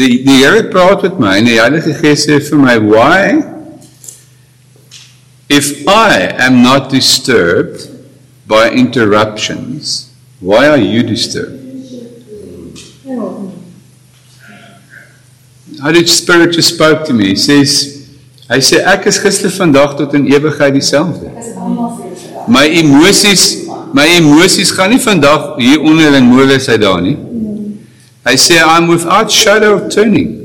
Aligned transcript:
Die 0.00 0.22
die 0.24 0.40
Here 0.40 0.62
praat 0.72 1.02
met 1.04 1.18
my 1.20 1.36
en 1.36 1.48
die 1.48 1.58
Heilige 1.60 1.92
Gees 1.98 2.24
sê 2.24 2.38
vir 2.40 2.58
my, 2.58 2.76
"Why 2.80 3.42
if 5.48 5.86
I 5.86 6.30
am 6.38 6.62
not 6.62 6.90
disturbed 6.90 7.88
by 8.48 8.70
interruptions, 8.70 10.08
why 10.40 10.68
are 10.68 10.80
you 10.80 11.02
disturbed?" 11.02 11.60
How 15.80 15.92
did 15.92 16.08
Spirit 16.08 16.52
just 16.52 16.74
spoke 16.74 17.04
to 17.06 17.14
me? 17.14 17.28
He 17.30 17.36
says, 17.36 18.04
hy 18.50 18.58
sê 18.60 18.82
ek 18.84 19.06
is 19.06 19.20
gister 19.22 19.52
vandag 19.54 19.96
tot 19.96 20.12
in 20.18 20.26
ewigheid 20.28 20.74
dieselfde. 20.76 21.30
My 22.50 22.66
emosies, 22.66 23.64
my 23.96 24.04
emosies 24.18 24.74
gaan 24.76 24.92
nie 24.92 25.00
vandag 25.00 25.54
hier 25.60 25.80
onder 25.80 26.16
in 26.18 26.28
molens 26.28 26.68
uit 26.68 26.80
daar 26.82 27.00
nie. 27.00 27.16
Hy 28.26 28.36
sê 28.36 28.60
I'm 28.60 28.88
without 28.88 29.32
shadow 29.32 29.74
of 29.78 29.88
turning. 29.94 30.36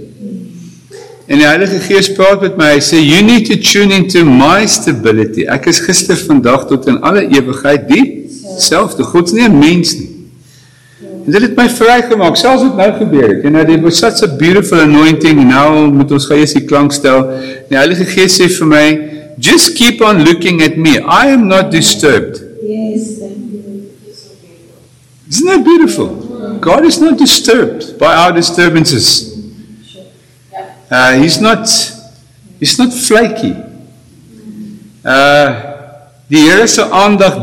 En 1.28 1.42
die 1.42 1.48
Heilige 1.48 1.80
Gees 1.80 2.12
praat 2.14 2.44
met 2.46 2.58
my. 2.58 2.76
Hy 2.78 2.82
sê 2.86 3.02
you 3.02 3.22
need 3.26 3.48
to 3.50 3.58
tune 3.60 3.92
into 3.96 4.24
my 4.26 4.68
stability. 4.70 5.48
Ek 5.50 5.68
is 5.72 5.82
gister, 5.84 6.16
vandag 6.16 6.68
tot 6.70 6.88
in 6.92 7.02
alle 7.04 7.26
ewigheid 7.26 7.90
dieselfde. 7.90 9.04
God 9.04 9.32
is 9.32 9.34
nie 9.34 9.48
'n 9.48 9.60
mens 9.60 9.96
nie. 9.98 10.12
En 11.26 11.32
dit 11.32 11.42
het 11.42 11.56
my 11.58 11.66
vrygemaak. 11.70 12.38
Selfs 12.38 12.62
dit 12.62 12.76
nou 12.78 12.92
gebeur 13.00 13.28
het. 13.28 13.42
Know, 13.42 13.66
there 13.66 13.82
was 13.82 13.98
such 13.98 14.22
a 14.24 14.28
beautiful 14.28 14.80
anointing. 14.80 15.48
Nou 15.50 15.92
moet 15.92 16.12
ons 16.12 16.26
gou 16.26 16.38
eers 16.38 16.54
die 16.54 16.66
klank 16.66 16.94
stel. 16.94 17.26
Die 17.70 17.78
Heilige 17.78 18.06
Gees 18.06 18.38
sê 18.40 18.48
vir 18.48 18.68
my, 18.68 18.86
just 19.40 19.74
keep 19.74 20.02
on 20.02 20.24
looking 20.24 20.62
at 20.62 20.78
me. 20.78 21.00
I 21.00 21.34
am 21.34 21.48
not 21.48 21.72
disturbed. 21.72 22.44
Yes, 22.62 23.18
thank 23.20 23.52
you. 23.52 23.90
Isn't 25.30 25.48
that 25.48 25.64
beautiful? 25.64 26.25
God 26.60 26.86
is 26.86 27.00
not 27.00 27.18
disturbed 27.18 28.00
by 28.00 28.16
our 28.16 28.32
disturbances. 28.32 29.34
Uh, 30.90 31.14
he's 31.14 31.42
not 31.42 31.68
he's 32.60 32.78
not 32.80 32.94
flaky. 32.94 33.56
Uh 35.04 35.76
die 36.30 36.38
Here 36.38 36.68
se 36.68 36.82
aandag. 36.82 37.42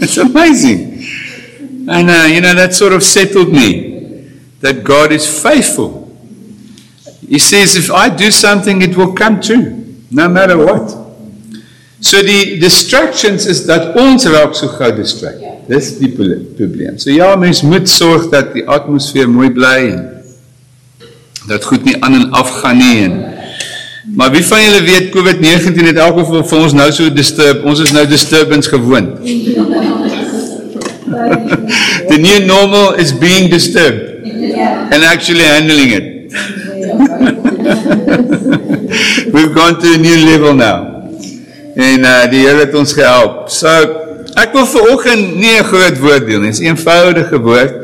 It's 0.00 0.16
amazing. 0.16 1.02
And 1.88 2.10
uh, 2.10 2.26
you 2.28 2.40
know 2.40 2.54
that 2.54 2.74
sort 2.74 2.92
of 2.92 3.02
settled 3.02 3.50
me 3.50 4.30
that 4.60 4.84
God 4.84 5.10
is 5.10 5.26
faithful. 5.26 6.06
He 7.26 7.38
says 7.38 7.76
if 7.76 7.90
I 7.90 8.08
do 8.08 8.30
something 8.30 8.82
it 8.82 8.96
will 8.96 9.12
come 9.12 9.40
true 9.40 9.84
no 10.10 10.28
matter 10.28 10.56
what. 10.56 11.07
So 12.00 12.20
die 12.22 12.58
distractions 12.62 13.46
is 13.50 13.64
dat 13.66 13.96
ons 13.98 14.26
raak 14.30 14.54
so 14.54 14.70
gou 14.70 14.90
distract. 14.94 15.42
Dis 15.68 15.96
die 15.98 16.12
probleem. 16.14 16.94
So 16.98 17.10
ja, 17.10 17.32
mens 17.36 17.64
moet 17.66 17.90
sorg 17.90 18.28
dat 18.30 18.54
die 18.54 18.62
atmosfeer 18.70 19.28
mooi 19.30 19.50
bly 19.50 19.78
en 19.88 20.04
dat 21.48 21.64
goed 21.64 21.84
nie 21.88 21.96
aan 22.04 22.14
en 22.14 22.30
af 22.36 22.60
gaan 22.60 22.78
nie 22.78 23.02
en 23.06 23.18
Maar 24.08 24.30
wie 24.32 24.44
van 24.44 24.62
julle 24.62 24.82
weet 24.82 25.10
COVID-19 25.12 25.84
het 25.84 25.98
elke 26.00 26.22
vir, 26.24 26.44
vir 26.48 26.58
ons 26.64 26.72
nou 26.72 26.86
so 26.96 27.12
disturb. 27.12 27.60
Ons 27.68 27.82
is 27.84 27.92
nou 27.92 28.06
disturbance 28.08 28.68
gewoond. 28.72 29.18
The 32.08 32.16
new 32.16 32.46
normal 32.46 32.94
is 32.96 33.12
being 33.12 33.50
disturbed 33.52 34.24
and 34.24 35.04
actually 35.04 35.44
handling 35.44 35.92
it. 35.92 36.32
We've 39.34 39.52
gone 39.52 39.78
to 39.80 39.92
a 39.92 39.98
new 40.00 40.16
level 40.24 40.54
now 40.54 40.97
en 41.78 42.04
uh, 42.04 42.24
die 42.30 42.42
Here 42.42 42.64
het 42.64 42.74
ons 42.74 42.92
gehelp. 42.96 43.46
So 43.54 43.70
ek 44.38 44.54
wil 44.54 44.66
vir 44.66 44.88
oggend 44.92 45.36
nie 45.38 45.54
'n 45.58 45.68
groot 45.70 45.98
woord 46.02 46.26
deel 46.26 46.40
nie. 46.42 46.50
Dit 46.50 46.58
is 46.58 46.64
'n 46.64 46.74
eenvoudige 46.74 47.38
woord. 47.38 47.74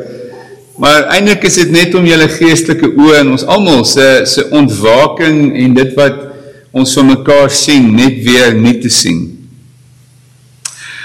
Maar 0.77 1.07
eintlik 1.15 1.45
is 1.45 1.55
dit 1.55 1.71
net 1.71 1.95
om 1.95 2.07
julle 2.07 2.29
geestelike 2.29 2.91
oë 2.99 3.21
en 3.21 3.31
ons 3.37 3.47
almal 3.47 3.85
se 3.85 4.23
se 4.27 4.51
ontwaking 4.51 5.55
en 5.57 5.75
dit 5.75 5.95
wat 5.95 6.17
ons 6.73 6.95
van 6.95 7.07
mekaar 7.07 7.51
sien 7.51 7.95
net 7.95 8.23
weer 8.27 8.55
nie 8.55 8.79
te 8.83 8.91
sien. 8.91 9.31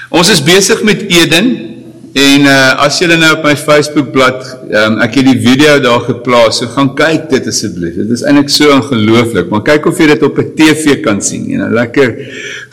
Ons 0.09 0.29
is 0.29 0.41
besig 0.41 0.81
met 0.83 1.05
Eden 1.05 1.68
En 2.17 2.41
uh, 2.41 2.81
as 2.81 2.97
julle 2.97 3.19
nou 3.21 3.29
op 3.35 3.43
my 3.45 3.53
Facebook 3.57 4.09
blad, 4.13 4.41
um, 4.73 4.97
ek 5.03 5.19
het 5.19 5.27
die 5.27 5.37
video 5.43 5.75
daar 5.83 6.01
geplaas, 6.07 6.57
so 6.57 6.69
gaan 6.73 6.89
kyk 6.97 7.27
dit 7.29 7.49
asseblief. 7.51 7.99
Dit 7.99 8.15
is 8.15 8.23
eintlik 8.25 8.49
so 8.49 8.71
ongelooflik, 8.73 9.51
maar 9.51 9.61
kyk 9.67 9.85
of 9.91 9.99
jy 10.01 10.07
dit 10.15 10.25
op 10.25 10.39
'n 10.41 10.49
TV 10.57 10.95
kan 11.05 11.21
sien, 11.21 11.45
jy 11.45 11.59
know, 11.59 11.69
lekker 11.69 12.15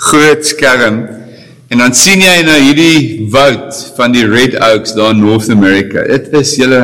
groot 0.09 0.47
skerm. 0.47 1.03
En 1.69 1.83
dan 1.85 1.93
sien 1.93 2.23
jy 2.23 2.37
nou 2.47 2.57
hierdie 2.63 3.27
woud 3.29 3.77
van 3.97 4.15
die 4.15 4.25
Red 4.25 4.57
Oaks 4.57 4.95
daar 4.95 5.13
in 5.13 5.21
North 5.21 5.51
America. 5.51 6.07
Dit 6.07 6.33
is 6.33 6.55
julle 6.57 6.81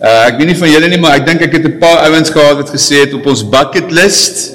uh, 0.00 0.24
ek 0.24 0.38
weet 0.38 0.54
nie 0.54 0.60
van 0.62 0.72
julle 0.72 0.88
nie, 0.88 1.00
maar 1.02 1.18
ek 1.18 1.26
dink 1.26 1.42
ek 1.42 1.52
het 1.52 1.66
'n 1.68 1.78
paar 1.82 2.06
ouens 2.08 2.30
gehad 2.30 2.56
wat 2.62 2.72
gesê 2.72 3.04
het 3.04 3.12
op 3.12 3.26
ons 3.26 3.44
bucket 3.44 3.92
list 3.92 4.54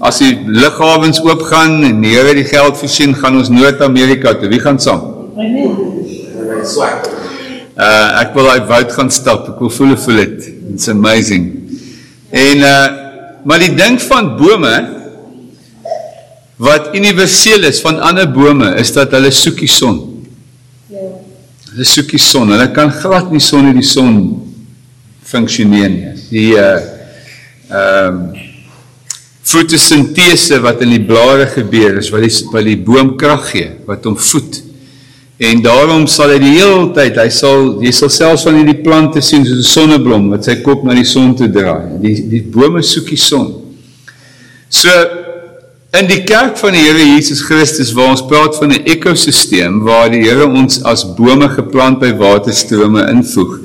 as 0.00 0.22
die 0.22 0.38
lughawens 0.46 1.20
oopgaan 1.20 1.82
en 1.84 2.00
die 2.00 2.14
Here 2.14 2.32
die 2.34 2.48
geld 2.48 2.78
voorsien, 2.78 3.14
gaan 3.14 3.36
ons 3.36 3.50
Noord-Amerika 3.50 4.32
toe. 4.38 4.48
Wie 4.48 4.62
gaan 4.62 4.78
saam? 4.80 5.02
Amen 5.36 5.87
swak. 6.66 7.08
Uh 7.78 8.22
ek 8.22 8.34
wil 8.34 8.48
daai 8.50 8.66
woud 8.66 8.94
gaan 8.96 9.10
stap. 9.14 9.48
Ek 9.52 9.60
wil 9.62 9.70
voel 9.70 9.96
voel 9.96 10.22
dit. 10.24 10.48
It's 10.74 10.88
amazing. 10.88 11.50
En 12.30 12.64
uh 12.64 12.86
maar 13.48 13.62
die 13.62 13.72
ding 13.72 13.96
van 14.02 14.32
bome 14.36 14.74
wat 16.58 16.90
universeel 16.98 17.62
is 17.68 17.78
van 17.80 18.00
ander 18.02 18.26
bome 18.26 18.74
is 18.82 18.90
dat 18.92 19.14
hulle 19.14 19.30
soek 19.32 19.62
die 19.62 19.70
son. 19.70 20.00
Ja. 20.90 21.06
Hulle 21.70 21.86
soek 21.86 22.10
die 22.12 22.20
son. 22.20 22.50
Hulle 22.52 22.66
kan 22.74 22.90
glad 22.92 23.30
nie 23.32 23.40
sonder 23.40 23.76
die 23.78 23.86
son 23.86 24.18
funksioneer 25.28 25.90
nie. 25.94 26.14
Die 26.32 26.52
uh 26.58 26.76
ehm 27.68 28.20
um, 28.20 28.20
fotosintese 29.48 30.58
wat 30.60 30.82
in 30.84 30.90
die 30.92 31.04
blare 31.04 31.46
gebeur 31.52 31.98
is 32.00 32.10
wat 32.12 32.24
die 32.24 32.32
wat 32.52 32.66
die 32.66 32.78
boom 32.84 33.14
krag 33.20 33.46
gee, 33.52 33.70
wat 33.88 34.04
hom 34.08 34.16
voed. 34.20 34.58
En 35.38 35.60
daarom 35.62 36.06
sal 36.10 36.32
hy 36.34 36.40
die 36.42 36.56
hele 36.56 36.88
tyd, 36.96 37.14
hy 37.20 37.28
sal 37.30 37.76
jy 37.84 37.92
sal 37.94 38.10
selfs 38.10 38.42
van 38.48 38.56
hierdie 38.58 38.80
plante 38.82 39.22
sien 39.22 39.44
soos 39.46 39.60
'n 39.62 39.70
sonneblom 39.70 40.30
wat 40.32 40.44
sy 40.44 40.56
kop 40.66 40.82
na 40.82 40.94
die 40.98 41.06
son 41.06 41.36
toe 41.38 41.46
draai. 41.46 42.00
Die 42.02 42.26
die 42.26 42.42
bome 42.42 42.82
soek 42.82 43.06
die 43.06 43.16
son. 43.16 43.54
So 44.68 44.90
in 45.94 46.08
die 46.10 46.24
kerk 46.24 46.58
van 46.58 46.74
die 46.74 46.82
Here 46.82 47.04
Jesus 47.14 47.40
Christus 47.40 47.94
waar 47.94 48.10
ons 48.10 48.26
praat 48.26 48.58
van 48.58 48.72
'n 48.72 48.82
ekosisteem 48.84 49.80
waar 49.84 50.10
die 50.10 50.26
Here 50.26 50.46
ons 50.46 50.82
as 50.82 51.04
bome 51.04 51.48
geplant 51.48 52.00
by 52.00 52.12
waterstrome 52.18 53.08
invoeg, 53.08 53.60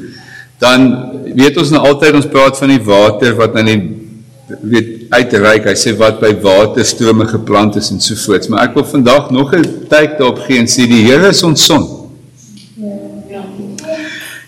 dan 0.60 1.10
weet 1.36 1.58
ons 1.58 1.72
nou 1.72 1.82
altyd 1.82 2.14
ons 2.14 2.30
praat 2.30 2.58
van 2.58 2.70
die 2.70 2.84
water 2.86 3.36
wat 3.36 3.56
aan 3.56 3.66
die 3.66 4.03
weet 4.48 5.08
uitreik. 5.10 5.68
Hy 5.70 5.76
sê 5.78 5.94
wat 5.98 6.20
by 6.22 6.34
waterstrome 6.44 7.28
geplant 7.30 7.78
is 7.80 7.92
en 7.94 8.02
so 8.04 8.18
voort. 8.26 8.50
Maar 8.50 8.68
ek 8.68 8.78
wil 8.78 8.86
vandag 8.86 9.32
nog 9.32 9.54
'n 9.56 9.88
tyd 9.90 10.18
daarop 10.20 10.40
gee 10.48 10.60
en 10.60 10.68
sê 10.68 10.88
die 10.88 11.04
Here 11.06 11.30
is 11.30 11.44
ons 11.44 11.66
son. 11.66 12.04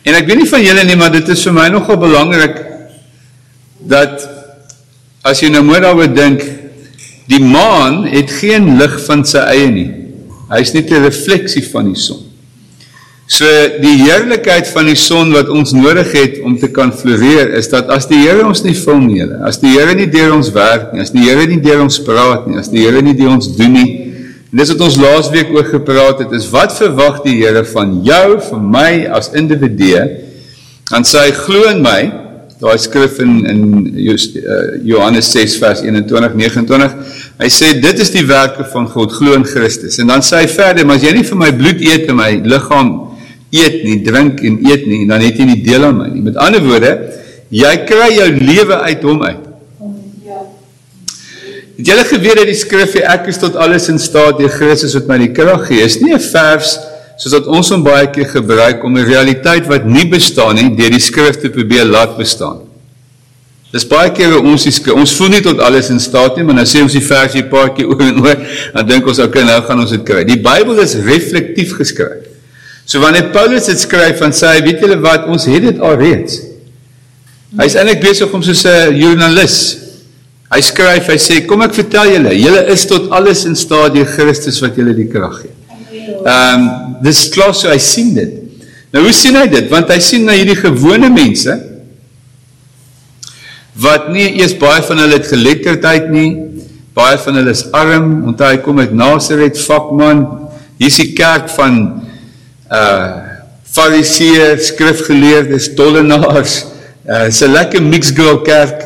En 0.05 0.13
ek 0.13 0.27
weet 0.27 0.37
nie 0.37 0.49
van 0.49 0.61
julle 0.61 0.83
nie, 0.83 0.95
maar 0.95 1.11
dit 1.11 1.27
is 1.29 1.43
vir 1.43 1.53
my 1.53 1.67
nogal 1.69 1.97
belangrik 1.97 2.61
dat 3.79 4.29
as 5.23 5.41
jy 5.41 5.49
nou 5.49 5.63
mooi 5.63 5.79
daaroor 5.81 6.13
dink, 6.13 6.43
die 7.27 7.41
maan 7.41 8.03
het 8.05 8.29
geen 8.29 8.77
lig 8.77 8.99
van 9.05 9.23
sy 9.25 9.41
eie 9.49 9.71
nie. 9.71 9.89
Hy's 10.49 10.73
net 10.73 10.91
'n 10.91 11.03
refleksie 11.03 11.65
van 11.71 11.93
die 11.93 11.99
son. 11.99 12.24
So 13.25 13.45
die 13.81 13.95
heerlikheid 14.03 14.67
van 14.69 14.85
die 14.85 14.97
son 15.01 15.31
wat 15.33 15.47
ons 15.49 15.71
nodig 15.73 16.11
het 16.13 16.35
om 16.45 16.53
te 16.61 16.67
kan 16.69 16.91
floreer 16.93 17.55
is 17.57 17.71
dat 17.71 17.89
as 17.89 18.05
die 18.05 18.19
Here 18.21 18.43
ons 18.45 18.61
nie 18.61 18.75
vul 18.77 18.99
nie, 19.01 19.23
as 19.41 19.57
die 19.63 19.71
Here 19.73 19.95
nie 19.97 20.05
deur 20.13 20.35
ons 20.35 20.51
werk 20.53 20.91
nie, 20.93 21.01
as 21.01 21.09
die 21.13 21.23
Here 21.25 21.47
nie 21.49 21.57
deur 21.63 21.81
ons 21.81 21.97
praat 22.05 22.45
nie, 22.45 22.59
as 22.61 22.69
die 22.69 22.83
Here 22.85 23.01
nie 23.01 23.15
deur 23.17 23.33
ons 23.33 23.49
doen 23.57 23.73
nie. 23.73 23.87
En 24.53 24.61
dis 24.61 24.69
wat 24.75 24.83
ons 24.85 24.97
laasweek 25.01 25.49
oor 25.55 25.65
gepraat 25.71 26.21
het, 26.21 26.35
is 26.37 26.45
wat 26.53 26.75
verwag 26.77 27.23
die 27.25 27.39
Here 27.39 27.63
van 27.71 27.95
jou, 28.05 28.37
van 28.51 28.69
my 28.75 28.91
as 29.17 29.31
individu? 29.33 30.05
Dan 30.91 31.07
sê 31.07 31.25
hy 31.25 31.33
glo 31.39 31.65
in 31.71 31.81
my. 31.81 31.97
Daai 32.61 32.77
skrif 32.79 33.17
in 33.25 33.41
in 33.49 33.65
uh, 33.89 34.59
Johannes 34.85 35.31
6 35.33 35.57
vers 35.63 35.81
21 35.81 36.37
29. 36.37 36.93
Hy 37.41 37.49
sê 37.51 37.73
dit 37.81 38.05
is 38.05 38.13
die 38.13 38.23
werke 38.29 38.69
van 38.69 38.85
God, 38.93 39.17
glo 39.17 39.33
in 39.33 39.49
Christus. 39.49 39.97
En 39.99 40.13
dan 40.13 40.21
sê 40.23 40.45
hy 40.45 40.53
verder, 40.53 40.85
maar 40.85 41.01
as 41.01 41.09
jy 41.09 41.17
nie 41.17 41.25
vir 41.25 41.41
my 41.41 41.51
bloed 41.57 41.81
eet 41.89 42.05
en 42.13 42.21
my 42.21 42.31
liggaam 42.45 42.93
eet 43.51 43.83
nie, 43.83 43.99
drink 44.03 44.41
en 44.45 44.57
eet 44.65 44.85
nie, 44.87 45.03
en 45.03 45.13
dan 45.13 45.21
het 45.21 45.37
jy 45.39 45.45
nie 45.45 45.61
deel 45.65 45.85
aan 45.87 45.99
my 45.99 46.07
nie. 46.09 46.23
Met 46.25 46.39
ander 46.41 46.63
woorde, 46.63 46.95
jy 47.53 47.73
kry 47.87 48.09
jou 48.15 48.29
lewe 48.39 48.79
uit 48.87 49.05
hom 49.05 49.23
uit. 49.23 49.45
Ja. 50.25 50.41
Het 51.77 51.91
julle 51.91 52.05
geweet 52.09 52.41
dat 52.41 52.51
die 52.51 52.57
skrif 52.57 52.95
sê 52.95 53.05
ek 53.15 53.29
is 53.31 53.39
tot 53.41 53.55
alles 53.55 53.89
in 53.93 54.01
staat 54.01 54.39
deur 54.41 54.51
Christus 54.51 54.95
wat 54.97 55.07
my 55.11 55.19
die 55.21 55.31
krag 55.35 55.67
gee? 55.69 55.85
Is 55.85 56.01
nie 56.01 56.13
'n 56.13 56.19
vers 56.19 56.77
soos 57.17 57.33
wat 57.37 57.47
ons 57.47 57.71
hom 57.71 57.83
baie 57.83 58.07
keer 58.11 58.27
gebruik 58.27 58.83
om 58.83 58.97
'n 58.97 59.07
realiteit 59.07 59.67
wat 59.67 59.85
nie 59.85 60.05
bestaan 60.05 60.55
nie 60.55 60.75
deur 60.75 60.91
die 60.91 60.99
skrif 60.99 61.39
te 61.39 61.49
probeer 61.49 61.85
laat 61.85 62.17
bestaan. 62.17 62.59
Dis 63.71 63.87
baie 63.87 64.11
keer 64.11 64.37
ons 64.39 64.63
die 64.63 64.71
skrif, 64.71 64.95
ons 64.95 65.15
voel 65.17 65.29
nie 65.35 65.41
tot 65.41 65.59
alles 65.59 65.89
in 65.89 65.99
staat 65.99 66.37
nie, 66.37 66.43
maar 66.43 66.55
nou 66.55 66.65
sê 66.65 66.81
ons 66.81 66.93
die 66.93 67.03
versie 67.03 67.43
paar 67.43 67.73
keer 67.75 67.87
oor 67.91 68.01
en 68.01 68.21
oor, 68.23 68.37
dan 68.73 68.87
dink 68.87 69.07
ons 69.07 69.19
okay, 69.19 69.43
nou 69.43 69.61
gaan 69.61 69.79
ons 69.79 69.91
dit 69.91 70.03
kry. 70.03 70.23
Die 70.23 70.39
Bybel 70.39 70.79
is 70.79 70.95
reflektief 70.95 71.75
geskryf. 71.75 72.24
So 72.85 73.01
wanneer 73.01 73.31
Paulus 73.33 73.65
dit 73.65 73.81
skryf 73.81 74.19
van 74.21 74.33
sê 74.35 74.59
weet 74.65 74.83
julle 74.83 74.99
wat 75.01 75.25
ons 75.31 75.47
het 75.49 75.63
dit 75.65 75.81
alreeds. 75.81 76.37
Hy 77.55 77.65
is 77.65 77.77
eintlik 77.79 78.03
besig 78.03 78.33
om 78.33 78.43
soos 78.45 78.65
'n 78.65 78.93
joernalis. 78.93 79.57
Hy 80.53 80.61
skryf, 80.61 81.07
hy 81.09 81.17
sê 81.17 81.41
kom 81.47 81.61
ek 81.65 81.73
vertel 81.73 82.11
julle, 82.13 82.33
julle 82.37 82.61
is 82.69 82.85
tot 82.85 83.09
alles 83.09 83.45
in 83.45 83.55
staat 83.55 83.95
deur 83.95 84.05
Christus 84.05 84.61
wat 84.61 84.77
julle 84.77 84.93
die 84.93 85.07
krag 85.09 85.41
gee. 85.41 85.53
Ehm 86.25 86.61
um, 86.61 86.69
dis 87.01 87.29
klaar 87.33 87.53
so 87.53 87.69
hy 87.69 87.79
sien 87.81 88.13
dit. 88.13 88.31
Nou 88.93 89.03
hoe 89.03 89.13
sien 89.13 89.35
hy 89.35 89.47
dit? 89.51 89.65
Want 89.69 89.89
hy 89.89 89.99
sien 89.99 90.25
na 90.25 90.37
hierdie 90.37 90.55
gewone 90.55 91.09
mense 91.09 91.57
wat 93.75 94.07
nie 94.13 94.29
eers 94.39 94.53
baie 94.55 94.81
van 94.87 95.01
hulle 95.03 95.17
het 95.17 95.27
geletterdheid 95.27 96.07
nie. 96.13 96.29
Baie 96.95 97.17
van 97.19 97.35
hulle 97.35 97.51
is 97.51 97.65
arm. 97.75 98.23
Onthou 98.29 98.47
hy 98.53 98.61
kom 98.63 98.79
uit 98.79 98.93
Nazareth, 98.95 99.59
vakman. 99.59 100.23
Hier 100.79 100.87
is 100.87 100.99
die 101.01 101.11
kerk 101.17 101.49
van 101.57 102.04
uh 102.71 103.33
fariseërs, 103.75 104.71
skrifgeleerdes, 104.71 105.73
tollenaars. 105.75 106.65
Uh 107.05 107.27
is 107.27 107.41
'n 107.41 107.51
lekker 107.51 107.81
mixed 107.81 108.15
grill 108.15 108.41
kerk. 108.41 108.81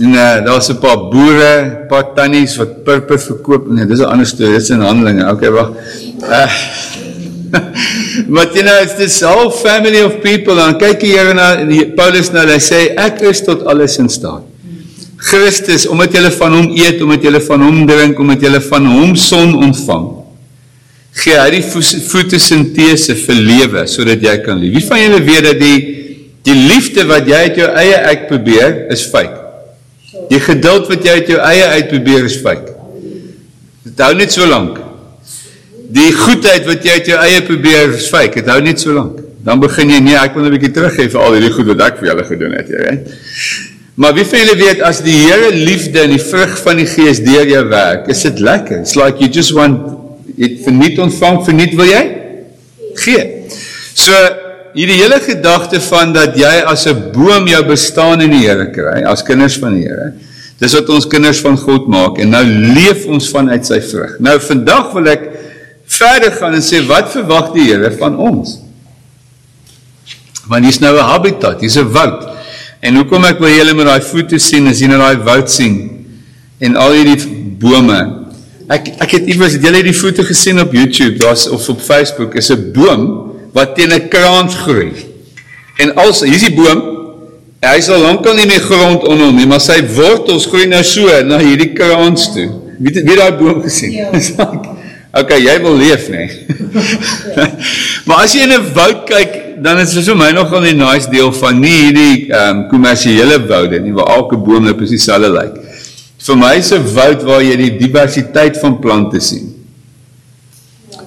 En 0.00 0.14
uh 0.14 0.44
daar's 0.44 0.68
'n 0.70 0.78
paar 0.78 1.08
boere, 1.10 1.86
paar 1.88 2.14
tannies 2.14 2.56
wat 2.56 2.84
purper 2.84 3.18
verkoop. 3.18 3.68
Nee, 3.68 3.86
dis 3.86 3.98
'n 3.98 4.04
ander 4.04 4.26
storie. 4.26 4.52
Dit 4.52 4.62
is 4.62 4.70
in 4.70 4.80
Handelinge. 4.80 5.30
Okay, 5.30 5.50
wag. 5.50 5.70
Uh 6.22 6.50
But 8.28 8.54
you 8.54 8.62
know, 8.62 8.80
it's 8.80 8.94
this 8.94 9.20
whole 9.20 9.50
family 9.50 10.00
of 10.00 10.22
people. 10.22 10.54
Dan 10.56 10.78
kyk 10.80 11.02
jy 11.04 11.12
hier 11.12 11.34
na 11.36 11.60
Paulus 11.96 12.32
nou, 12.32 12.46
hy 12.48 12.60
sê 12.60 12.94
ek 12.96 13.20
is 13.28 13.44
tot 13.44 13.66
alles 13.68 13.98
in 14.00 14.08
staat. 14.08 14.48
Christus, 15.22 15.86
omdat 15.86 16.16
jy 16.16 16.30
van 16.34 16.56
hom 16.56 16.70
eet, 16.74 17.02
omdat 17.04 17.22
jy 17.22 17.40
van 17.46 17.62
hom 17.62 17.84
drink, 17.86 18.18
omdat 18.18 18.42
jy 18.42 18.60
van 18.66 18.88
hom 18.90 19.12
son 19.16 19.54
ontvang, 19.68 20.08
gee 21.12 21.36
hy 21.36 21.48
die 21.52 21.62
fotosintese 21.62 23.16
vir 23.20 23.40
lewe 23.48 23.84
sodat 23.90 24.22
jy 24.24 24.36
kan 24.44 24.60
leef. 24.60 24.78
Wie 24.78 24.86
van 24.88 25.02
julle 25.02 25.20
weet 25.26 25.48
dat 25.50 25.60
die 25.60 25.80
die 26.42 26.56
liefde 26.58 27.04
wat 27.06 27.28
jy 27.28 27.40
uit 27.46 27.58
jou 27.60 27.68
eie 27.78 27.98
uit 28.08 28.22
probeer 28.30 28.78
is 28.90 29.04
fake? 29.06 29.38
Die 30.30 30.40
geduld 30.42 30.88
wat 30.90 31.04
jy 31.04 31.18
uit 31.20 31.28
jou 31.34 31.42
eie 31.44 31.66
uit 31.76 31.90
probeer 31.92 32.24
is 32.26 32.38
fake. 32.42 32.72
Dit 33.86 34.00
hou 34.02 34.14
net 34.16 34.32
so 34.34 34.46
lank. 34.48 34.80
Die 35.92 36.08
goedheid 36.16 36.66
wat 36.66 36.86
jy 36.86 36.96
uit 36.98 37.12
jou 37.12 37.20
eie 37.20 37.42
probeer 37.44 37.92
fake, 38.00 38.40
dit 38.40 38.48
hou 38.48 38.60
net 38.64 38.80
so 38.80 38.96
lank. 38.96 39.20
Dan 39.44 39.60
begin 39.60 39.90
jy 39.92 40.00
nee, 40.00 40.16
ek 40.16 40.36
wil 40.38 40.46
'n 40.46 40.54
bietjie 40.54 40.72
teruggee 40.72 41.10
vir 41.12 41.20
al 41.20 41.34
hierdie 41.36 41.52
goed 41.52 41.68
wat 41.74 41.80
ek 41.88 41.98
vir 42.00 42.08
julle 42.08 42.24
gedoen 42.24 42.54
het, 42.56 42.68
jy 42.70 42.82
weet. 42.86 43.08
Maar 43.94 44.14
wie 44.14 44.24
van 44.24 44.38
julle 44.38 44.56
weet 44.56 44.80
as 44.80 45.02
die 45.04 45.18
Here 45.18 45.50
liefde 45.52 46.00
en 46.00 46.14
die 46.14 46.22
vrug 46.22 46.54
van 46.64 46.76
die 46.80 46.86
Gees 46.86 47.20
deur 47.20 47.44
jou 47.44 47.64
werk, 47.68 48.08
is 48.08 48.22
dit 48.22 48.40
lekker. 48.40 48.80
It's 48.80 48.96
like 48.96 49.20
you 49.20 49.28
just 49.28 49.52
want 49.52 50.01
it 50.36 50.62
verniet 50.64 50.98
ontvang, 50.98 51.44
verniet 51.44 51.74
wil 51.74 51.86
jy 51.86 52.02
gee. 53.02 53.24
So 53.94 54.12
hierdie 54.72 54.98
hele 55.02 55.20
gedagte 55.20 55.80
van 55.84 56.12
dat 56.12 56.36
jy 56.36 56.62
as 56.66 56.86
'n 56.86 57.12
boom 57.12 57.46
jou 57.46 57.62
bestaan 57.64 58.20
in 58.20 58.30
die 58.30 58.46
Here 58.46 58.70
kry, 58.70 59.02
as 59.04 59.22
kinders 59.22 59.58
van 59.58 59.74
die 59.74 59.84
Here. 59.88 60.12
Dis 60.58 60.74
wat 60.74 60.88
ons 60.88 61.06
kinders 61.06 61.40
van 61.40 61.56
God 61.56 61.88
maak 61.88 62.18
en 62.18 62.30
nou 62.30 62.44
leef 62.44 63.06
ons 63.06 63.30
vanuit 63.30 63.66
sy 63.66 63.80
vrug. 63.80 64.18
Nou 64.20 64.38
vandag 64.38 64.92
wil 64.92 65.08
ek 65.08 65.30
verder 65.86 66.32
gaan 66.32 66.54
en 66.54 66.62
sê 66.62 66.86
wat 66.86 67.10
verwag 67.12 67.52
die 67.52 67.66
Here 67.72 67.90
van 67.98 68.16
ons? 68.16 68.58
Want 70.48 70.64
hier's 70.64 70.80
nou 70.80 70.96
'n 70.96 71.04
habitat, 71.04 71.60
hier's 71.60 71.76
'n 71.76 71.92
woud. 71.92 72.28
En 72.80 72.96
hoekom 72.96 73.24
ek 73.24 73.38
wil 73.38 73.48
julle 73.48 73.74
met 73.74 73.86
daai 73.86 74.00
foto 74.00 74.38
sien, 74.38 74.66
jy 74.66 74.86
na 74.86 74.98
daai 74.98 75.16
woud 75.16 75.50
sien 75.50 75.90
en 76.58 76.76
al 76.76 76.92
hierdie 76.92 77.26
bome. 77.58 78.21
Ek 78.68 78.88
ek 79.02 79.10
het 79.10 79.26
iewers 79.26 79.56
het 79.56 79.64
julle 79.66 79.82
die 79.82 79.94
foto 79.96 80.22
gesien 80.22 80.60
op 80.60 80.72
YouTube, 80.72 81.18
daar's 81.18 81.48
of 81.48 81.68
op 81.68 81.80
Facebook 81.80 82.34
is 82.34 82.50
'n 82.50 82.72
boom 82.72 83.32
wat 83.52 83.74
teen 83.76 83.92
'n 83.92 84.08
kraans 84.08 84.54
groei. 84.54 84.92
En 85.76 85.94
als 85.94 86.20
hier's 86.20 86.44
die 86.44 86.54
boom, 86.54 86.82
hy 87.60 87.76
is 87.76 87.88
al 87.88 88.00
lankal 88.00 88.34
nie 88.34 88.46
meer 88.46 88.60
grond 88.60 89.06
onder 89.06 89.26
hom 89.26 89.36
nie, 89.36 89.46
maar 89.46 89.60
sy 89.60 89.82
wortels 89.94 90.46
groei 90.46 90.66
nou 90.66 90.82
so 90.82 91.22
na 91.24 91.38
hierdie 91.38 91.72
kraans 91.72 92.32
toe. 92.32 92.50
Wie 92.78 93.02
wie 93.04 93.16
daai 93.16 93.32
boom 93.32 93.62
gesien? 93.62 93.92
Ja. 93.92 94.10
Okay, 95.12 95.42
jy 95.44 95.58
wil 95.60 95.74
leef, 95.76 96.06
nê. 96.08 96.22
Nee. 96.24 97.48
maar 98.08 98.22
as 98.24 98.32
jy 98.32 98.46
in 98.46 98.54
'n 98.56 98.70
woud 98.72 99.04
kyk, 99.04 99.60
dan 99.60 99.78
is 99.78 99.92
dit 99.92 100.06
vir 100.08 100.16
my 100.16 100.30
nogal 100.32 100.64
'n 100.64 100.78
nice 100.80 101.10
deel 101.10 101.32
van 101.32 101.60
nie 101.60 101.74
hierdie 101.84 102.32
ehm 102.32 102.48
um, 102.48 102.68
kommersiële 102.70 103.36
woude 103.46 103.80
nie 103.80 103.92
waar 103.92 104.08
elke 104.16 104.36
boom 104.36 104.64
net 104.64 104.76
presies 104.76 105.04
dieselfde 105.04 105.28
lyk. 105.28 105.61
Vir 106.22 106.36
my 106.38 106.54
is 106.58 106.70
'n 106.72 106.84
woud 106.94 107.22
waar 107.26 107.42
jy 107.42 107.56
die 107.56 107.78
diversiteit 107.78 108.58
van 108.62 108.78
plante 108.78 109.20
sien. 109.20 109.48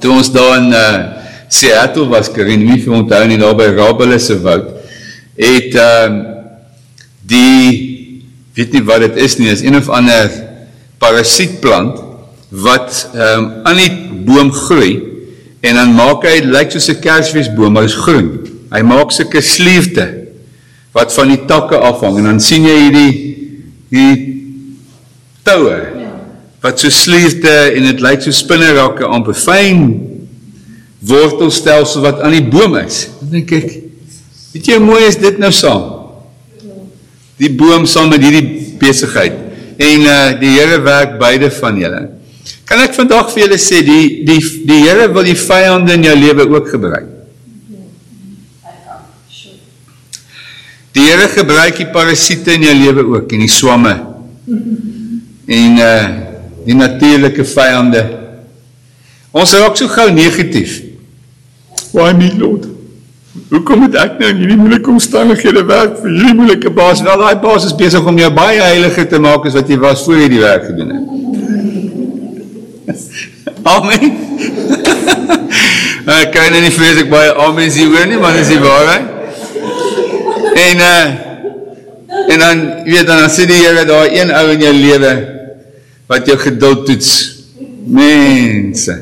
Toe 0.01 0.11
ons 0.11 0.31
daar 0.31 0.57
in 0.57 0.73
uh, 0.73 1.03
Seattle 1.47 2.09
was, 2.11 2.27
Karin, 2.31 2.65
nie 2.65 2.81
vir 2.83 2.93
onthou 2.93 3.21
nie, 3.27 3.37
daar 3.39 3.55
by 3.55 3.69
Rabele 3.71 4.19
se 4.19 4.35
woud, 4.41 4.73
het 5.39 5.75
ehm 5.75 6.11
um, 6.11 6.23
die 7.25 7.81
weet 8.55 8.75
nie 8.75 8.83
wat 8.85 9.01
dit 9.01 9.15
is 9.23 9.37
nie, 9.39 9.49
is 9.49 9.63
een 9.63 9.75
of 9.75 9.89
ander 9.89 10.29
parasietplant 10.99 11.97
wat 12.49 13.09
ehm 13.13 13.39
um, 13.39 13.49
aan 13.63 13.79
die 13.79 13.91
boom 14.27 14.51
groei 14.51 14.99
en 15.65 15.79
dan 15.79 15.95
maak 15.95 16.27
hy 16.27 16.41
lyk 16.43 16.75
soos 16.75 16.89
'n 16.91 16.99
kersfeesboom, 16.99 17.73
maar 17.73 17.87
is 17.87 17.95
groen. 17.95 18.43
Hy 18.71 18.81
maak 18.83 19.11
sulke 19.11 19.41
sleefte 19.41 20.27
wat 20.91 21.13
van 21.13 21.31
die 21.31 21.45
takke 21.47 21.77
afhang 21.79 22.19
en 22.19 22.23
dan 22.35 22.39
sien 22.39 22.67
jy 22.67 22.77
hierdie 22.83 23.13
die 23.89 24.13
toue 25.45 25.77
wat 26.65 26.81
so 26.81 26.89
sleefte 26.89 27.51
en 27.75 27.85
dit 27.91 28.01
lyk 28.01 28.23
so 28.25 28.33
spinnerakke 28.33 29.05
amper 29.05 29.37
fyn 29.37 29.85
wortelstelsel 31.05 32.01
wat 32.05 32.23
aan 32.25 32.33
die 32.33 32.45
boom 32.49 32.77
is. 32.79 33.05
Dan 33.19 33.35
dink 33.37 33.51
ek, 33.53 33.67
weet 34.55 34.69
jy 34.71 34.79
hoe 34.79 34.85
mooi 34.87 35.03
is 35.05 35.19
dit 35.21 35.37
nou 35.41 35.51
saam? 35.53 35.83
Die 37.37 37.51
boom 37.51 37.85
saam 37.89 38.09
met 38.09 38.23
hierdie 38.23 38.77
besigheid. 38.81 39.35
En 39.75 40.05
uh 40.07 40.19
die 40.39 40.53
Here 40.55 40.79
werk 40.81 41.17
beide 41.19 41.51
van 41.51 41.77
julle. 41.77 42.01
Kan 42.65 42.81
ek 42.81 42.95
vandag 42.95 43.29
vir 43.33 43.43
julle 43.43 43.59
sê 43.61 43.81
die 43.85 44.23
die 44.25 44.39
die 44.65 44.79
Here 44.85 45.09
wil 45.13 45.27
die 45.27 45.37
vyande 45.37 45.99
in 45.99 46.07
jou 46.07 46.15
lewe 46.17 46.47
ook 46.55 46.71
gebruik. 46.73 47.11
Die 50.95 51.05
Here 51.09 51.27
gebruik 51.27 51.75
die 51.83 51.91
parasiete 51.91 52.55
in 52.55 52.69
jou 52.69 52.75
lewe 52.79 53.05
ook 53.17 53.35
en 53.35 53.43
die 53.43 53.51
swamme. 53.51 53.97
En 55.45 55.77
uh 55.77 56.05
die 56.65 56.73
natuurlike 56.73 57.43
vyande. 57.45 58.01
Ons 59.35 59.51
raak 59.53 59.75
so 59.77 59.85
gou 59.91 60.07
negatief. 60.09 60.79
Why 61.93 62.13
me 62.17 62.31
Lord? 62.39 62.65
Hoekom 63.51 63.83
moet 63.83 63.97
ek 63.99 64.15
nou 64.17 64.29
in 64.31 64.39
hierdie 64.41 64.57
moeilike 64.57 64.89
omstandighede 64.89 65.61
werk 65.67 65.99
vir 65.99 66.09
hierdie 66.09 66.37
moeilike 66.39 66.71
baas? 66.73 67.03
Wel 67.05 67.19
daai 67.21 67.35
baas 67.43 67.67
is 67.67 67.75
besig 67.77 68.07
om 68.07 68.17
jou 68.17 68.31
baie 68.33 68.63
heiliger 68.63 69.05
te 69.11 69.19
maak 69.21 69.45
as 69.45 69.57
wat 69.59 69.69
jy 69.69 69.77
was 69.83 70.01
voor 70.07 70.17
jy 70.23 70.29
die 70.33 70.41
werk 70.41 70.65
gedoen 70.71 70.89
het. 70.95 71.05
Amen. 73.75 74.03
Ek 76.15 76.33
kan 76.33 76.53
nie 76.53 76.73
vrees 76.73 76.99
ek 77.01 77.09
baie 77.09 77.31
amen 77.41 77.71
sê 77.73 77.87
hoor 77.89 78.05
nie, 78.05 78.17
maar 78.21 78.35
dis 78.37 78.51
die 78.53 78.61
waarheid. 78.61 79.05
En 80.65 80.83
uh 80.89 81.05
en 82.25 82.39
dan 82.41 82.61
weet 82.87 83.05
dan 83.05 83.29
sê 83.29 83.45
die 83.49 83.57
Here 83.61 83.85
daar 83.85 84.07
een 84.09 84.31
ou 84.33 84.45
in 84.53 84.61
jou 84.63 84.73
lewe 84.73 85.34
wat 86.07 86.27
jou 86.27 86.37
geduld 86.37 86.85
toets. 86.85 87.11
Mense. 87.85 88.95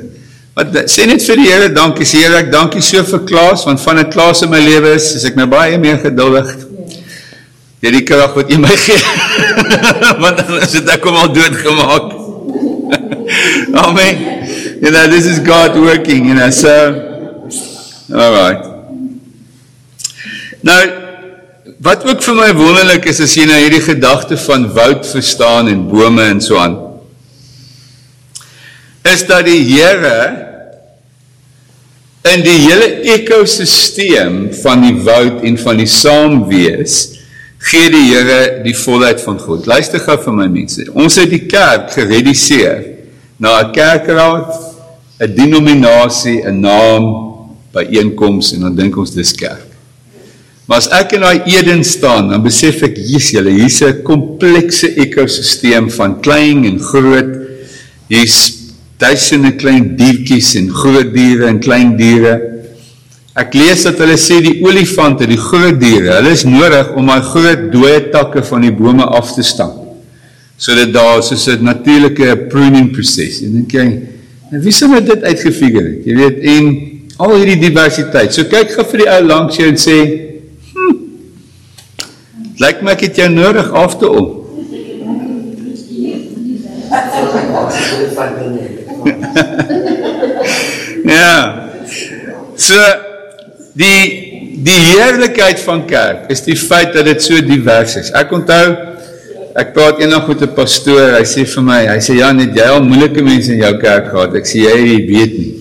Wat 0.53 0.75
sê 0.91 1.07
net 1.09 1.23
vir 1.25 1.39
die 1.41 1.47
Here 1.49 1.69
dankie 1.73 2.05
sê 2.05 2.21
Here 2.23 2.43
ek 2.43 2.51
dankie 2.53 2.83
so 2.85 3.01
vir 3.07 3.23
Klaas 3.29 3.65
want 3.65 3.81
van 3.81 3.99
'n 3.99 4.11
Klaas 4.11 4.43
in 4.43 4.51
my 4.51 4.59
lewe 4.61 4.93
is, 4.95 5.15
is 5.15 5.25
ek 5.25 5.35
nou 5.35 5.47
baie 5.47 5.77
meer 5.77 5.97
geduldig. 5.97 6.51
Deur 7.81 7.91
die 7.91 8.03
krag 8.07 8.35
wat 8.35 8.51
U 8.51 8.57
my 8.57 8.75
gee. 8.77 8.99
want 10.23 10.37
dan 10.37 10.61
is 10.61 10.71
dit 10.71 10.89
ek 10.89 11.05
al 11.05 11.33
dood 11.33 11.55
gemaak. 11.57 12.13
Amen. 13.83 14.15
You 14.81 14.91
know, 14.91 15.07
this 15.07 15.25
is 15.25 15.39
God 15.39 15.75
working, 15.75 16.27
you 16.27 16.35
know, 16.35 16.49
so, 16.51 16.71
all 18.13 18.31
right. 18.35 18.63
Nou, 20.63 20.81
wat 21.83 22.05
ook 22.07 22.23
vir 22.23 22.35
my 22.35 22.49
wonderlik 22.55 23.07
is, 23.11 23.19
as 23.23 23.35
jy 23.35 23.47
nou 23.47 23.59
hierdie 23.59 23.83
gedachte 23.83 24.37
van 24.45 24.69
woud 24.75 25.07
verstaan 25.07 25.71
en 25.71 25.85
bome 25.91 26.23
en 26.35 26.41
so 26.43 26.59
aan, 26.59 26.77
is 29.11 29.25
dat 29.27 29.45
die 29.45 29.61
Heere 29.67 30.19
in 32.33 32.43
die 32.45 32.59
hele 32.63 32.87
ecosysteem 33.17 34.45
van 34.61 34.85
die 34.85 34.95
woud 35.03 35.43
en 35.43 35.57
van 35.59 35.81
die 35.81 35.89
saamwees, 35.91 37.01
gee 37.63 37.89
die 37.91 38.05
Heere 38.13 38.61
die 38.63 38.75
volheid 38.75 39.19
van 39.23 39.39
God. 39.41 39.67
Luister 39.67 39.99
gauw 40.03 40.21
vir 40.23 40.37
my 40.37 40.47
mense, 40.51 40.87
ons 40.95 41.19
het 41.19 41.31
die 41.31 41.43
kerk 41.51 41.91
gerediseer 41.97 42.85
na 43.43 43.57
een 43.59 43.75
kerkraad, 43.75 44.55
een 45.19 45.35
denominatie, 45.35 46.39
een 46.45 46.63
naam, 46.63 47.11
bijeenkomst, 47.75 48.55
en 48.55 48.67
dan 48.69 48.75
denk 48.77 48.97
ons 49.01 49.11
dis 49.15 49.35
kerk. 49.35 49.69
Maar 50.63 50.79
as 50.79 50.87
ek 50.95 51.17
in 51.17 51.25
die 51.25 51.57
Eden 51.57 51.83
staan, 51.83 52.29
dan 52.31 52.43
besef 52.45 52.85
ek, 52.87 52.95
is 52.95 53.33
jylle, 53.35 53.51
hier 53.51 53.67
is 53.67 53.81
een 53.83 53.99
komplekse 54.07 54.93
ecosysteem 55.03 55.89
van 55.91 56.21
klein 56.23 56.63
en 56.69 56.79
groot, 56.79 57.33
hier 58.07 58.23
is 58.23 58.62
duisende 59.03 59.53
klein 59.59 59.93
dierkies 59.99 60.55
en 60.59 60.71
groot 60.71 61.13
dieren 61.13 61.55
en 61.55 61.61
klein 61.63 61.95
dieren, 61.99 62.49
Ek 63.33 63.55
lees 63.57 63.81
dat 63.87 63.97
hulle 63.97 64.13
sê 64.21 64.37
die 64.45 64.59
olifante, 64.61 65.25
die 65.25 65.39
groot 65.41 65.79
diere, 65.81 66.19
hulle 66.19 66.33
is 66.35 66.43
nodig 66.45 66.91
om 66.93 67.07
daai 67.09 67.23
groot 67.25 67.63
dooie 67.73 68.03
takke 68.13 68.43
van 68.45 68.61
die 68.61 68.73
bome 68.77 69.07
af 69.09 69.31
te 69.33 69.41
stamp. 69.45 69.79
Sodat 70.61 70.93
daar 70.93 71.23
soos 71.25 71.47
'n 71.49 71.65
natuurlike 71.65 72.47
pruning 72.51 72.91
proses. 72.93 73.41
En 73.41 73.53
dink 73.53 73.71
jy, 73.73 73.87
nou 74.51 74.61
wie 74.61 74.71
sou 74.71 75.01
dit 75.01 75.23
uitgefigure 75.23 75.89
het? 75.89 76.05
Jy 76.05 76.15
weet, 76.15 76.37
en 76.43 76.65
al 77.17 77.35
hierdie 77.35 77.59
diversiteit. 77.59 78.33
So 78.33 78.43
kyk 78.43 78.69
gou 78.71 78.85
vir 78.85 78.99
die 78.99 79.09
ou 79.09 79.21
langs 79.25 79.57
jou 79.57 79.67
en 79.67 79.77
sê, 79.77 79.97
hm, 80.73 80.95
lyk 82.59 82.83
my 82.83 82.91
ek 82.91 83.01
het 83.01 83.15
jou 83.17 83.29
nodig 83.29 83.71
af 83.71 83.97
te 83.97 84.09
om. 84.09 84.42
ja. 91.17 91.69
So 92.55 92.77
die 93.73 94.31
die 94.63 94.79
heerlikheid 94.93 95.59
van 95.65 95.83
kerk 95.89 96.29
is 96.31 96.43
die 96.45 96.55
feit 96.55 96.93
dat 96.95 97.07
dit 97.09 97.23
so 97.23 97.41
divers 97.43 97.97
is. 97.99 98.11
Ek 98.15 98.31
onthou 98.35 98.65
ek 99.59 99.73
praat 99.75 99.99
eendag 100.01 100.27
met 100.29 100.41
'n 100.41 100.53
pastoor, 100.55 101.13
hy 101.17 101.25
sê 101.25 101.45
vir 101.45 101.63
my, 101.63 101.81
hy 101.87 101.99
sê 102.01 102.17
ja, 102.17 102.31
net 102.33 102.55
jy 102.57 102.65
al 102.65 102.81
moeilike 102.81 103.21
mense 103.21 103.51
in 103.53 103.61
jou 103.61 103.73
kerk 103.77 104.09
gehad. 104.09 104.35
Ek 104.35 104.45
sê 104.49 104.63
jy 104.65 104.97
weet 105.09 105.33
nie. 105.37 105.53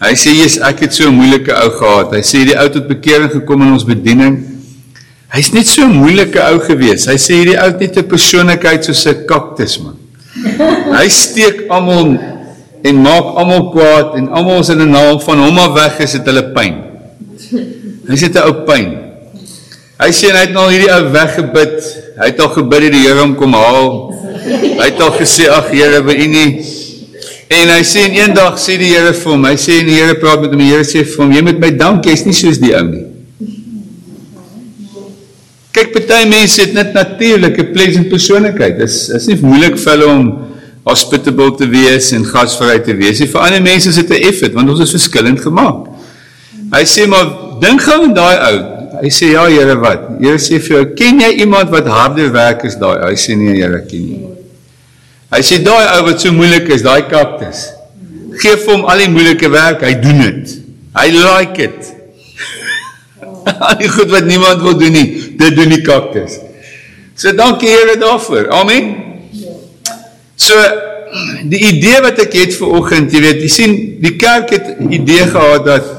Hy 0.00 0.12
sê 0.12 0.32
jy's 0.36 0.58
ek 0.60 0.80
het 0.84 0.92
so 0.94 1.08
'n 1.08 1.16
moeilike 1.16 1.52
ou 1.52 1.70
gehad. 1.70 2.12
Hy 2.12 2.22
sê 2.22 2.44
die 2.44 2.56
ou 2.56 2.68
tot 2.68 2.88
bekering 2.88 3.30
gekom 3.32 3.62
in 3.62 3.72
ons 3.72 3.84
bediening. 3.84 4.44
Hy's 5.32 5.52
net 5.52 5.66
so 5.66 5.82
'n 5.82 5.92
moeilike 5.92 6.40
ou 6.40 6.58
gewees. 6.60 7.06
Hy 7.06 7.16
sê 7.16 7.40
hierdie 7.40 7.58
ou 7.58 7.68
het 7.68 7.80
net 7.80 7.96
'n 7.96 8.08
persoonlikheid 8.08 8.84
soos 8.84 9.06
'n 9.06 9.26
kaktus 9.26 9.78
man. 9.78 9.95
Hy 10.96 11.08
steek 11.12 11.66
almal 11.72 12.16
en 12.86 13.02
maak 13.02 13.32
almal 13.40 13.70
kwaad 13.74 14.14
en 14.20 14.28
almal 14.28 14.60
is 14.60 14.70
in 14.70 14.82
'n 14.82 14.90
naam 14.90 15.20
van 15.20 15.38
hom 15.38 15.58
af 15.58 15.74
weg 15.74 16.00
is 16.00 16.12
dit 16.12 16.26
hulle 16.26 16.44
pyn. 16.54 16.74
Hy 18.08 18.16
sê 18.16 18.28
'n 18.30 18.46
ou 18.46 18.64
pyn. 18.68 18.86
Hy 19.96 20.10
sê 20.12 20.28
hy 20.28 20.44
het 20.44 20.52
nou 20.52 20.68
hierdie 20.68 20.92
ou 20.92 21.08
weggebid. 21.12 21.76
Hy 22.20 22.26
het 22.30 22.40
al 22.40 22.52
gebid 22.52 22.82
dat 22.82 22.92
die 22.92 23.04
Here 23.06 23.20
hom 23.20 23.34
kom 23.34 23.54
haal. 23.56 24.12
Hy 24.44 24.84
het 24.90 25.00
al 25.00 25.12
gesê 25.16 25.48
ag 25.48 25.70
Here, 25.72 26.02
by 26.02 26.12
U 26.12 26.26
nie. 26.28 26.50
En 27.48 27.68
hy 27.70 27.82
sê 27.86 28.04
eendag 28.12 28.58
sê 28.58 28.76
die 28.76 28.92
Here 28.92 29.12
vir 29.16 29.32
hom, 29.32 29.44
hy 29.44 29.56
sê 29.56 29.80
en 29.80 29.86
die 29.86 29.96
Here 29.96 30.14
praat 30.20 30.40
met 30.40 30.50
hom, 30.50 30.60
die 30.60 30.68
Here 30.68 30.84
sê 30.84 31.04
vir 31.04 31.24
hom, 31.24 31.32
jy 31.32 31.42
moet 31.42 31.58
my 31.62 31.70
dank, 31.70 32.04
jy's 32.04 32.26
nie 32.26 32.36
soos 32.36 32.60
die 32.60 32.74
ou 32.76 32.84
nie. 32.84 33.04
Kyk, 35.76 35.90
party 35.92 36.22
mense 36.30 36.62
het 36.62 36.72
net 36.72 36.94
natuurlike 36.96 37.66
pleasant 37.74 38.08
persoonlikheid. 38.08 38.78
Dit 38.78 38.88
is 38.88 39.10
is 39.18 39.26
nie 39.28 39.36
moeilik 39.42 39.76
vir 39.76 39.92
hulle 39.92 40.06
om 40.08 40.28
hospitable 40.86 41.50
te 41.58 41.66
wees 41.68 42.12
en 42.16 42.24
gasvry 42.24 42.78
te 42.86 42.94
wees. 42.96 43.20
Vir 43.20 43.42
ander 43.42 43.60
mense 43.64 43.90
is 43.90 43.98
dit 44.00 44.10
'n 44.10 44.22
effort 44.30 44.54
want 44.54 44.70
ons 44.70 44.80
is 44.80 44.94
verskillend 44.96 45.40
gemaak. 45.40 45.90
Hy 46.72 46.84
sê 46.84 47.06
maar 47.06 47.26
dink 47.60 47.82
gou 47.82 48.02
aan 48.04 48.14
daai 48.14 48.36
ou. 48.48 48.58
Hy 49.02 49.10
sê 49.10 49.32
ja 49.32 49.44
Here 49.48 49.76
wat? 49.76 50.08
Here 50.20 50.38
sê 50.38 50.58
vir 50.58 50.76
jou, 50.76 50.84
ken 50.96 51.20
jy 51.20 51.30
iemand 51.40 51.70
wat 51.70 51.86
harder 51.86 52.32
werk 52.32 52.64
as 52.64 52.78
daai? 52.80 53.10
Hy 53.10 53.14
sê 53.14 53.36
nee 53.36 53.56
Here, 53.60 53.82
ken 53.90 54.06
nie. 54.06 54.28
Hy 55.32 55.42
sê 55.42 55.58
daai 55.62 55.98
ou 55.98 56.06
wat 56.06 56.20
so 56.20 56.32
moeilik 56.32 56.68
is, 56.68 56.82
daai 56.82 57.02
kaktus. 57.10 57.68
Geef 58.40 58.64
hom 58.66 58.84
al 58.84 58.98
die 58.98 59.08
moeilike 59.08 59.50
werk, 59.50 59.82
hy 59.82 59.94
doen 60.00 60.22
dit. 60.22 60.56
Hy 60.96 61.10
like 61.12 61.62
it. 61.62 61.95
Al 63.46 63.78
die 63.78 63.90
goed 63.90 64.10
wat 64.10 64.26
niemand 64.26 64.62
wil 64.64 64.76
doen 64.78 64.94
nie, 64.96 65.06
dit 65.38 65.56
doen 65.56 65.70
die 65.70 65.82
kaktus. 65.86 66.40
So 67.16 67.32
dankie 67.36 67.70
Here 67.70 67.96
daarvoor. 68.00 68.50
Amen. 68.52 68.94
So 70.36 70.54
die 71.48 71.62
idee 71.70 72.00
wat 72.04 72.18
ek 72.26 72.34
het 72.36 72.56
vir 72.58 72.72
oggend, 72.76 73.14
jy 73.14 73.22
weet, 73.24 73.44
jy 73.46 73.50
sien 73.52 73.76
die 74.02 74.16
kerk 74.20 74.50
het 74.52 74.74
idee 74.84 75.24
gehad 75.30 75.64
dat 75.66 75.92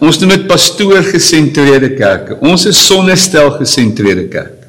ons 0.00 0.16
noem 0.22 0.32
dit 0.38 0.46
pastoor 0.48 1.02
gesentreerde 1.04 1.90
kerke. 1.98 2.38
Ons 2.40 2.64
is 2.70 2.78
sonnestel 2.86 3.50
gesentreerde 3.58 4.28
kerk. 4.32 4.60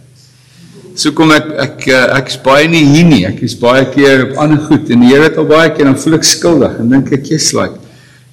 So 0.95 1.11
kom 1.15 1.31
ek 1.35 1.47
ek 1.59 1.87
ek 1.93 2.29
is 2.33 2.37
baie 2.43 2.67
nie 2.71 2.83
hier 2.87 3.07
nie. 3.07 3.23
Ek 3.27 3.41
is 3.45 3.55
baie 3.59 3.85
keer 3.91 4.29
op 4.29 4.37
ander 4.43 4.59
goed 4.67 4.91
en 4.91 5.03
die 5.03 5.13
Here 5.13 5.29
het 5.29 5.39
al 5.39 5.47
baie 5.47 5.71
keer 5.75 5.87
dan 5.91 5.97
voel 5.99 6.19
ek 6.19 6.27
skuldig 6.27 6.77
en 6.81 6.91
dink 6.91 7.11
ek 7.15 7.31
jy's 7.31 7.51
like 7.55 7.84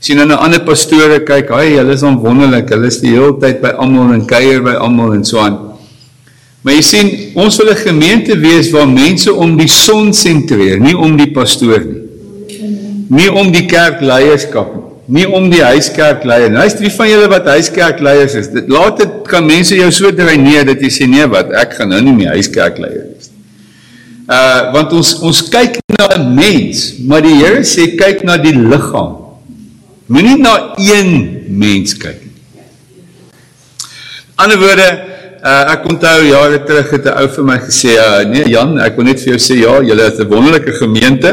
sien 0.02 0.18
dan 0.18 0.32
'n 0.32 0.38
ander 0.44 0.60
pastore 0.66 1.22
kyk, 1.22 1.48
"Haai, 1.48 1.76
hulle 1.78 1.92
is 1.92 2.02
onwonderlik. 2.02 2.68
Hulle 2.68 2.86
is 2.86 3.00
die 3.00 3.14
hele 3.14 3.38
tyd 3.40 3.62
by 3.62 3.70
almal 3.78 4.12
en 4.12 4.26
kuier 4.26 4.62
by 4.62 4.74
almal 4.74 5.12
en 5.14 5.24
so 5.24 5.38
aan." 5.38 5.58
Maar 6.62 6.74
jy 6.74 6.82
sien, 6.82 7.10
ons 7.34 7.56
wil 7.56 7.70
'n 7.70 7.76
gemeente 7.76 8.38
wees 8.38 8.70
waar 8.70 8.88
mense 8.88 9.32
om 9.34 9.56
die 9.56 9.68
son 9.68 10.12
sentreer, 10.12 10.78
nie 10.78 10.96
om 10.96 11.16
die 11.16 11.30
pastoor 11.30 11.80
nie. 11.80 12.02
Nie 13.08 13.30
om 13.32 13.50
die 13.52 13.66
kerkleierskap 13.66 14.74
nie, 14.74 14.82
nie 15.06 15.26
om 15.26 15.50
die 15.50 15.62
huiskerkleier 15.62 16.50
nie. 16.50 16.58
Hy's 16.58 16.74
drie 16.74 16.90
van 16.90 17.08
julle 17.08 17.28
wat 17.28 17.46
huiskerkleiers 17.46 18.34
is. 18.34 18.48
Dit 18.48 18.68
laat 18.68 18.96
dit 18.98 19.08
kan 19.28 19.46
mense 19.46 19.74
jou 19.74 19.90
so 19.90 20.10
dreineer 20.10 20.64
dat 20.64 20.80
jy 20.80 20.88
sê 20.88 21.08
nee, 21.08 21.26
wat 21.26 21.50
ek 21.50 21.74
gaan 21.74 21.88
nou 21.88 22.00
nie 22.00 22.12
meer 22.12 22.30
huiskerkleier 22.36 23.08
wees 23.10 23.30
nie. 23.30 23.42
Uh 24.30 24.72
want 24.72 24.92
ons 24.92 25.18
ons 25.20 25.42
kyk 25.50 25.78
na 25.98 26.16
'n 26.16 26.34
mens, 26.34 26.94
maar 27.06 27.22
die 27.22 27.34
Here 27.34 27.64
sê 27.66 27.96
kyk 27.96 28.24
na 28.24 28.36
die 28.36 28.54
liggaam. 28.54 29.21
Moenie 30.12 30.36
na 30.42 30.74
een 30.76 31.12
mens 31.48 31.94
kyk 31.96 32.20
nie. 32.20 32.66
Ander 34.42 34.58
woorde, 34.60 34.88
uh, 35.40 35.72
ek 35.72 35.86
onthou 35.88 36.18
jare 36.26 36.58
terug 36.68 36.90
het 36.92 37.06
'n 37.06 37.14
ou 37.22 37.28
vir 37.36 37.44
my 37.44 37.58
gesê, 37.58 37.94
uh, 37.96 38.24
nee 38.28 38.44
Jan, 38.50 38.78
ek 38.78 38.96
wil 38.96 39.08
net 39.08 39.20
vir 39.20 39.32
jou 39.32 39.40
sê 39.40 39.56
ja, 39.62 39.80
julle 39.80 40.04
is 40.12 40.18
'n 40.18 40.28
wonderlike 40.28 40.72
gemeente. 40.72 41.30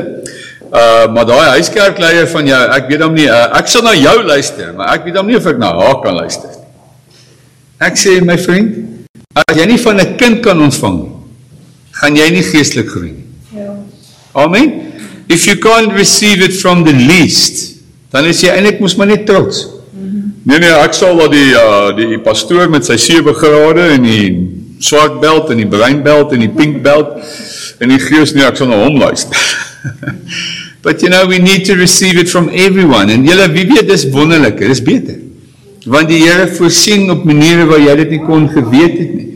Uh 0.71 1.07
maar 1.13 1.25
daai 1.25 1.49
huiskerkleier 1.57 2.27
van 2.27 2.45
jou, 2.47 2.61
ek 2.77 2.87
weet 2.89 3.01
hom 3.01 3.13
nie, 3.13 3.27
uh, 3.27 3.57
ek 3.57 3.67
sal 3.67 3.81
na 3.81 3.93
jou 3.93 4.23
luister, 4.23 4.73
maar 4.73 4.93
ek 4.93 5.03
weet 5.05 5.17
hom 5.17 5.27
nie 5.27 5.35
of 5.35 5.45
ek 5.45 5.57
na 5.57 5.73
haar 5.73 6.01
kan 6.03 6.15
luister 6.15 6.49
nie. 6.49 6.63
Ek 7.79 7.97
sê 7.97 8.21
my 8.21 8.37
vriend, 8.37 8.75
as 9.33 9.57
jy 9.57 9.65
nie 9.65 9.77
van 9.77 9.99
'n 9.99 10.15
kind 10.15 10.43
kan 10.43 10.61
ontvang 10.61 10.97
nie, 11.03 11.11
gaan 11.91 12.15
jy 12.15 12.29
nie 12.29 12.43
geestelik 12.43 12.89
groei 12.89 13.11
nie. 13.11 13.25
Ja. 13.55 13.75
Amen. 14.35 14.93
If 15.27 15.47
you 15.47 15.57
can't 15.57 15.91
receive 15.93 16.43
it 16.43 16.53
from 16.53 16.83
the 16.83 16.93
least, 16.93 17.78
dan 18.11 18.25
is 18.25 18.41
jy 18.41 18.53
eintlik 18.53 18.79
mos 18.81 18.95
maar 18.97 19.09
net 19.11 19.25
trots. 19.29 19.67
Nee 20.49 20.57
nee, 20.63 20.71
ek 20.71 20.95
sal 20.97 21.17
dat 21.19 21.33
die 21.35 21.51
uh 21.53 21.91
die 21.97 22.17
pastoor 22.25 22.69
met 22.71 22.87
sy 22.87 22.97
sewe 22.97 23.35
grade 23.37 23.89
en 23.95 24.05
die 24.07 24.29
swart 24.81 25.19
belt 25.21 25.51
en 25.53 25.59
die 25.59 25.67
bruin 25.69 25.99
belt 26.05 26.31
en 26.33 26.41
die 26.45 26.51
pink 26.53 26.79
belt 26.85 27.17
en 27.83 27.91
die 27.91 27.99
gees 28.01 28.33
nie 28.33 28.45
ek 28.47 28.57
sal 28.57 28.71
na 28.71 28.79
hom 28.79 28.97
luister. 28.99 29.35
But 30.83 31.03
you 31.03 31.11
know 31.11 31.27
we 31.27 31.39
need 31.43 31.67
to 31.67 31.75
receive 31.75 32.17
it 32.17 32.31
from 32.31 32.47
everyone 32.49 33.11
en 33.13 33.27
julle 33.27 33.49
wie 33.53 33.67
weet 33.67 33.91
dis 33.91 34.07
wonderlik, 34.13 34.63
dis 34.63 34.81
beter. 34.81 35.19
Want 35.85 36.09
die 36.11 36.21
Here 36.23 36.47
voorsien 36.55 37.09
op 37.11 37.25
maniere 37.27 37.67
waar 37.69 37.83
jy 37.83 37.95
dit 38.05 38.15
nie 38.15 38.23
kon 38.23 38.47
geweet 38.51 38.95
het 38.95 39.13
nie. 39.19 39.27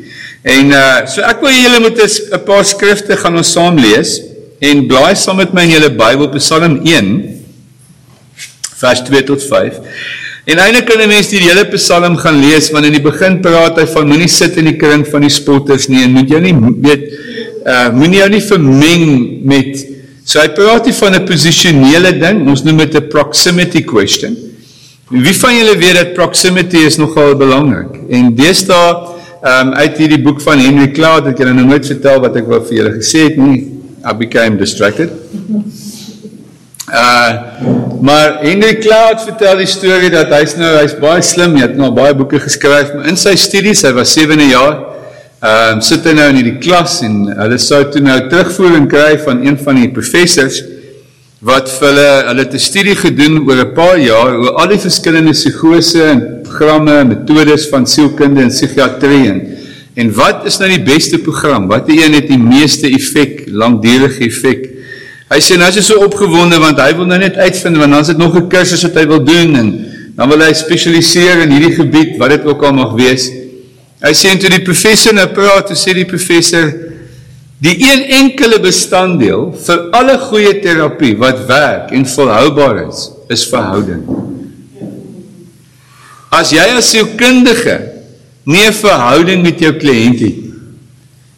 En 0.56 0.74
uh 0.74 1.04
so 1.12 1.22
ek 1.28 1.44
wil 1.44 1.54
julle 1.54 1.84
moet 1.84 2.00
'n 2.00 2.42
paar 2.48 2.66
skrifte 2.66 3.20
gaan 3.20 3.38
ons 3.38 3.54
saam 3.54 3.78
lees 3.78 4.22
en 4.64 4.88
blaai 4.88 5.16
saam 5.20 5.38
met 5.44 5.54
my 5.54 5.68
in 5.68 5.76
julle 5.76 5.92
Bybel 5.92 6.32
Psalm 6.40 6.80
1 6.82 7.33
vers 8.84 9.04
2 9.08 9.24
tot 9.32 9.44
5. 9.48 9.80
En 10.52 10.60
eintlik 10.60 10.90
kan 10.90 11.00
'n 11.00 11.08
mens 11.08 11.30
die 11.32 11.40
hele 11.40 11.64
Psalm 11.72 12.18
gaan 12.20 12.40
lees 12.44 12.70
want 12.72 12.86
in 12.86 12.96
die 12.98 13.02
begin 13.02 13.40
praat 13.42 13.80
hy 13.80 13.86
van 13.88 14.08
moenie 14.08 14.28
sit 14.28 14.58
in 14.60 14.66
die 14.66 14.78
kring 14.78 15.06
van 15.08 15.22
die 15.24 15.32
spotters 15.32 15.88
nie 15.88 16.04
en 16.04 16.12
moet 16.12 16.30
jy 16.30 16.40
nie 16.40 16.56
weet 16.84 17.04
uh 17.66 17.90
moenie 17.96 18.20
jou 18.20 18.30
nie 18.30 18.44
vermeng 18.44 19.06
met 19.48 19.86
so 20.26 20.40
hy 20.40 20.50
praat 20.58 20.86
hier 20.86 21.00
van 21.00 21.16
'n 21.16 21.26
posisionele 21.26 22.12
ding. 22.20 22.48
Ons 22.48 22.64
noem 22.64 22.78
dit 22.78 22.96
'n 22.96 23.08
proximity 23.08 23.84
question. 23.84 24.36
Wie 25.10 25.34
van 25.34 25.56
julle 25.56 25.78
weet 25.78 25.96
dat 25.96 26.14
proximity 26.14 26.78
is 26.78 26.98
nogal 26.98 27.36
belangrik? 27.36 27.92
En 28.10 28.36
deesdae 28.36 29.12
um 29.44 29.74
uit 29.74 29.98
hierdie 29.98 30.22
boek 30.24 30.42
van 30.42 30.60
Henry 30.60 30.92
Cloud 30.92 31.26
het 31.26 31.40
ek 31.40 31.54
nou 31.54 31.66
nooit 31.66 31.86
vertel 31.86 32.20
wat 32.20 32.36
ek 32.36 32.48
wou 32.48 32.62
vir 32.68 32.78
julle 32.78 32.94
gesê 33.00 33.28
het 33.30 33.38
nie. 33.38 33.68
I 34.04 34.14
became 34.14 34.58
distracted. 34.58 35.10
Uh 36.94 37.82
maar 38.04 38.42
Henry 38.42 38.78
Cloud 38.84 39.22
vertel 39.24 39.62
die 39.62 39.70
storie 39.70 40.10
dat 40.12 40.28
hy's 40.36 40.58
nou 40.60 40.74
hy's 40.76 40.92
baie 41.00 41.22
slim, 41.24 41.54
hy 41.56 41.70
het 41.70 41.78
nou 41.80 41.88
baie 41.96 42.12
boeke 42.20 42.42
geskryf, 42.44 42.90
maar 42.92 43.08
in 43.08 43.16
sy 43.16 43.32
studies, 43.40 43.86
hy 43.88 43.94
was 43.96 44.12
7de 44.12 44.50
jaar, 44.50 44.74
um, 45.40 45.80
sit 45.80 46.04
hy 46.04 46.12
nou 46.18 46.26
in 46.34 46.40
hierdie 46.42 46.58
klas 46.64 46.98
en 47.08 47.22
hulle 47.30 47.60
sou 47.64 47.80
toe 47.94 48.02
nou 48.04 48.18
terugvoering 48.28 48.90
kry 48.92 49.14
van 49.24 49.40
een 49.46 49.56
van 49.62 49.80
die 49.80 49.88
professors 49.96 50.60
wat 51.44 51.72
vir 51.78 51.90
hulle 51.90 52.10
hulle 52.30 52.46
het 52.46 52.54
'n 52.60 52.66
studie 52.66 52.96
gedoen 52.96 53.40
oor 53.48 53.64
'n 53.64 53.74
paar 53.76 53.98
jaar 54.00 54.36
oor 54.36 54.60
al 54.60 54.68
die 54.76 54.84
verskillende 54.84 55.32
psigose 55.32 56.04
en 56.04 56.44
programme 56.44 57.00
en 57.00 57.08
metodes 57.08 57.68
van 57.72 57.88
sielkunde 57.88 58.42
en 58.42 58.52
psigiatrie 58.52 59.28
en 59.32 59.40
en 59.96 60.12
wat 60.12 60.46
is 60.46 60.58
nou 60.58 60.70
die 60.70 60.84
beste 60.84 61.20
program? 61.20 61.68
Watter 61.68 61.94
een 61.94 62.14
het 62.14 62.28
die 62.28 62.38
meeste 62.38 62.90
effek, 62.90 63.44
langdurige 63.48 64.26
effek? 64.26 64.73
Hy 65.34 65.40
sê 65.42 65.58
nou 65.58 65.66
is 65.72 65.80
hy 65.80 65.82
so 65.82 66.04
opgewonde 66.06 66.60
want 66.62 66.78
hy 66.78 66.92
wil 66.94 67.08
nou 67.10 67.18
net 67.18 67.40
uitvind 67.42 67.80
want 67.82 67.96
dan 67.96 68.06
is 68.06 68.12
dit 68.14 68.22
nog 68.22 68.36
'n 68.38 68.50
kursus 68.50 68.84
wat 68.86 69.00
hy 69.02 69.06
wil 69.10 69.24
doen 69.24 69.56
en 69.56 69.68
dan 70.16 70.30
wil 70.30 70.46
hy 70.46 70.54
spesialiseer 70.54 71.42
in 71.42 71.50
hierdie 71.50 71.74
gebied 71.74 72.18
wat 72.22 72.30
dit 72.30 72.46
ook 72.46 72.62
al 72.64 72.74
mag 72.74 72.94
wees. 72.94 73.32
Hy 74.04 74.14
sê 74.14 74.38
toe 74.38 74.50
die 74.50 74.62
professor 74.62 75.14
nou 75.14 75.26
praat, 75.28 75.68
toe 75.68 75.76
sê 75.76 75.94
die 75.94 76.06
professor 76.06 76.70
Die 77.64 77.78
een 77.80 78.02
enkele 78.12 78.58
bestanddeel 78.60 79.54
vir 79.56 79.84
alle 79.96 80.18
goeie 80.20 80.58
terapie 80.60 81.14
wat 81.16 81.46
werk 81.48 81.94
en 81.96 82.04
volhoubaar 82.04 82.82
is, 82.90 83.06
is 83.32 83.46
verhouding. 83.48 84.02
As 86.34 86.52
jy 86.52 86.66
as 86.76 86.90
sielkundige 86.92 87.78
nie 88.44 88.66
'n 88.68 88.74
verhouding 88.74 89.44
met 89.44 89.60
jou 89.60 89.72
kliënt 89.80 90.20
het 90.20 90.36
nie, 90.36 90.52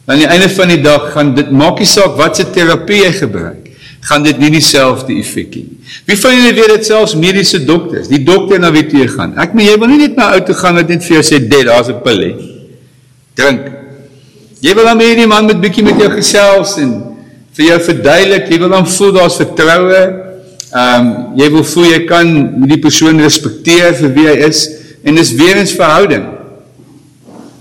aan 0.06 0.18
die 0.18 0.26
einde 0.26 0.48
van 0.48 0.68
die 0.68 0.82
dag 0.82 1.12
gaan 1.12 1.34
dit 1.34 1.50
maak 1.50 1.78
nie 1.78 1.86
saak 1.86 2.16
wat 2.18 2.36
se 2.36 2.44
terapie 2.50 3.04
jy 3.04 3.12
gebruik 3.12 3.65
gaan 4.06 4.22
dit 4.22 4.38
nie 4.38 4.52
dieselfde 4.54 5.14
effek 5.18 5.56
hê 5.56 5.62
nie. 5.64 5.78
Wie 6.06 6.16
van 6.20 6.34
julle 6.36 6.52
weet 6.54 6.74
dit 6.76 6.86
selfs 6.86 7.16
mediese 7.18 7.58
dokters, 7.66 8.10
die 8.10 8.22
dokter 8.26 8.60
na 8.62 8.70
wie 8.74 8.84
toe 8.86 9.00
jy 9.02 9.08
gaan. 9.10 9.34
Ek 9.42 9.56
meen 9.56 9.66
jy 9.66 9.78
wil 9.82 9.90
nie 9.90 10.02
net 10.04 10.14
na 10.18 10.28
ou 10.36 10.42
toe 10.46 10.54
gaan 10.58 10.78
wat 10.78 10.92
net 10.92 11.02
vir 11.06 11.16
jou 11.16 11.24
sê, 11.26 11.40
"Dit, 11.42 11.66
daar's 11.66 11.88
'n 11.88 12.02
pil 12.04 12.20
hè." 12.22 12.32
Drink. 13.34 13.60
Jy 14.60 14.74
wil 14.74 14.84
dan 14.84 15.00
hierdie 15.00 15.26
man 15.26 15.46
met 15.46 15.60
bietjie 15.60 15.84
met 15.84 15.98
jou 15.98 16.10
gesels 16.10 16.78
en 16.78 17.02
vir 17.56 17.66
jou 17.66 17.80
verduidelik, 17.80 18.48
jy 18.50 18.58
wil 18.58 18.68
dan 18.68 18.86
voel 18.86 19.12
daar's 19.12 19.36
vertroue. 19.36 20.22
Ehm 20.72 21.00
um, 21.00 21.36
jy 21.36 21.50
wil 21.50 21.64
voel 21.64 21.84
jy 21.84 22.06
kan 22.06 22.26
die 22.68 22.78
persoon 22.78 23.20
respekteer 23.20 23.94
vir 23.94 24.10
wie 24.14 24.26
hy 24.26 24.36
is 24.48 24.68
en 25.04 25.14
dis 25.14 25.34
weer 25.34 25.56
eens 25.56 25.72
verhouding. 25.72 26.24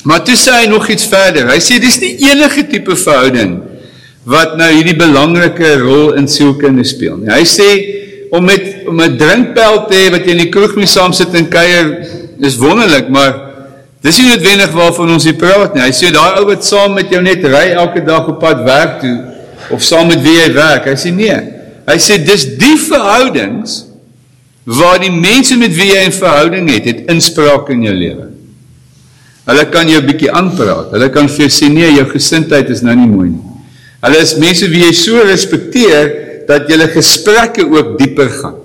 Maar 0.04 0.24
toe 0.24 0.36
sê 0.36 0.52
hy 0.52 0.68
nog 0.68 0.90
iets 0.90 1.06
verder. 1.06 1.50
Hy 1.50 1.60
sê 1.60 1.80
dis 1.80 2.00
nie 2.00 2.18
enige 2.30 2.68
tipe 2.68 2.96
verhouding 2.96 3.75
wat 4.26 4.58
nou 4.58 4.72
hierdie 4.74 4.98
belangrike 4.98 5.76
rol 5.82 6.14
in 6.20 6.28
sielkunde 6.28 6.84
speel 6.84 7.18
nie. 7.18 7.30
Hy 7.30 7.44
sê 7.46 7.70
om 8.34 8.46
met 8.46 8.88
om 8.90 9.02
'n 9.02 9.18
drinkpel 9.18 9.86
te 9.88 9.96
hê 9.96 10.12
wat 10.12 10.26
jy 10.26 10.32
in 10.32 10.44
die 10.46 10.52
kroeg 10.52 10.76
mee 10.76 10.88
saam 10.88 11.14
sit 11.14 11.34
en 11.34 11.50
kuier 11.50 12.08
is 12.40 12.58
wonderlik, 12.58 13.10
maar 13.10 13.46
Dis 14.06 14.20
nie 14.22 14.28
noodwendig 14.30 14.74
waarvan 14.76 15.16
ons 15.16 15.26
hier 15.26 15.38
praat 15.40 15.74
nie. 15.74 15.82
Hy 15.82 15.94
sê 15.96 16.12
daai 16.14 16.38
ou 16.38 16.46
wat 16.52 16.66
saam 16.66 16.94
met 16.94 17.10
jou 17.10 17.24
net 17.26 17.42
ry 17.50 17.72
elke 17.74 18.04
dag 18.06 18.28
op 18.30 18.38
pad 18.44 18.62
werk 18.68 19.00
toe 19.02 19.16
of 19.74 19.82
saam 19.82 20.12
met 20.12 20.22
wie 20.22 20.36
jy 20.38 20.52
werk. 20.54 20.86
Hy 20.92 20.94
sê 21.00 21.14
nee. 21.16 21.38
Hy 21.90 21.96
sê 22.02 22.20
dis 22.22 22.46
die 22.60 22.76
verhoudings 22.84 23.80
waar 24.66 25.02
die 25.02 25.14
mense 25.14 25.58
met 25.58 25.74
wie 25.74 25.90
jy 25.94 26.06
'n 26.06 26.14
verhouding 26.14 26.70
het, 26.70 26.86
het 26.86 27.10
inspraak 27.10 27.70
in 27.74 27.82
jou 27.86 27.94
lewe. 27.94 28.30
Hulle 29.50 29.66
kan 29.74 29.90
jou 29.90 30.02
bietjie 30.02 30.32
aanpraat. 30.32 30.94
Hulle 30.94 31.10
kan 31.10 31.28
vir 31.28 31.46
jou 31.46 31.50
sê 31.50 31.70
nee, 31.74 31.90
jou 31.98 32.06
gesindheid 32.06 32.70
is 32.70 32.82
nou 32.82 32.96
nie 32.96 33.10
mooi 33.10 33.30
nie. 33.30 33.55
Hulle 34.06 34.22
is 34.22 34.36
mense 34.38 34.70
wie 34.70 34.86
jy 34.86 34.94
so 34.94 35.26
respekteer 35.26 36.14
dat 36.48 36.70
julle 36.70 36.88
gesprekke 36.94 37.66
ook 37.66 37.98
dieper 38.00 38.30
gaan. 38.30 38.62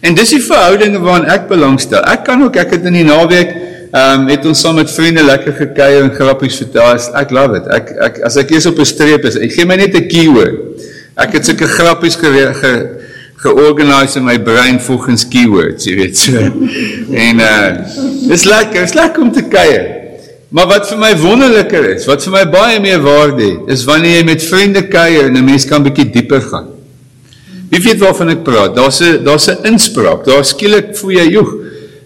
En 0.00 0.14
dis 0.16 0.32
die 0.36 0.42
verhoudinge 0.44 1.00
waaraan 1.00 1.28
ek 1.32 1.48
belangstel. 1.48 2.04
Ek 2.08 2.24
kan 2.28 2.42
ook 2.44 2.56
ek 2.60 2.76
het 2.76 2.86
in 2.88 3.00
die 3.00 3.08
naweek 3.08 3.56
Ehm 3.90 4.20
um, 4.20 4.28
het 4.30 4.44
ons 4.46 4.60
saam 4.62 4.76
met 4.78 4.90
vriende 4.94 5.22
lekker 5.26 5.52
gekuier 5.58 6.04
en 6.04 6.12
grappies 6.14 6.60
vertel. 6.60 6.92
Ek 7.18 7.32
love 7.34 7.56
it. 7.58 7.64
Ek 7.74 7.88
ek 8.06 8.20
as 8.28 8.36
ek 8.38 8.52
eers 8.54 8.68
op 8.70 8.78
'n 8.78 8.86
streep 8.86 9.24
is, 9.26 9.34
ek 9.34 9.50
gee 9.50 9.66
my 9.66 9.74
net 9.74 9.96
'n 9.98 10.06
keyword. 10.06 10.78
Ek 11.18 11.32
het 11.34 11.44
sulke 11.44 11.66
grappies 11.66 12.14
ge, 12.14 12.30
ge 12.54 12.70
georganiseer 13.42 14.20
in 14.20 14.24
my 14.24 14.38
brein 14.38 14.78
volgens 14.78 15.26
keywords, 15.26 15.84
jy 15.84 15.96
weet 15.96 16.16
so. 16.16 16.38
En 17.26 17.40
uh 17.40 17.82
dis 18.28 18.44
lekker, 18.44 18.80
dis 18.80 18.94
lekker 18.94 19.22
om 19.22 19.32
te 19.32 19.42
kuier. 19.42 19.99
Maar 20.50 20.66
wat 20.66 20.88
vir 20.90 20.98
my 20.98 21.12
wonderliker 21.14 21.84
is, 21.92 22.08
wat 22.10 22.24
vir 22.26 22.32
my 22.34 22.44
baie 22.50 22.80
meer 22.82 22.98
waarde 23.04 23.44
het, 23.44 23.68
is 23.70 23.84
wanneer 23.86 24.18
jy 24.18 24.26
met 24.26 24.42
vriende 24.42 24.82
kuier 24.90 25.28
en 25.28 25.36
'n 25.38 25.44
mens 25.44 25.64
kan 25.64 25.82
bietjie 25.82 26.10
dieper 26.10 26.40
gaan. 26.42 26.66
Wie 27.70 27.78
weet 27.78 28.00
waarvan 28.02 28.30
ek 28.30 28.42
praat? 28.42 28.74
Daar's 28.74 29.00
'n 29.00 29.22
daar's 29.24 29.48
'n 29.48 29.62
inspraak. 29.64 30.24
Daar 30.24 30.44
skielik 30.44 30.96
voel 30.96 31.10
jy, 31.10 31.26
joh, 31.30 31.50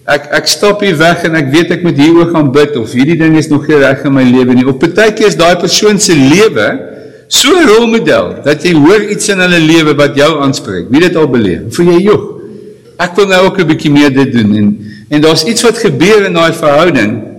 ek 0.05 0.27
ek 0.31 0.47
stap 0.47 0.81
hier 0.81 0.97
weg 0.97 1.23
en 1.25 1.35
ek 1.35 1.49
weet 1.51 1.71
ek 1.71 1.83
moet 1.83 1.97
hieroor 1.97 2.29
gaan 2.33 2.51
bid 2.51 2.77
of 2.77 2.91
hierdie 2.93 3.17
ding 3.17 3.37
is 3.37 3.49
nog 3.49 3.67
nie 3.67 3.77
reg 3.77 4.05
in 4.05 4.13
my 4.13 4.23
lewe 4.23 4.53
nie. 4.53 4.67
Op 4.67 4.79
partykeer 4.79 5.27
is 5.27 5.35
daai 5.35 5.55
persoon 5.55 5.99
se 5.99 6.13
lewe 6.13 6.79
so 7.27 7.49
'n 7.49 7.67
rolmodel 7.67 8.43
dat 8.43 8.63
jy 8.63 8.73
hoor 8.73 9.01
iets 9.09 9.29
in 9.29 9.39
hulle 9.39 9.59
lewe 9.59 9.95
wat 9.95 10.15
jou 10.15 10.41
aanspreek. 10.41 10.85
Wie 10.91 11.01
dit 11.01 11.15
al 11.15 11.27
beleef. 11.27 11.61
Voel 11.73 11.85
jy, 11.85 12.01
"Joh, 12.03 12.41
ek 12.99 13.15
wil 13.15 13.27
nou 13.27 13.45
ook 13.45 13.59
'n 13.59 13.67
bietjie 13.67 13.91
meer 13.91 14.13
dit 14.13 14.31
doen." 14.31 14.55
En 14.55 14.77
en 15.09 15.21
daar's 15.21 15.43
iets 15.43 15.63
wat 15.63 15.77
gebeur 15.77 16.25
in 16.25 16.33
daai 16.33 16.53
verhouding. 16.53 17.34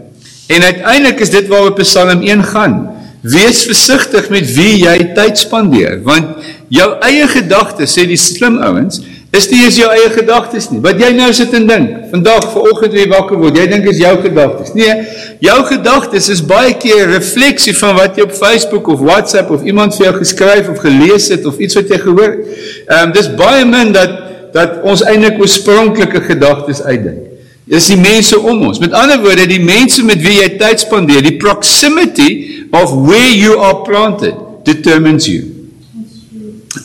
En 0.46 0.62
uiteindelik 0.62 1.20
is 1.20 1.30
dit 1.30 1.46
waaroor 1.46 1.72
Psalm 1.72 2.22
1 2.22 2.44
gaan. 2.44 2.96
Wees 3.26 3.64
versigtig 3.66 4.28
met 4.30 4.46
wie 4.54 4.76
jy 4.84 4.96
tyd 5.16 5.38
spandeer, 5.38 5.98
want 6.06 6.44
jou 6.70 6.86
eie 7.02 7.26
gedagtes, 7.26 7.96
sê 7.96 8.04
die 8.06 8.18
slim 8.20 8.60
ouens, 8.62 9.00
is 9.34 9.48
nie 9.50 9.64
eens 9.64 9.78
jou 9.80 9.88
eie 9.90 10.06
gedagtes 10.14 10.68
nie. 10.70 10.78
Wat 10.84 11.00
jy 11.02 11.10
nou 11.16 11.32
sit 11.34 11.54
en 11.58 11.66
dink, 11.66 11.96
vandag 12.12 12.46
vanoggend 12.52 12.94
jy 12.94 13.08
wakker 13.10 13.40
word, 13.40 13.58
jy 13.58 13.66
dink 13.72 13.88
is 13.90 13.98
jou 13.98 14.12
gedagtes. 14.22 14.72
Nee, 14.78 14.94
jou 15.42 15.58
gedagtes 15.72 16.30
is 16.32 16.44
baie 16.46 16.76
keer 16.78 17.08
'n 17.08 17.16
refleksie 17.18 17.74
van 17.74 17.96
wat 17.98 18.16
jy 18.16 18.22
op 18.22 18.32
Facebook 18.32 18.86
of 18.88 19.00
WhatsApp 19.00 19.50
of 19.50 19.64
iemand 19.64 19.96
vir 19.96 20.06
jou 20.06 20.16
geskryf 20.22 20.68
of 20.68 20.78
gelees 20.78 21.28
het 21.28 21.46
of 21.46 21.58
iets 21.58 21.74
wat 21.74 21.88
jy 21.88 21.98
gehoor 21.98 22.30
het. 22.30 22.46
Ehm 22.86 23.08
um, 23.08 23.12
dis 23.12 23.34
baie 23.34 23.64
min 23.64 23.92
dat 23.92 24.22
dat 24.52 24.82
ons 24.82 25.02
eintlik 25.02 25.40
oorspronklike 25.40 26.20
gedagtes 26.20 26.82
uitdink. 26.82 27.35
Dis 27.66 27.88
die 27.90 27.98
mense 27.98 28.38
om 28.38 28.62
ons. 28.68 28.78
Met 28.78 28.94
ander 28.94 29.18
woorde, 29.18 29.46
die 29.50 29.62
mense 29.62 30.04
met 30.06 30.20
wie 30.22 30.38
jy 30.38 30.52
tyd 30.60 30.84
spandeer, 30.84 31.24
die 31.24 31.36
proximity 31.40 32.28
of 32.70 32.92
where 33.08 33.32
you 33.34 33.58
are 33.58 33.82
planted 33.86 34.34
determines 34.64 35.26
you. 35.26 35.42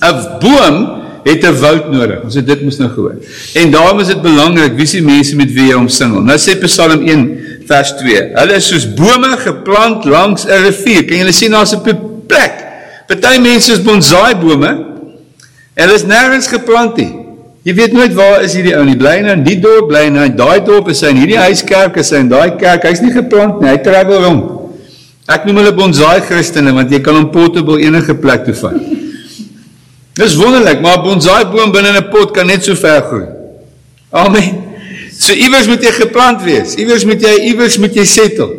'n 0.02 0.40
Boom 0.42 1.02
het 1.24 1.46
'n 1.46 1.60
woud 1.60 1.92
nodig. 1.92 2.24
Ons 2.24 2.36
het 2.36 2.46
dit 2.46 2.64
mos 2.64 2.78
nou 2.78 2.90
gehoor. 2.90 3.16
En 3.54 3.72
daarom 3.72 4.00
is 4.00 4.08
dit 4.08 4.22
belangrik 4.22 4.74
wie 4.76 4.86
se 4.86 5.02
mense 5.02 5.36
met 5.36 5.54
wie 5.54 5.68
jy 5.68 5.74
omsingel. 5.74 6.22
Nou 6.22 6.38
sê 6.38 6.58
Psalm 6.60 7.08
1 7.08 7.38
vers 7.66 7.94
2. 7.98 8.32
Hulle 8.34 8.54
is 8.54 8.68
soos 8.68 8.94
bome 8.94 9.38
geplant 9.38 10.06
langs 10.06 10.46
'n 10.46 10.64
rivier. 10.64 11.06
Kan 11.06 11.18
julle 11.18 11.32
sien 11.32 11.52
daar's 11.52 11.74
'n 11.76 11.82
plek. 12.28 12.54
Party 13.08 13.40
mense 13.40 13.72
is 13.72 13.82
bonsai 13.82 14.36
bome. 14.36 14.68
En 15.74 15.84
hulle 15.84 15.94
is 15.94 16.04
nêrens 16.04 16.48
geplant 16.48 16.96
nie. 16.98 17.21
Jy 17.62 17.74
weet 17.78 17.94
nooit 17.94 18.14
waar 18.18 18.42
is 18.42 18.56
hierdie 18.58 18.74
ou 18.74 18.86
nie. 18.88 18.98
Bly 18.98 19.20
nou 19.22 19.36
in 19.38 19.44
die 19.46 19.60
dorp, 19.62 19.92
bly 19.92 20.08
nou 20.10 20.24
in 20.26 20.34
daai 20.38 20.64
dorp, 20.66 20.90
is 20.90 21.04
hy 21.06 21.12
in 21.14 21.20
hierdie 21.22 21.38
huiskerk, 21.38 22.00
is 22.02 22.10
hy 22.10 22.24
in 22.24 22.32
daai 22.32 22.58
kerk. 22.58 22.88
Hy's 22.90 23.04
nie 23.06 23.14
geplant 23.14 23.62
nie. 23.62 23.70
Hy 23.70 23.78
travel 23.86 24.24
rond. 24.26 24.50
Ek 25.30 25.46
noem 25.46 25.62
hulle 25.62 25.76
bonsai 25.78 26.18
Christene 26.26 26.74
want 26.74 26.92
jy 26.92 27.00
kan 27.06 27.16
hom 27.16 27.30
portable 27.32 27.78
enige 27.80 28.16
plek 28.18 28.48
toe 28.48 28.56
vat. 28.64 28.80
Dis 30.18 30.36
wonderlik, 30.36 30.82
maar 30.82 30.98
'n 30.98 31.04
bonsai 31.06 31.46
boom 31.52 31.72
binne 31.72 31.94
'n 31.94 32.10
pot 32.10 32.34
kan 32.34 32.48
net 32.48 32.64
so 32.64 32.76
ver 32.76 33.02
groei. 33.02 33.28
Amen. 34.12 34.64
So 35.20 35.34
iewers 35.34 35.68
moet 35.68 35.84
jy 35.84 35.92
geplant 35.92 36.44
wees. 36.44 36.76
Iewers 36.76 37.06
moet 37.06 37.22
jy 37.22 37.36
iewers 37.52 37.78
moet 37.78 37.94
jy 37.94 38.06
settle. 38.06 38.50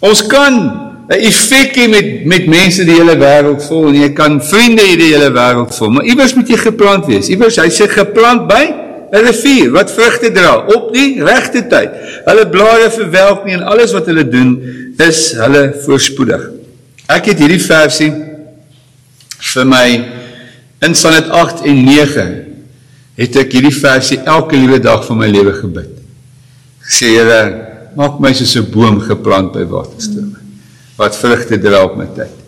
Ons 0.00 0.26
kan 0.26 0.83
'n 1.08 1.20
effek 1.20 1.76
hê 1.76 1.88
met 1.88 2.24
met 2.24 2.46
mense 2.46 2.84
die 2.84 2.96
hele 2.96 3.16
wêreld 3.20 3.62
vol 3.68 3.90
en 3.90 3.98
jy 3.98 4.12
kan 4.16 4.38
vriende 4.40 4.82
hê 4.82 4.96
die 4.96 5.12
hele 5.12 5.28
wêreld 5.34 5.74
vol, 5.76 5.90
maar 5.90 6.06
iewers 6.08 6.32
moet 6.34 6.48
jy 6.48 6.56
geplant 6.56 7.04
wees. 7.06 7.28
Iewers 7.28 7.58
hy 7.60 7.68
sê 7.68 7.88
geplant 7.90 8.48
by 8.48 8.64
'n 9.12 9.24
rivier 9.26 9.70
wat 9.70 9.92
vrugte 9.92 10.32
dra 10.32 10.64
op 10.64 10.92
die 10.94 11.22
regte 11.22 11.66
tyd. 11.68 11.90
Hulle 12.24 12.48
blare 12.48 12.90
verwelk 12.90 13.44
nie 13.44 13.54
en 13.54 13.62
alles 13.62 13.92
wat 13.92 14.06
hulle 14.06 14.24
doen 14.28 14.56
is 14.98 15.32
hulle 15.36 15.74
voorspoedig. 15.84 16.50
Ek 17.08 17.26
het 17.26 17.38
hierdie 17.38 17.60
versie 17.60 18.12
vir 19.54 19.66
my 19.66 19.88
In 20.84 20.92
Psalm 20.92 21.30
8 21.30 21.62
en 21.64 21.84
9 21.84 22.24
het 23.16 23.36
ek 23.40 23.52
hierdie 23.56 23.72
versie 23.72 24.18
elke 24.28 24.56
liewe 24.58 24.80
dag 24.82 25.04
van 25.06 25.16
my 25.16 25.28
lewe 25.32 25.54
gebid. 25.56 25.88
Gesê 26.84 27.14
Here, 27.14 27.40
maak 27.96 28.20
my 28.20 28.32
soos 28.34 28.56
'n 28.56 28.70
boom 28.70 29.00
geplant 29.00 29.52
by 29.52 29.64
waterstrome 29.64 30.43
wat 30.96 31.16
vrugte 31.16 31.58
dra 31.58 31.84
op 31.84 31.96
my 31.98 32.08
tyd 32.16 32.40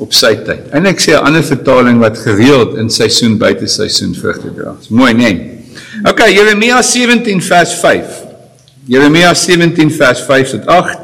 op 0.00 0.12
sy 0.16 0.32
tyd. 0.44 0.68
En 0.76 0.86
ek 0.88 1.00
sê 1.00 1.12
'n 1.12 1.24
ander 1.24 1.44
vertaling 1.44 1.98
wat 2.00 2.18
gereeld 2.18 2.76
in 2.76 2.90
seisoen 2.90 3.38
buite 3.38 3.66
seisoen 3.66 4.14
vrugte 4.14 4.52
dra. 4.54 4.74
Dis 4.78 4.88
mooi, 4.88 5.12
né? 5.12 5.32
Nee? 5.32 5.64
OK, 6.04 6.20
Jeremia 6.28 6.82
17 6.82 7.40
vers 7.40 7.74
5. 7.74 8.04
Jeremia 8.86 9.34
17 9.34 9.90
vers 9.90 10.20
5 10.20 10.50
tot 10.50 10.66
8. 10.66 10.98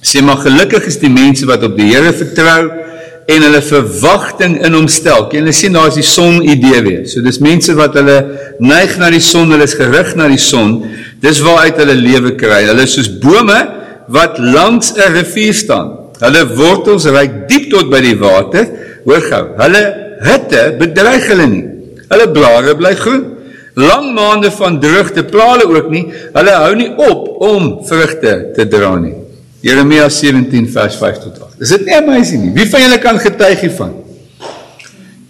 Sê 0.00 0.22
maar 0.22 0.36
gelukkig 0.36 0.86
is 0.86 0.98
die 0.98 1.10
mense 1.10 1.46
wat 1.46 1.62
op 1.62 1.76
die 1.76 1.94
Here 1.94 2.12
vertrou 2.12 2.70
en 3.26 3.42
hulle 3.42 3.62
verwagting 3.62 4.58
in 4.64 4.74
hom 4.74 4.88
stel. 4.88 5.28
Jy 5.32 5.52
sien 5.52 5.72
daar 5.72 5.88
is 5.88 5.94
die 5.94 6.02
son 6.02 6.42
idee 6.42 6.82
weer. 6.82 7.06
So 7.08 7.22
dis 7.24 7.38
mense 7.38 7.74
wat 7.74 7.94
hulle 7.94 8.18
neig 8.60 8.98
na 8.98 9.10
die 9.10 9.20
son, 9.20 9.50
hulle 9.50 9.64
is 9.64 9.74
gerig 9.74 10.14
na 10.16 10.28
die 10.28 10.40
son. 10.40 10.82
Dis 11.20 11.40
waaruit 11.40 11.76
hulle 11.76 11.94
lewe 11.94 12.34
kry. 12.36 12.66
Hulle 12.68 12.82
is 12.82 12.92
soos 12.98 13.08
bome 13.08 13.83
wat 14.08 14.38
langs 14.38 14.92
'n 14.96 15.12
rivier 15.12 15.54
staan. 15.54 15.88
Hulle 16.18 16.46
wortels 16.56 17.04
reik 17.04 17.48
diep 17.48 17.70
tot 17.70 17.90
by 17.90 18.00
die 18.00 18.18
water. 18.18 18.66
Hoor 19.04 19.20
gou. 19.20 19.44
Hulle 19.58 19.82
hitte 20.20 20.76
bedreig 20.78 21.26
hulle 21.28 21.46
nie. 21.46 21.64
Hulle 22.08 22.28
blare 22.30 22.76
bly 22.76 22.94
groen. 22.94 23.24
Lang 23.74 24.14
maande 24.14 24.50
van 24.54 24.78
droogte 24.80 25.24
pla 25.24 25.50
hulle 25.52 25.66
ook 25.66 25.90
nie. 25.90 26.06
Hulle 26.34 26.50
hou 26.50 26.74
nie 26.74 26.90
op 26.96 27.42
om 27.42 27.78
vrugte 27.86 28.52
te 28.54 28.68
dra 28.70 28.94
nie. 28.98 29.14
Jeremia 29.64 30.08
17 30.08 30.68
vers 30.68 30.96
5 31.00 31.18
tot 31.24 31.40
8. 31.40 31.60
Is 31.60 31.68
dit 31.68 31.86
nie 31.86 31.96
amazing 31.96 32.42
nie? 32.44 32.52
Wie 32.54 32.66
van 32.70 32.82
julle 32.84 32.98
kan 33.00 33.18
getuig 33.18 33.60
hiervan? 33.64 33.94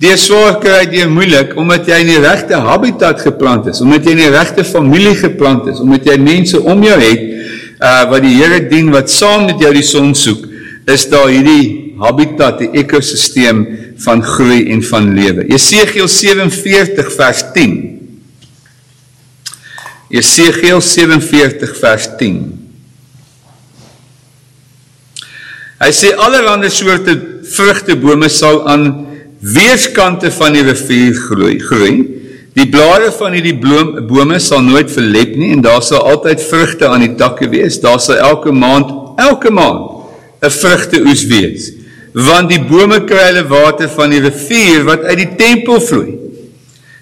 Die 0.03 0.17
swaar 0.19 0.59
kry 0.61 0.83
dit 0.91 1.09
moeilik 1.09 1.55
omdat 1.57 1.87
jy 1.89 2.01
in 2.03 2.11
die 2.11 2.21
regte 2.21 2.59
habitat 2.61 3.23
geplant 3.23 3.71
is, 3.71 3.81
omdat 3.81 4.05
jy 4.05 4.17
in 4.17 4.25
die 4.25 4.33
regte 4.35 4.65
familie 4.67 5.15
geplant 5.17 5.71
is, 5.71 5.79
omdat 5.81 6.09
jy 6.11 6.17
mense 6.21 6.61
om 6.61 6.83
jou 6.85 6.99
het 6.99 7.23
uh 7.85 8.05
wat 8.09 8.25
die 8.25 8.35
Here 8.39 8.63
dien 8.71 8.91
wat 8.95 9.13
saam 9.13 9.49
met 9.51 9.61
jou 9.61 9.73
die 9.75 9.85
son 9.85 10.15
soek, 10.17 10.47
is 10.91 11.07
daar 11.13 11.29
hierdie 11.29 11.95
habitat, 12.01 12.61
die 12.63 12.71
ekosisteem 12.81 13.65
van 14.05 14.23
groei 14.25 14.65
en 14.73 14.83
van 14.85 15.13
lewe. 15.17 15.47
Jesegiel 15.49 16.09
47 16.11 17.13
vers 17.15 17.45
10. 17.55 17.77
Jesegiel 20.15 20.83
47 20.85 21.77
vers 21.81 22.11
10. 22.19 22.43
Hy 25.85 25.91
sê 25.93 26.13
allerlei 26.17 26.71
soorte 26.73 27.17
vrugtebome 27.55 28.31
sal 28.33 28.63
aan 28.71 28.85
weerskante 29.45 30.31
van 30.33 30.55
die 30.57 30.65
rivier 30.65 31.17
groei. 31.27 31.59
groei. 31.61 32.24
Die 32.55 32.69
blare 32.71 33.11
van 33.17 33.35
hierdie 33.35 33.57
bloem 33.59 33.97
bome 34.07 34.39
sal 34.39 34.63
nooit 34.63 34.91
verlep 34.95 35.35
nie 35.39 35.51
en 35.57 35.63
daar 35.65 35.83
sal 35.83 36.05
altyd 36.07 36.43
vrugte 36.43 36.87
aan 36.87 37.03
die 37.03 37.15
takke 37.19 37.49
wees. 37.51 37.81
Daar 37.83 37.99
sal 38.03 38.21
elke 38.23 38.55
maand, 38.55 38.93
elke 39.19 39.51
maand 39.51 39.91
'n 40.45 40.51
vrugteoes 40.51 41.25
wees. 41.27 41.73
Want 42.13 42.49
die 42.49 42.61
bome 42.61 43.01
kry 43.09 43.25
hulle 43.33 43.47
water 43.49 43.89
van 43.89 44.11
die 44.11 44.21
rivier 44.21 44.85
wat 44.85 45.03
uit 45.03 45.19
die 45.19 45.33
tempel 45.37 45.81
vloei. 45.81 46.15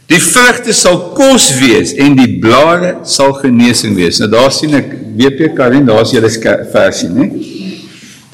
Die 0.08 0.20
vrugte 0.20 0.72
sal 0.72 0.98
kos 1.16 1.50
wees 1.58 1.92
en 1.92 2.16
die 2.16 2.38
blare 2.40 2.96
sal 3.04 3.32
genesing 3.32 3.94
wees. 3.96 4.18
Nou 4.18 4.30
daar 4.30 4.52
sien 4.52 4.74
ek 4.74 4.88
WP 5.16 5.54
Karin, 5.56 5.86
daar's 5.86 6.12
julle 6.12 6.30
versie, 6.72 7.08
né? 7.08 7.28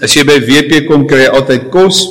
As 0.03 0.15
jy 0.15 0.23
by 0.23 0.39
WP 0.39 0.87
kom 0.87 1.07
kry 1.07 1.25
jy 1.27 1.31
altyd 1.35 1.71
kos 1.75 2.05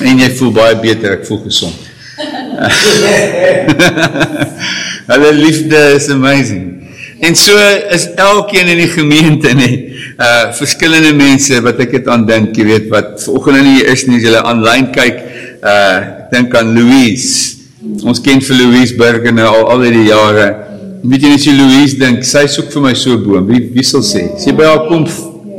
en 0.00 0.18
jy 0.18 0.30
voel 0.38 0.52
baie 0.52 0.76
beter, 0.78 1.18
ek 1.18 1.26
voel 1.26 1.42
gesond. 1.48 1.89
Hulle 5.10 5.32
liefde 5.32 5.92
is 5.96 6.10
amazing. 6.10 6.80
En 7.20 7.36
so 7.36 7.56
is 7.90 8.08
elkeen 8.14 8.68
in 8.72 8.78
die 8.80 8.88
gemeente 8.88 9.52
nê, 9.56 9.68
uh 10.20 10.48
verskillende 10.56 11.12
mense 11.16 11.60
wat 11.64 11.80
ek 11.84 11.98
dit 11.98 12.08
aan 12.08 12.24
dink, 12.28 12.56
jy 12.56 12.66
weet 12.68 12.88
wat 12.92 13.20
vanoggend 13.26 13.60
in 13.60 13.70
hier 13.74 13.90
is 13.92 14.06
nie, 14.08 14.20
as 14.20 14.24
jy 14.24 14.40
aanlyn 14.40 14.88
kyk, 14.94 15.20
uh 15.60 15.98
ek 16.00 16.32
dink 16.32 16.56
aan 16.56 16.72
Louise. 16.76 17.58
Ons 18.08 18.22
ken 18.24 18.40
vir 18.44 18.60
Louise 18.62 18.96
Burger 18.96 19.34
nou 19.36 19.48
al 19.48 19.68
al 19.74 19.86
die 19.88 20.06
jare. 20.08 20.48
Weet 21.00 21.24
jy 21.24 21.34
net 21.34 21.48
jy 21.48 21.56
Louise 21.56 22.00
dink, 22.00 22.24
sy 22.28 22.46
soek 22.48 22.72
vir 22.72 22.88
my 22.88 22.94
so 22.96 23.20
boom. 23.20 23.48
Wie 23.48 23.66
wie 23.74 23.84
sal 23.84 24.04
sê? 24.04 24.26
Sy 24.40 24.56
by 24.56 24.68
haar 24.68 24.86
kom 24.88 25.08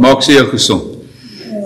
maak 0.02 0.26
sy 0.26 0.38
jou 0.38 0.48
gesond. 0.54 0.91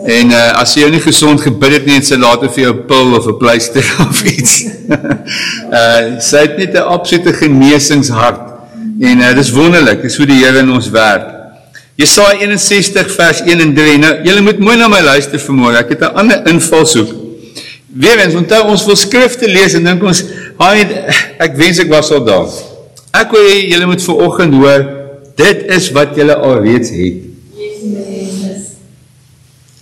En 0.06 0.30
uh, 0.30 0.42
as 0.62 0.76
jy 0.78 0.86
nie 0.94 1.02
gesond 1.02 1.42
gebid 1.42 1.80
het 1.80 1.88
nie 1.90 2.02
sy 2.06 2.18
later 2.22 2.52
vir 2.54 2.68
jou 2.68 2.74
pil 2.90 3.16
of 3.18 3.26
'n 3.26 3.38
pleister 3.42 3.86
of 4.06 4.22
iets. 4.30 4.54
uh 4.86 6.20
sy 6.30 6.44
het 6.46 6.58
net 6.62 6.78
'n 6.78 6.86
absolute 6.98 7.34
genesingshart. 7.34 8.42
En 9.02 9.20
uh, 9.20 9.34
dis 9.36 9.52
wonderlik, 9.52 10.02
dis 10.06 10.18
hoe 10.18 10.28
die 10.30 10.44
Here 10.44 10.62
in 10.62 10.70
ons 10.72 10.90
werk. 10.94 11.26
Jesaja 11.98 12.38
61 12.38 13.12
vers 13.16 13.42
1 13.42 13.60
en 13.60 13.74
3. 13.74 13.98
Nou, 13.98 14.14
julle 14.24 14.42
moet 14.42 14.60
mooi 14.60 14.78
na 14.78 14.88
my 14.88 15.02
luister 15.02 15.40
vanmôre. 15.40 15.82
Ek 15.82 15.90
het 15.96 16.02
'n 16.02 16.16
ander 16.22 16.48
invalshoek. 16.48 17.10
Weerens, 17.96 18.36
onthou 18.36 18.64
ons 18.68 18.86
wil 18.86 18.96
skrifte 18.96 19.48
lees 19.48 19.74
en 19.74 19.84
dink 19.84 20.04
ons, 20.04 20.24
"Haai, 20.58 20.86
ek 21.40 21.56
wens 21.56 21.80
ek 21.80 21.90
was 21.90 22.12
al 22.12 22.24
daar." 22.24 22.48
Ek 23.14 23.32
wil 23.32 23.42
hê 23.42 23.70
julle 23.72 23.86
moet 23.86 24.04
vanoggend 24.04 24.54
hoor, 24.54 24.82
dit 25.36 25.64
is 25.68 25.92
wat 25.92 26.16
julle 26.16 26.36
al 26.36 26.62
reeds 26.62 26.90
het. 26.90 27.35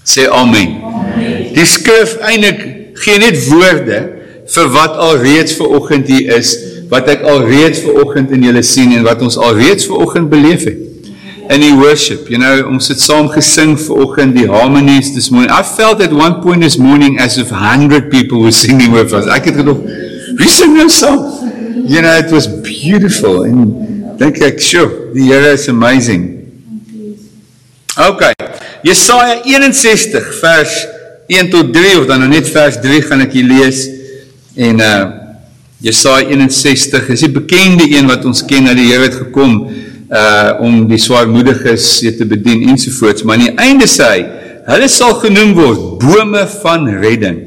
Sê 0.03 0.27
amen. 0.27 0.75
Die 1.55 1.65
skrif 1.65 2.17
eintlik 2.27 2.63
gee 3.03 3.19
net 3.21 3.39
woorde 3.47 3.99
vir 4.53 4.71
wat 4.75 4.97
al 4.99 5.17
reeds 5.23 5.55
ver 5.57 5.71
oggend 5.77 6.09
hier 6.11 6.35
is, 6.37 6.55
wat 6.91 7.07
ek 7.11 7.23
al 7.27 7.45
reeds 7.47 7.81
ver 7.83 8.01
oggend 8.03 8.33
in 8.35 8.43
julle 8.45 8.63
sien 8.67 8.91
en 8.97 9.05
wat 9.07 9.23
ons 9.23 9.39
al 9.39 9.55
reeds 9.57 9.87
ver 9.87 10.03
oggend 10.03 10.29
beleef 10.33 10.67
het. 10.67 10.81
In 11.51 11.59
die 11.59 11.73
worship, 11.75 12.29
you 12.31 12.39
know, 12.39 12.67
ons 12.71 12.87
het 12.91 13.01
saam 13.03 13.27
gesing 13.31 13.75
ver 13.79 14.03
oggend 14.05 14.35
die 14.37 14.45
harmonies 14.49 15.13
this 15.15 15.29
morning. 15.31 15.51
I 15.51 15.63
felt 15.63 16.03
at 16.03 16.13
one 16.15 16.41
point 16.43 16.63
this 16.63 16.77
morning 16.79 17.19
as 17.19 17.37
if 17.37 17.51
100 17.51 18.09
people 18.11 18.43
were 18.43 18.55
singing 18.55 18.95
with 18.95 19.15
us. 19.15 19.27
Ek 19.31 19.49
het 19.51 19.59
gedog, 19.59 19.83
wie 20.39 20.51
sing 20.51 20.75
nou 20.77 20.89
saam? 20.91 21.19
You 21.83 22.03
know, 22.03 22.15
it 22.15 22.31
was 22.31 22.47
beautiful 22.63 23.43
and 23.43 24.19
dink 24.19 24.39
ek, 24.43 24.61
sure, 24.63 25.11
die 25.15 25.27
Here 25.31 25.55
is 25.55 25.67
amazing. 25.71 26.31
Okay. 27.97 28.33
Jesaja 28.83 29.39
61 29.47 30.33
vers 30.41 30.73
1 31.31 31.49
tot 31.49 31.71
3 31.73 32.01
of 32.01 32.07
dan 32.09 32.19
nou 32.19 32.29
net 32.33 32.49
vers 32.51 32.79
3 32.83 33.01
gaan 33.07 33.23
ek 33.23 33.35
hier 33.37 33.47
lees. 33.47 33.85
En 34.59 34.81
uh 34.83 35.03
Jesaja 35.83 36.29
61 36.29 37.09
is 37.11 37.25
die 37.25 37.31
bekende 37.35 37.83
een 37.91 38.07
wat 38.07 38.23
ons 38.23 38.39
ken 38.47 38.69
dat 38.69 38.77
die 38.79 38.85
Here 38.87 39.03
het 39.03 39.17
gekom 39.19 39.65
uh 39.67 40.51
om 40.63 40.83
die 40.87 40.99
swaarmoediges 41.01 41.87
te 42.19 42.27
bedien 42.27 42.69
ensovoorts, 42.71 43.23
maar 43.23 43.35
aan 43.35 43.49
die 43.49 43.55
einde 43.59 43.87
sê 43.91 44.07
hy, 44.07 44.21
hulle 44.69 44.87
sal 44.91 45.17
genoem 45.19 45.51
word 45.57 45.81
bome 46.03 46.45
van 46.61 46.87
redding, 47.03 47.39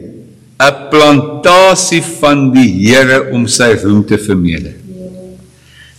'n 0.61 0.83
plantasie 0.93 2.03
van 2.21 2.51
die 2.53 2.69
Here 2.89 3.31
om 3.33 3.47
sy 3.49 3.73
roem 3.85 4.05
te 4.05 4.21
vermeerder. 4.21 4.77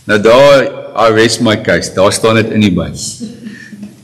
Nou 0.06 0.18
daar 0.22 0.66
I 0.98 1.10
rest 1.14 1.40
my 1.40 1.60
case. 1.62 1.94
Daar 1.94 2.12
staan 2.12 2.34
dit 2.34 2.50
in 2.50 2.60
die 2.60 2.74
Bybel. 2.74 3.02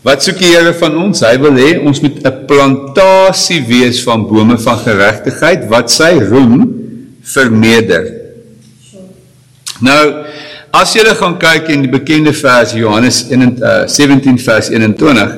Wat 0.05 0.21
soek 0.21 0.37
die 0.37 0.51
Here 0.53 0.75
van 0.77 0.99
ons? 1.01 1.23
Hy 1.25 1.39
wil 1.41 1.57
hê 1.57 1.71
ons 1.81 2.01
moet 2.05 2.19
'n 2.21 2.45
plantasie 2.45 3.63
wees 3.65 4.03
van 4.05 4.27
bome 4.29 4.59
van 4.61 4.77
geregtigheid 4.77 5.65
wat 5.71 5.89
sy 5.91 6.21
roem 6.21 6.61
vermeerder. 7.25 8.05
Nou, 9.81 10.25
as 10.73 10.93
jy 10.93 11.05
gaan 11.09 11.39
kyk 11.39 11.71
in 11.73 11.87
die 11.87 11.91
bekende 11.91 12.35
vers 12.37 12.75
Johannes 12.77 13.25
1 13.31 13.63
uh, 13.63 13.87
17 13.89 14.39
vers 14.39 14.69
21, 14.69 15.33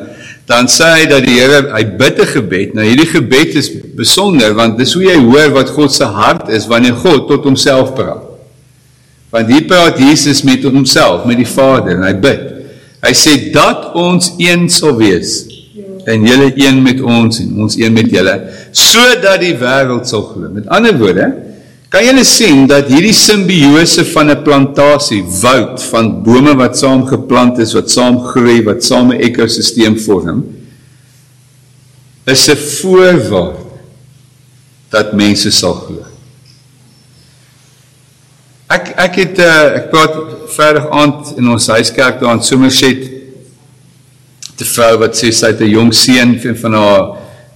dan 0.46 0.66
sê 0.66 0.90
hy 0.98 1.06
dat 1.06 1.22
die 1.22 1.38
Here 1.38 1.70
hy 1.70 1.84
bid 1.84 2.18
'n 2.18 2.26
gebed. 2.26 2.74
Nou 2.74 2.82
hierdie 2.82 3.06
gebed 3.06 3.54
is 3.54 3.70
besonder 3.94 4.52
want 4.54 4.78
dis 4.78 4.94
hoe 4.94 5.04
jy 5.04 5.18
hoor 5.30 5.54
wat 5.54 5.70
God 5.70 5.94
se 5.94 6.04
hart 6.04 6.48
is 6.48 6.66
wanneer 6.66 6.94
God 6.94 7.28
tot 7.28 7.44
homself 7.44 7.94
praat. 7.94 8.22
Want 9.30 9.46
hier 9.46 9.66
praat 9.66 9.98
Jesus 9.98 10.42
met 10.42 10.62
homself, 10.62 11.24
met 11.24 11.36
die 11.36 11.46
Vader 11.46 11.94
en 11.94 12.02
hy 12.02 12.14
bid. 12.14 12.56
Hy 13.04 13.12
sê 13.14 13.34
dat 13.54 13.92
ons 13.98 14.32
een 14.40 14.68
sal 14.72 14.96
wees 14.96 15.44
en 16.06 16.22
julle 16.26 16.52
een 16.54 16.78
met 16.82 17.00
ons 17.02 17.40
en 17.42 17.58
ons 17.64 17.76
een 17.76 17.92
met 17.92 18.08
julle 18.10 18.36
sodat 18.70 19.40
die 19.42 19.56
wêreld 19.58 20.08
sal 20.08 20.22
glo. 20.30 20.48
Met 20.52 20.68
ander 20.72 20.94
woorde, 20.98 21.26
kan 21.92 22.04
julle 22.06 22.24
sien 22.28 22.64
dat 22.70 22.90
hierdie 22.92 23.14
simbiose 23.16 24.04
van 24.12 24.30
'n 24.30 24.42
plantasie, 24.42 25.22
woud 25.42 25.82
van 25.90 26.22
bome 26.22 26.54
wat 26.54 26.78
saam 26.78 27.06
geplant 27.06 27.58
is, 27.58 27.74
wat 27.74 27.90
saam 27.90 28.18
groei, 28.20 28.62
wat 28.62 28.84
saam 28.84 29.12
'n 29.12 29.20
ekosisteem 29.20 29.98
vorm, 29.98 30.44
is 32.26 32.48
'n 32.48 32.56
voorwaarde 32.56 33.64
dat 34.90 35.12
mense 35.12 35.50
sal 35.50 35.74
glo. 35.74 36.05
Ek 38.96 39.18
het 39.20 39.40
uh, 39.44 39.76
ek 39.76 39.90
praat 39.92 40.14
verder 40.54 40.86
aand 40.96 41.34
in 41.36 41.48
ons 41.52 41.66
huiskerk 41.68 42.16
daar 42.22 42.38
in 42.38 42.40
Somerset. 42.44 43.02
Te 44.56 44.64
vrou 44.64 44.94
wat 45.02 45.18
sê 45.18 45.28
sy 45.36 45.50
het 45.52 45.60
'n 45.60 45.68
jong 45.68 45.92
seun 45.92 46.32
van 46.40 46.72
haar 46.72 47.02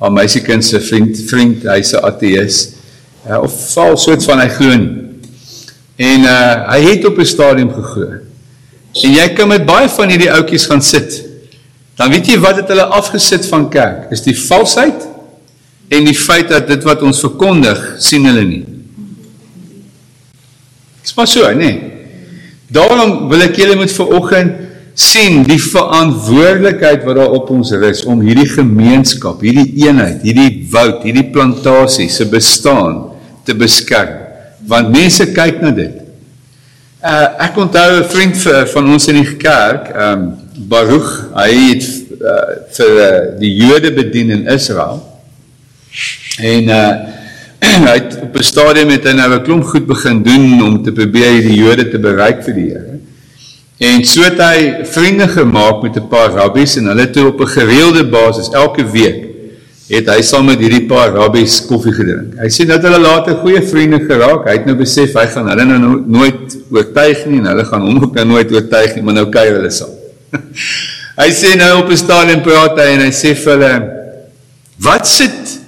haar 0.00 0.12
meisiekind 0.12 0.64
se 0.64 0.80
vriend 0.80 1.16
vriend 1.30 1.64
hy's 1.64 1.94
'n 1.94 2.04
ateïs 2.04 2.56
uh, 3.28 3.40
of 3.40 3.52
val 3.72 3.96
soort 3.96 4.24
van 4.24 4.40
hy 4.40 4.48
glo 4.48 4.72
en 5.96 6.20
uh, 6.24 6.72
hy 6.72 6.80
het 6.88 7.04
op 7.04 7.18
'n 7.18 7.24
stadium 7.24 7.72
geglo 7.72 8.20
en 9.04 9.10
jy 9.12 9.28
kan 9.32 9.48
met 9.48 9.64
baie 9.64 9.88
van 9.88 10.08
hierdie 10.08 10.32
ouetjies 10.32 10.66
gaan 10.66 10.82
sit. 10.82 11.24
Dan 11.96 12.10
weet 12.10 12.26
jy 12.26 12.38
wat 12.38 12.56
het 12.56 12.68
hulle 12.68 12.84
afgesit 12.84 13.46
van 13.46 13.68
kerk? 13.70 14.10
Is 14.12 14.20
die 14.20 14.36
valsheid 14.36 15.08
en 15.88 16.04
die 16.04 16.16
feit 16.16 16.48
dat 16.48 16.68
dit 16.68 16.84
wat 16.84 17.02
ons 17.02 17.20
verkondig 17.20 17.96
sien 17.98 18.24
hulle 18.24 18.44
nie 18.44 18.79
Dis 21.02 21.14
maar 21.16 21.28
so, 21.30 21.52
nee. 21.56 21.78
Daarom 22.70 23.28
wil 23.30 23.46
ek 23.48 23.56
julle 23.58 23.78
moet 23.78 23.92
vanoggend 23.92 24.66
sien 25.00 25.44
die 25.46 25.58
verantwoordelikheid 25.62 27.04
wat 27.06 27.16
daar 27.16 27.34
op 27.34 27.50
ons 27.54 27.72
rus 27.78 28.02
om 28.10 28.20
hierdie 28.24 28.48
gemeenskap, 28.50 29.40
hierdie 29.44 29.86
eenheid, 29.86 30.20
hierdie 30.26 30.66
woud, 30.72 31.00
hierdie 31.06 31.28
plantasie 31.32 32.08
se 32.12 32.26
bestaan 32.28 33.06
te 33.48 33.56
beskerm. 33.56 34.18
Want 34.68 34.92
mense 34.92 35.30
kyk 35.34 35.62
na 35.64 35.72
dit. 35.74 35.96
Uh 37.00 37.46
ek 37.46 37.56
onthou 37.56 38.00
'n 38.00 38.08
vriend 38.12 38.36
vir, 38.36 38.66
van 38.74 38.92
ons 38.92 39.08
in 39.08 39.22
die 39.22 39.36
kerk, 39.40 39.88
um, 39.96 40.26
Baruch, 40.68 41.30
hy 41.32 41.52
het 41.72 41.84
uh, 42.20 42.68
vir 42.76 42.90
uh, 43.00 43.38
die 43.40 43.54
Jode 43.56 43.90
bedien 43.96 44.30
in 44.30 44.46
Israel. 44.46 45.00
En 46.38 46.68
uh 46.68 47.19
hy 47.60 47.96
het 47.98 48.18
op 48.22 48.36
'n 48.36 48.42
stadium 48.42 48.88
het 48.88 49.04
hy 49.04 49.12
nou 49.12 49.34
'n 49.34 49.42
klomp 49.42 49.64
goed 49.64 49.86
begin 49.86 50.22
doen 50.22 50.62
om 50.62 50.82
te 50.82 50.92
probeer 50.92 51.42
die 51.42 51.58
Jode 51.58 51.88
te 51.88 51.98
bereik 51.98 52.44
vir 52.44 52.54
die 52.54 52.68
Here. 52.70 52.98
En 53.80 54.04
so 54.04 54.22
het 54.22 54.38
hy 54.38 54.84
vriende 54.84 55.28
gemaak 55.28 55.82
met 55.82 55.96
'n 55.96 56.08
paar 56.08 56.30
rabbies 56.30 56.76
en 56.76 56.86
hulle 56.86 57.10
toe 57.10 57.26
op 57.26 57.40
'n 57.40 57.46
gereelde 57.46 58.04
basis 58.04 58.50
elke 58.52 58.84
week 58.84 59.28
het 59.88 60.06
hy 60.06 60.22
saam 60.22 60.46
met 60.46 60.58
hierdie 60.58 60.86
paar 60.86 61.10
rabbies 61.10 61.66
koffie 61.66 61.92
gedrink. 61.92 62.36
Hy 62.38 62.48
sê 62.48 62.66
dat 62.66 62.82
hulle 62.82 62.98
later 62.98 63.34
goeie 63.42 63.62
vriende 63.62 63.98
geraak. 63.98 64.44
Hy 64.46 64.52
het 64.52 64.66
nou 64.66 64.76
besef 64.76 65.14
hy 65.14 65.26
gaan 65.26 65.48
hulle 65.48 65.64
nou 65.64 66.04
nooit 66.06 66.58
oortuig 66.70 67.26
nie 67.26 67.38
en 67.38 67.46
hulle 67.46 67.64
gaan 67.64 67.82
hom 67.82 68.02
ook 68.02 68.14
nou 68.14 68.24
nooit 68.24 68.52
oortuig 68.52 68.94
nie, 68.94 69.02
maar 69.02 69.14
nou 69.14 69.28
kuier 69.28 69.56
hulle 69.58 69.70
saam. 69.70 69.90
hy 71.22 71.30
sê 71.30 71.56
nou 71.56 71.82
op 71.82 71.90
'n 71.90 71.96
stadium 71.96 72.42
praat 72.42 72.78
hy 72.78 72.88
en 72.94 73.00
hy 73.00 73.10
sê 73.10 73.34
vir 73.34 73.52
hulle: 73.52 73.72
"Wat 74.78 75.08
sit 75.08 75.59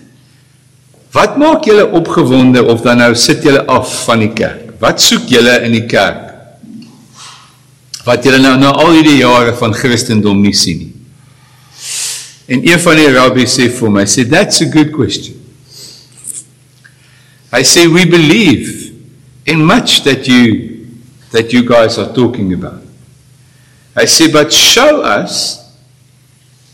Wat 1.13 1.37
maak 1.37 1.67
julle 1.69 1.85
opgewonde 1.93 2.63
of 2.65 2.81
dan 2.85 3.03
nou 3.03 3.13
sit 3.19 3.45
julle 3.45 3.67
af 3.69 3.91
van 4.07 4.25
die 4.25 4.33
kerk? 4.33 4.73
Wat 4.81 5.01
soek 5.01 5.29
julle 5.29 5.59
in 5.67 5.75
die 5.77 5.85
kerk? 5.87 6.31
Wat 8.07 8.25
julle 8.25 8.41
nou 8.43 8.55
na 8.59 8.73
al 8.81 8.97
hierdie 8.97 9.21
jare 9.21 9.53
van 9.59 9.77
Christendom 9.77 10.41
nie 10.43 10.57
sien 10.57 10.81
nie. 10.87 10.91
En 12.53 12.65
een 12.67 12.81
van 12.81 12.99
die 12.99 13.11
rabbies 13.13 13.55
sê 13.59 13.69
vir 13.71 13.93
my, 13.93 14.07
sê 14.09 14.25
that's 14.29 14.65
a 14.65 14.69
good 14.73 14.91
question. 14.93 15.37
I 17.53 17.63
say 17.63 17.87
we 17.87 18.05
believe 18.09 18.93
in 19.47 19.63
much 19.65 20.03
that 20.05 20.27
you 20.27 20.89
that 21.31 21.53
you 21.53 21.63
guys 21.63 21.99
are 21.99 22.13
talking 22.13 22.53
about. 22.53 22.81
I 23.95 24.07
say 24.07 24.33
but 24.33 24.53
show 24.53 25.03
us 25.03 25.61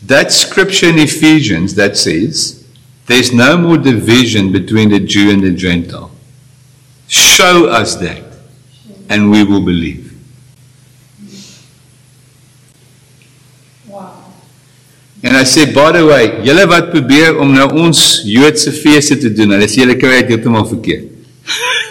that 0.07 0.31
scripture 0.31 0.89
in 0.89 0.99
Ephesians 0.99 1.75
that 1.75 1.97
says 1.97 2.58
there's 3.09 3.33
no 3.33 3.57
more 3.57 3.77
division 3.77 4.51
between 4.51 4.89
the 4.89 4.99
Jew 4.99 5.31
and 5.31 5.43
the 5.43 5.51
Gentile. 5.51 6.11
Show 7.07 7.65
us 7.65 7.95
that 7.95 8.23
and 9.09 9.31
we 9.31 9.43
will 9.43 9.65
believe. 9.65 10.05
En 15.19 15.33
hy 15.35 15.41
sê 15.43 15.65
by 15.75 15.89
the 15.97 16.05
way, 16.07 16.27
julle 16.47 16.63
wat 16.71 16.93
probeer 16.93 17.41
om 17.43 17.49
nou 17.51 17.65
ons 17.81 17.99
Joodse 18.29 18.71
feeste 18.71 19.17
te 19.19 19.33
doen, 19.35 19.51
hulle 19.57 19.67
sê 19.67 19.81
julle 19.81 19.97
kry 19.99 20.21
dit 20.21 20.31
heeltemal 20.31 20.63
verkeerd. 20.69 21.09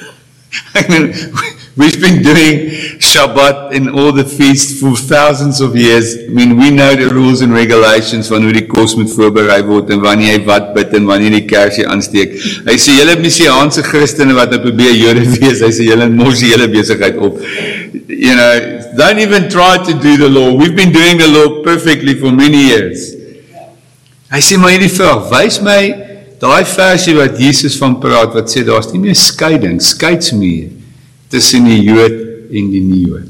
I 0.78 0.86
mean, 0.88 1.10
we've 1.78 2.00
been 2.00 2.22
doing 2.24 2.70
Shabbat 3.08 3.74
and 3.74 3.88
all 3.90 4.12
the 4.12 4.24
feasts 4.24 4.80
for 4.80 4.94
thousands 4.94 5.60
of 5.60 5.74
years. 5.74 6.16
I 6.16 6.28
mean, 6.28 6.56
we 6.58 6.70
know 6.70 6.94
the 6.94 7.08
rules 7.08 7.40
and 7.40 7.52
regulations 7.52 8.28
van 8.28 8.44
hoe 8.44 8.52
die 8.52 8.66
kos 8.68 8.94
moet 8.98 9.08
voorberei 9.14 9.62
word 9.64 9.92
en 9.94 10.02
wanneer 10.04 10.34
jy 10.34 10.42
wat 10.48 10.74
bid 10.76 10.92
en 10.98 11.08
wanneer 11.08 11.32
die 11.38 11.46
kersie 11.48 11.86
aansteek. 11.88 12.36
Hy 12.68 12.76
sê 12.76 12.98
julle 12.98 13.16
messiaanse 13.22 13.84
Christene 13.86 14.36
wat 14.36 14.52
nou 14.52 14.60
probeer 14.66 14.92
Jode 14.98 15.24
wees, 15.38 15.64
hy 15.64 15.72
sê 15.72 15.88
julle 15.88 16.10
mors 16.12 16.44
die 16.44 16.52
hele 16.52 16.68
besigheid 16.72 17.16
op. 17.16 17.40
You 18.12 18.36
know, 18.36 18.52
don't 19.00 19.24
even 19.24 19.48
try 19.48 19.80
to 19.88 19.96
do 19.96 20.18
the 20.20 20.28
law. 20.28 20.52
We've 20.52 20.76
been 20.76 20.92
doing 20.92 21.22
the 21.22 21.32
law 21.32 21.62
perfectly 21.64 22.18
for 22.20 22.34
many 22.34 22.68
years. 22.68 23.08
Hy 24.28 24.44
sê 24.44 24.60
maar 24.60 24.76
hierdie 24.76 24.92
vraag, 24.92 25.30
wys 25.32 25.62
my 25.64 25.80
daai 26.38 26.62
versie 26.68 27.16
wat 27.16 27.40
Jesus 27.40 27.80
van 27.80 27.96
praat 28.02 28.36
wat 28.36 28.52
sê 28.52 28.68
daar's 28.68 28.92
nie 28.92 29.00
meer 29.08 29.16
skeiding, 29.16 29.80
skeidsmuur 29.82 30.74
tussen 31.32 31.64
die 31.68 31.80
Jood 31.88 32.27
en 32.50 32.70
die 32.72 32.80
nie-Jood. 32.80 33.28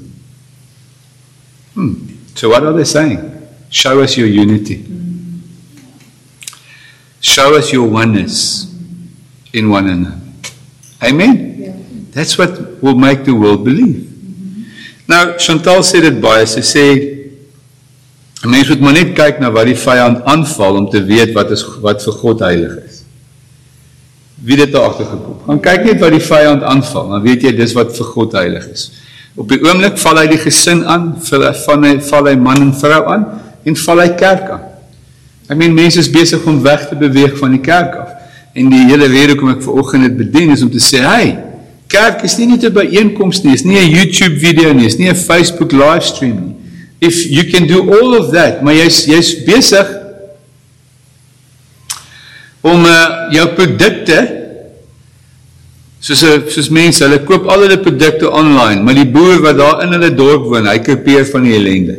Hmm. 1.74 1.94
So 2.34 2.48
what 2.50 2.62
are 2.62 2.72
they 2.72 2.84
saying? 2.84 3.20
Show 3.70 4.00
us 4.00 4.16
your 4.16 4.28
unity. 4.28 4.84
Show 7.20 7.54
us 7.56 7.72
your 7.72 7.88
oneness 7.88 8.72
in 9.52 9.70
one 9.70 9.88
another. 9.88 10.20
Amen. 11.02 11.54
Yeah. 11.58 11.76
That's 12.12 12.38
what 12.38 12.82
will 12.82 12.94
make 12.94 13.24
the 13.24 13.34
world 13.34 13.64
believe. 13.64 14.06
Nou 15.08 15.38
Chantal 15.40 15.80
sê 15.86 16.02
dit 16.04 16.20
baie. 16.20 16.46
Sy 16.46 16.60
sê 16.60 16.84
'n 18.44 18.50
Mens 18.50 18.68
moet 18.68 18.80
maar 18.80 18.92
net 18.92 19.14
kyk 19.18 19.40
na 19.40 19.50
wat 19.50 19.66
die 19.66 19.74
vyand 19.74 20.22
aanval 20.22 20.76
om 20.76 20.88
te 20.90 21.02
weet 21.02 21.32
wat 21.34 21.50
is 21.50 21.64
wat 21.82 22.04
vir 22.04 22.12
God 22.12 22.40
heilig 22.40 22.76
is. 22.84 23.02
Wie 24.38 24.56
dit 24.56 24.70
daar 24.70 24.92
agter 24.92 25.06
gekom. 25.10 25.40
Gaan 25.46 25.60
kyk 25.60 25.84
net 25.84 25.98
wat 26.00 26.14
die 26.14 26.22
vyand 26.22 26.62
aanval, 26.62 27.08
dan 27.08 27.22
weet 27.22 27.42
jy 27.42 27.52
dis 27.56 27.74
wat 27.74 27.90
vir 27.96 28.06
God 28.06 28.36
heilig 28.38 28.68
is. 28.70 28.92
Op 29.38 29.48
die 29.48 29.60
oomblik 29.62 29.98
val 30.02 30.18
hy 30.18 30.26
die 30.32 30.40
gesin 30.42 30.82
aan, 30.84 31.12
van 31.22 31.84
hy 31.86 31.94
val 32.10 32.26
hy 32.26 32.34
man 32.36 32.62
en 32.62 32.74
vrou 32.74 33.02
aan 33.12 33.26
en 33.64 33.76
val 33.84 34.02
hy 34.02 34.08
kerk 34.18 34.50
aan. 34.56 34.64
I 35.48 35.56
mean 35.56 35.74
mense 35.76 36.00
is 36.02 36.10
besig 36.12 36.44
om 36.46 36.60
weg 36.62 36.88
te 36.88 36.98
beweeg 36.98 37.38
van 37.38 37.54
die 37.54 37.62
kerk 37.64 37.94
af. 37.96 38.14
En 38.58 38.68
die 38.72 38.84
hele 38.90 39.06
rede 39.08 39.36
hoekom 39.36 39.54
ek 39.54 39.62
vanoggend 39.64 40.08
dit 40.08 40.16
bedien 40.18 40.52
is 40.52 40.64
om 40.66 40.70
te 40.72 40.82
sê, 40.82 41.00
hey, 41.04 41.36
kerk 41.88 42.24
is 42.26 42.36
nie 42.36 42.50
net 42.50 42.64
'n 42.64 42.72
byeenkoms 42.72 43.42
nie, 43.44 43.54
is 43.54 43.64
nie 43.64 43.78
'n 43.78 43.88
YouTube 43.88 44.36
video 44.38 44.72
nie, 44.72 44.86
is 44.86 44.98
nie 44.98 45.08
'n 45.08 45.14
Facebook 45.14 45.72
livestream 45.72 46.36
nie 46.36 46.58
if 47.00 47.30
you 47.30 47.44
can 47.50 47.66
do 47.66 47.94
all 47.94 48.14
of 48.18 48.32
that, 48.32 48.62
maar 48.62 48.74
jy's 48.74 49.04
jy's 49.06 49.30
besig 49.46 49.86
om 52.66 52.82
uh, 52.82 53.30
jou 53.34 53.46
produkte 53.54 54.18
soos 56.00 56.22
'n 56.22 56.50
soos 56.50 56.68
mense, 56.70 57.04
hulle 57.04 57.24
koop 57.24 57.48
al 57.48 57.60
hulle 57.66 57.78
produkte 57.78 58.30
online, 58.30 58.82
maar 58.82 58.94
die 58.94 59.06
boer 59.06 59.40
wat 59.42 59.56
daar 59.56 59.82
in 59.82 59.92
hulle 59.92 60.14
dorp 60.14 60.44
woon, 60.44 60.66
hy 60.66 60.78
kopeer 60.78 61.26
van 61.26 61.42
die 61.42 61.54
ellende. 61.54 61.96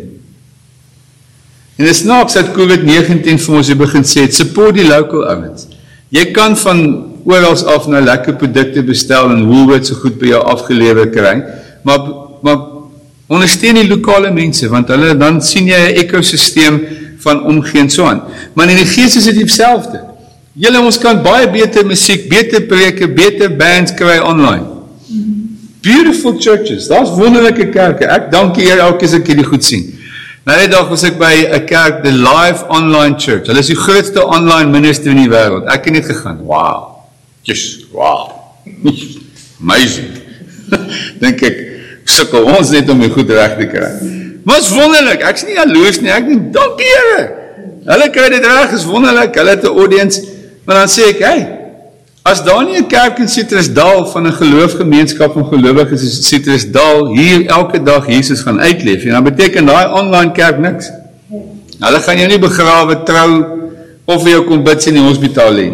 En 1.78 1.86
dit 1.86 1.96
snaaks 1.96 2.34
dat 2.34 2.54
COVID-19 2.54 3.40
vir 3.40 3.56
ons 3.56 3.74
begin 3.76 4.04
sê, 4.04 4.30
support 4.32 4.76
die 4.76 4.88
local 4.88 5.24
ouens. 5.30 5.68
Jy 6.10 6.32
kan 6.32 6.58
van 6.58 7.06
oral 7.26 7.56
af 7.68 7.88
nou 7.88 8.02
lekker 8.02 8.34
produkte 8.34 8.84
bestel 8.84 9.32
en 9.32 9.46
Woolworths 9.46 9.90
so 9.90 9.96
goed 9.96 10.20
by 10.20 10.28
jou 10.34 10.44
afgelewer 10.44 11.10
kry, 11.12 11.44
maar 11.84 12.00
maar 12.42 12.80
Ondersteun 13.30 13.78
die 13.78 13.86
lokale 13.86 14.32
mense 14.34 14.66
want 14.72 14.90
hulle 14.90 15.14
dan 15.18 15.38
sien 15.46 15.68
jy 15.70 15.78
'n 15.78 15.98
ekosisteem 16.02 16.80
van 17.22 17.44
omgee 17.46 17.82
en 17.82 17.90
so 17.90 18.06
aan. 18.06 18.24
Maar 18.54 18.70
in 18.70 18.78
die 18.82 18.90
gees 18.90 19.16
is 19.16 19.26
dit 19.26 19.36
dieselfde. 19.36 20.02
Julle 20.60 20.82
ons 20.84 20.98
kan 21.00 21.22
baie 21.24 21.48
beter 21.48 21.86
musiek, 21.88 22.26
beter 22.28 22.66
preke, 22.68 23.08
beter 23.08 23.52
bands 23.56 23.94
kry 23.96 24.18
online. 24.20 24.66
Beautiful 25.80 26.36
churches. 26.36 26.90
Daar's 26.92 27.14
wonderlike 27.16 27.70
kerke. 27.72 28.04
Ek 28.04 28.28
dankie 28.34 28.66
Here 28.68 28.84
elke 28.84 29.06
keer 29.06 29.08
as 29.08 29.16
ek 29.16 29.30
hierdie 29.32 29.48
goed 29.48 29.64
sien. 29.64 29.86
Nou 30.44 30.58
net 30.60 30.74
dag 30.74 30.90
was 30.92 31.06
ek 31.08 31.16
by 31.20 31.32
'n 31.48 31.64
kerk, 31.68 32.02
the 32.04 32.12
Live 32.12 32.66
Online 32.68 33.16
Church. 33.16 33.48
Hulle 33.48 33.60
is 33.64 33.72
die 33.72 33.80
grootste 33.80 34.26
online 34.26 34.72
ministry 34.72 35.12
in 35.12 35.22
die 35.24 35.32
wêreld. 35.32 35.70
Ek 35.72 35.86
het 35.86 35.94
net 35.94 36.06
gegaan. 36.06 36.42
Wow. 36.44 37.08
Just 37.44 37.88
wow. 37.94 38.36
Amazing. 39.64 40.12
Dink 41.24 41.44
ek 41.44 41.56
sukkel 42.04 42.44
ons 42.44 42.72
net 42.76 42.90
om 42.90 43.00
dit 43.00 43.12
goed 43.12 43.32
reg 43.32 43.56
te 43.62 43.68
kry. 43.72 43.94
Is 44.60 44.72
wonderlik. 44.76 45.24
Ek's 45.24 45.46
nie 45.46 45.56
jaloers 45.56 46.02
nie. 46.02 46.12
Ek 46.12 46.28
dink 46.28 46.52
dankie 46.52 46.90
Here. 46.90 47.24
Hulle 47.88 48.10
kry 48.12 48.28
dit 48.36 48.44
reg. 48.44 48.76
Is 48.76 48.84
wonderlik. 48.84 49.40
Hulle 49.40 49.56
het 49.56 49.64
'n 49.64 49.72
audience. 49.72 50.39
Maar 50.70 50.84
dan 50.84 50.90
sê 50.94 51.08
ek, 51.10 51.22
hey, 51.26 51.40
as 52.30 52.44
daar 52.46 52.62
nie 52.62 52.78
'n 52.78 52.86
kerk 52.86 53.18
in 53.18 53.28
Citrusdal 53.28 54.06
van 54.06 54.28
'n 54.28 54.34
geloofgemeenskap 54.34 55.34
van 55.34 55.46
gelowiges 55.46 56.02
is 56.04 56.18
in 56.18 56.24
Citrusdal 56.24 57.08
hier 57.16 57.48
elke 57.48 57.84
dag 57.84 58.06
Jesus 58.08 58.42
gaan 58.42 58.60
uitleef, 58.60 59.04
en 59.04 59.12
dan 59.12 59.24
beteken 59.24 59.66
daai 59.66 59.88
online 60.00 60.32
kerk 60.32 60.60
niks. 60.60 60.92
Hulle 61.80 62.00
gaan 62.00 62.18
jou 62.18 62.28
nie 62.28 62.40
begrawe, 62.40 63.04
trou 63.04 63.46
of 64.06 64.22
vir 64.22 64.32
jou 64.32 64.44
kom 64.46 64.64
bid 64.64 64.86
in 64.86 64.94
die 64.94 65.02
hospitaal 65.02 65.54
lê. 65.54 65.72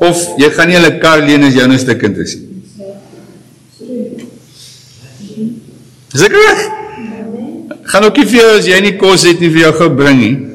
Of 0.00 0.26
jy 0.36 0.50
gaan 0.50 0.68
nie 0.68 0.76
hulle 0.76 0.98
kar 0.98 1.18
leen 1.18 1.44
as 1.44 1.54
jou 1.54 1.66
nou 1.66 1.78
stukkend 1.78 2.16
is 2.16 2.34
nie. 2.34 2.48
Is 6.14 6.22
ek 6.22 6.32
reg? 6.32 6.70
Gaan 7.82 8.04
ook 8.04 8.16
nie 8.16 8.26
vir 8.26 8.40
jou 8.40 8.58
as 8.58 8.66
jy 8.66 8.80
nie 8.80 8.96
kos 8.96 9.22
het 9.22 9.40
nie 9.40 9.50
vir 9.50 9.60
jou 9.60 9.72
gebring 9.72 10.18
nie. 10.18 10.53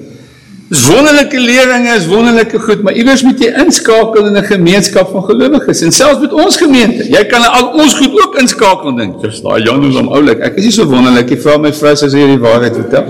Dis 0.69 0.83
wonderlike 0.85 1.39
leringe, 1.41 1.95
is 1.97 2.05
wonderlike 2.05 2.59
goed, 2.61 2.83
maar 2.85 2.93
iewers 2.93 3.23
moet 3.25 3.39
jy 3.41 3.47
inskakel 3.63 4.27
in 4.29 4.37
'n 4.37 4.43
gemeenskap 4.45 5.09
van 5.09 5.23
gelowiges 5.25 5.81
en 5.81 5.91
selfs 5.91 6.19
met 6.21 6.33
ons 6.33 6.57
gemeente. 6.57 7.09
Jy 7.09 7.23
kan 7.25 7.41
al 7.41 7.71
ons 7.73 7.93
goed 7.97 8.13
ook 8.21 8.37
inskakel 8.37 8.95
dink. 8.95 9.21
Dis 9.21 9.41
daai 9.41 9.63
Jan 9.63 9.83
is 9.89 9.95
om 9.95 10.11
oulik. 10.13 10.39
Ek 10.45 10.57
is 10.61 10.63
nie 10.63 10.71
so 10.71 10.85
wonderlik 10.85 11.29
nie. 11.29 11.39
Vra 11.41 11.57
my 11.57 11.73
vrou 11.73 11.91
as 11.91 12.01
jy 12.01 12.27
die 12.35 12.37
waarheid 12.37 12.75
vertel. 12.75 13.05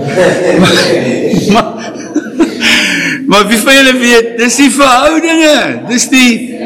maar 1.52 1.68
Maar 3.30 3.46
wie 3.46 3.58
van 3.58 3.74
julle 3.74 3.98
weet, 3.98 4.38
dis 4.38 4.56
die 4.56 4.70
verhoudinge. 4.74 5.82
Dis 5.88 6.08
die 6.10 6.58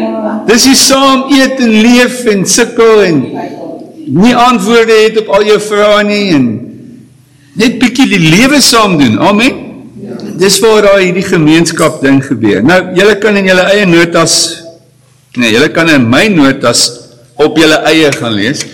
dis 0.46 0.62
die 0.64 0.74
saam 0.74 1.26
eet 1.28 1.60
en 1.60 1.74
leef 1.84 2.24
en 2.32 2.46
sukkel 2.46 3.02
en 3.04 3.18
nie 4.06 4.32
antwoorde 4.36 4.96
het 5.02 5.18
op 5.20 5.28
al 5.28 5.44
jou 5.44 5.58
vrae 5.60 6.00
nie 6.08 6.22
en 6.38 6.48
net 7.60 7.76
bietjie 7.82 8.08
die 8.08 8.22
lewe 8.30 8.62
saam 8.64 8.96
doen. 8.98 9.18
Amen. 9.20 9.63
Ja. 10.34 10.40
Dis 10.42 10.58
waar 10.58 10.82
daai 10.82 11.04
hierdie 11.04 11.24
gemeenskap 11.26 12.00
ding 12.02 12.18
gebeur. 12.24 12.62
Nou, 12.66 12.80
julle 12.98 13.14
kan 13.22 13.36
in 13.38 13.46
julle 13.46 13.62
eie 13.70 13.86
notas 13.86 14.34
nee, 15.36 15.52
julle 15.54 15.68
kan 15.74 15.88
in 15.90 16.08
my 16.10 16.26
notas 16.32 16.84
op 17.38 17.56
julle 17.58 17.78
eie 17.90 18.10
gaan 18.14 18.34
lees. 18.34 18.64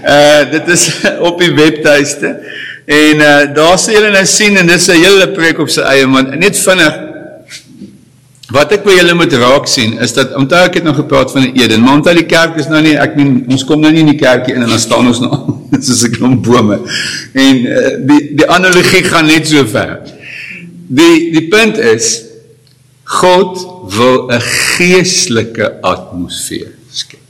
uh 0.00 0.40
dit 0.54 0.68
is 0.72 0.86
op 1.28 1.38
die 1.40 1.52
webtuiste. 1.56 2.34
En 2.88 3.22
uh 3.24 3.54
daar 3.56 3.78
sal 3.78 3.98
julle 3.98 4.10
nou 4.16 4.26
sien 4.26 4.56
en 4.56 4.66
dis 4.72 4.88
'n 4.88 5.00
hele 5.04 5.28
preek 5.36 5.60
op 5.60 5.70
sy 5.70 5.84
eie 5.92 6.06
man. 6.08 6.32
Net 6.40 6.58
vinnig 6.58 7.09
Wat 8.50 8.72
ek 8.74 8.82
by 8.82 8.96
julle 8.96 9.14
moet 9.14 9.34
raak 9.38 9.68
sien 9.70 9.92
is 10.02 10.14
dat 10.16 10.32
onthou 10.38 10.60
ek 10.66 10.80
het 10.80 10.86
nou 10.86 10.94
gepraat 10.96 11.30
van 11.30 11.44
'n 11.46 11.54
Eden, 11.54 11.82
maar 11.82 12.00
onthou 12.00 12.14
die 12.14 12.26
kerk 12.26 12.56
is 12.58 12.66
nou 12.66 12.80
nie 12.82 12.96
ek 12.98 13.14
meen 13.16 13.44
ons 13.48 13.64
kom 13.64 13.80
nou 13.80 13.92
nie 13.92 14.02
in 14.02 14.10
die 14.10 14.18
kerkie 14.18 14.54
in 14.54 14.62
en 14.62 14.68
dan 14.68 14.80
staan 14.82 15.06
ons 15.06 15.20
nou 15.22 15.30
soos 15.86 16.02
'n 16.02 16.10
klomp 16.10 16.42
bome. 16.42 16.80
En 17.32 17.56
uh, 17.56 17.92
die 18.06 18.34
die 18.34 18.48
analogie 18.50 19.04
gaan 19.06 19.26
net 19.26 19.46
so 19.46 19.64
ver. 19.66 20.00
Die 20.88 21.30
die 21.30 21.46
punt 21.48 21.78
is 21.78 22.22
God 23.04 23.54
wil 23.94 24.26
'n 24.30 24.42
geestelike 24.42 25.78
atmosfeer 25.82 26.74
skep. 26.90 27.22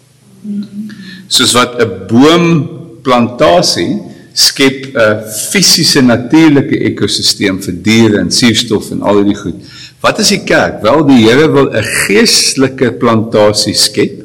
Soos 1.28 1.52
wat 1.52 1.76
'n 1.80 2.06
boomplantasie 2.09 4.00
skep 4.33 4.96
'n 4.96 5.20
fisiese 5.52 6.00
natuurlike 6.00 6.80
ekosisteem 6.80 7.61
vir 7.61 7.76
diere 7.83 8.18
en 8.24 8.30
suurstof 8.33 8.90
en 8.90 9.02
al 9.02 9.20
hierdie 9.20 9.37
goed 9.37 9.61
Wat 10.00 10.18
is 10.22 10.32
die 10.32 10.40
kerk? 10.48 10.80
Wel 10.84 11.04
die 11.08 11.20
Here 11.26 11.48
wil 11.52 11.68
'n 11.76 11.84
geestelike 12.06 12.92
plantasie 13.00 13.76
skep 13.76 14.24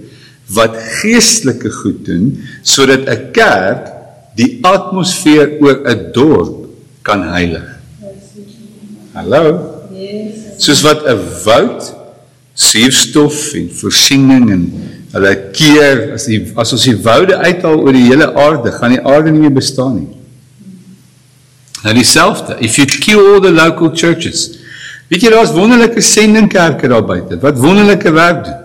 wat 0.56 0.76
geestelike 1.02 1.70
goed 1.82 2.06
doen 2.06 2.38
sodat 2.64 3.10
'n 3.10 3.32
kerk 3.32 3.92
die 4.36 4.60
atmosfeer 4.64 5.60
oor 5.60 5.84
'n 5.84 6.12
dorp 6.14 6.70
kan 7.04 7.24
heilig. 7.24 7.68
Hallo. 9.14 9.44
Soos 10.58 10.82
wat 10.82 11.04
'n 11.04 11.20
woud 11.44 11.94
suurstof 12.54 13.54
en 13.54 13.70
voorsiening 13.70 14.52
en 14.52 14.64
hulle 15.12 15.52
keer 15.52 16.14
as 16.14 16.26
die 16.26 16.40
as 16.56 16.72
ons 16.72 16.84
die 16.84 16.96
woude 16.96 17.36
uithaal 17.36 17.80
oor 17.84 17.92
die 17.92 18.08
hele 18.08 18.32
aarde, 18.34 18.72
gaan 18.72 18.96
die 18.96 19.04
aarde 19.04 19.32
nie 19.32 19.44
meer 19.44 19.58
bestaan 19.60 19.96
nie. 19.96 20.08
Nou 21.84 21.94
dieselfde, 21.94 22.56
if 22.60 22.78
you 22.78 22.88
kill 22.88 23.20
all 23.20 23.42
the 23.42 23.52
local 23.52 23.92
churches. 23.92 24.55
Weet 25.08 25.22
jy 25.22 25.30
daar's 25.30 25.54
wonderlike 25.54 26.02
sendingkerke 26.02 26.90
daar 26.90 27.06
buite 27.06 27.38
wat 27.40 27.60
wonderlike 27.62 28.12
werk 28.12 28.44
doen. 28.48 28.62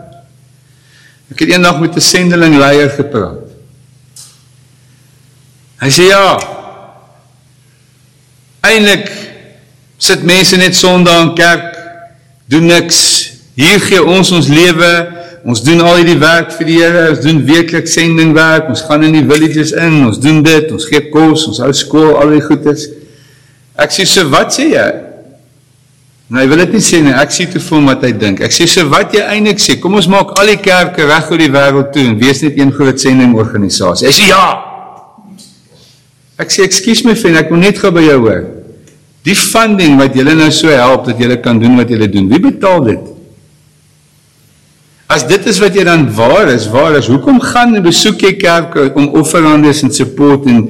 Ek 1.31 1.45
het 1.45 1.53
eendag 1.53 1.81
met 1.81 1.97
'n 1.97 2.01
sendeling 2.01 2.57
leier 2.57 2.91
gepraat. 2.91 3.47
Hy 5.81 5.89
sê 5.89 6.09
ja. 6.09 6.41
Eindelik 8.61 9.11
sit 9.99 10.23
mense 10.23 10.57
net 10.57 10.77
Sondag 10.77 11.23
in 11.23 11.35
kerk, 11.35 11.77
doen 12.47 12.67
niks. 12.67 13.33
Hier 13.55 13.81
gee 13.81 14.05
ons 14.05 14.31
ons 14.31 14.49
lewe. 14.49 15.19
Ons 15.45 15.63
doen 15.65 15.81
al 15.81 15.97
hierdie 15.97 16.19
werk 16.19 16.53
vir 16.53 16.67
die 16.67 16.79
Here. 16.83 17.11
Ons 17.11 17.21
doen 17.21 17.45
weekliks 17.47 17.93
sendingwerk. 17.93 18.69
Ons 18.69 18.83
gaan 18.83 19.05
in 19.05 19.13
die 19.13 19.25
villages 19.25 19.73
in. 19.73 20.07
Ons 20.07 20.21
doen 20.21 20.43
dit. 20.43 20.73
Ons 20.73 20.85
gee 20.85 21.09
kos, 21.11 21.47
ons 21.47 21.59
hou 21.59 21.73
skool, 21.73 22.17
al 22.21 22.31
die 22.31 22.43
goedes. 22.45 22.89
Ek 23.81 23.91
sê 23.91 24.05
so 24.05 24.29
wat 24.29 24.53
sê 24.53 24.69
jy? 24.75 25.10
Nou, 26.31 26.39
hy 26.39 26.47
wil 26.47 26.61
dit 26.63 26.77
nie 26.77 26.85
sê 26.85 27.01
nie. 27.03 27.11
Ek 27.19 27.33
sê 27.35 27.49
te 27.51 27.59
voel 27.59 27.89
wat 27.89 28.05
hy 28.07 28.13
dink. 28.15 28.41
Ek 28.47 28.55
sê 28.55 28.69
so 28.71 28.87
wat 28.93 29.15
jy 29.17 29.23
eintlik 29.33 29.59
sê. 29.59 29.75
Kom 29.83 29.97
ons 29.99 30.07
maak 30.11 30.37
al 30.39 30.53
die 30.53 30.61
kerke 30.63 31.09
reg 31.09 31.31
oor 31.33 31.41
die 31.43 31.51
wêreld 31.51 31.91
toe 31.95 32.05
en 32.07 32.19
wees 32.21 32.43
net 32.45 32.59
een 32.59 32.71
groot 32.75 33.03
sendingorganisasie. 33.03 34.07
Hy 34.07 34.15
sê 34.15 34.29
ja. 34.31 34.45
Ek 36.41 36.55
sê 36.55 36.63
ekskuus 36.69 37.03
my 37.05 37.17
vriend, 37.19 37.41
ek 37.43 37.51
wil 37.51 37.59
net 37.61 37.81
gou 37.83 37.91
by 37.93 38.05
jou 38.05 38.21
hoor. 38.23 38.45
Die 39.27 39.35
funding 39.37 39.99
wat 40.01 40.15
julle 40.17 40.37
nou 40.39 40.49
so 40.55 40.71
help 40.73 41.09
dat 41.11 41.19
julle 41.21 41.37
kan 41.43 41.59
doen 41.61 41.75
wat 41.83 41.91
julle 41.91 42.07
doen. 42.09 42.31
Wie 42.31 42.41
betaal 42.47 42.87
dit? 42.87 43.09
As 45.11 45.27
dit 45.27 45.49
is 45.51 45.59
wat 45.59 45.75
jy 45.75 45.83
dan 45.89 46.07
waar 46.15 46.49
is, 46.55 46.69
waar 46.71 46.95
is, 46.97 47.11
hoekom 47.11 47.43
gaan 47.43 47.75
en 47.75 47.83
besoek 47.85 48.23
jy 48.23 48.37
kerke 48.39 48.87
om 48.95 49.11
offerandes 49.19 49.83
en 49.83 49.91
support 49.93 50.47
en 50.49 50.63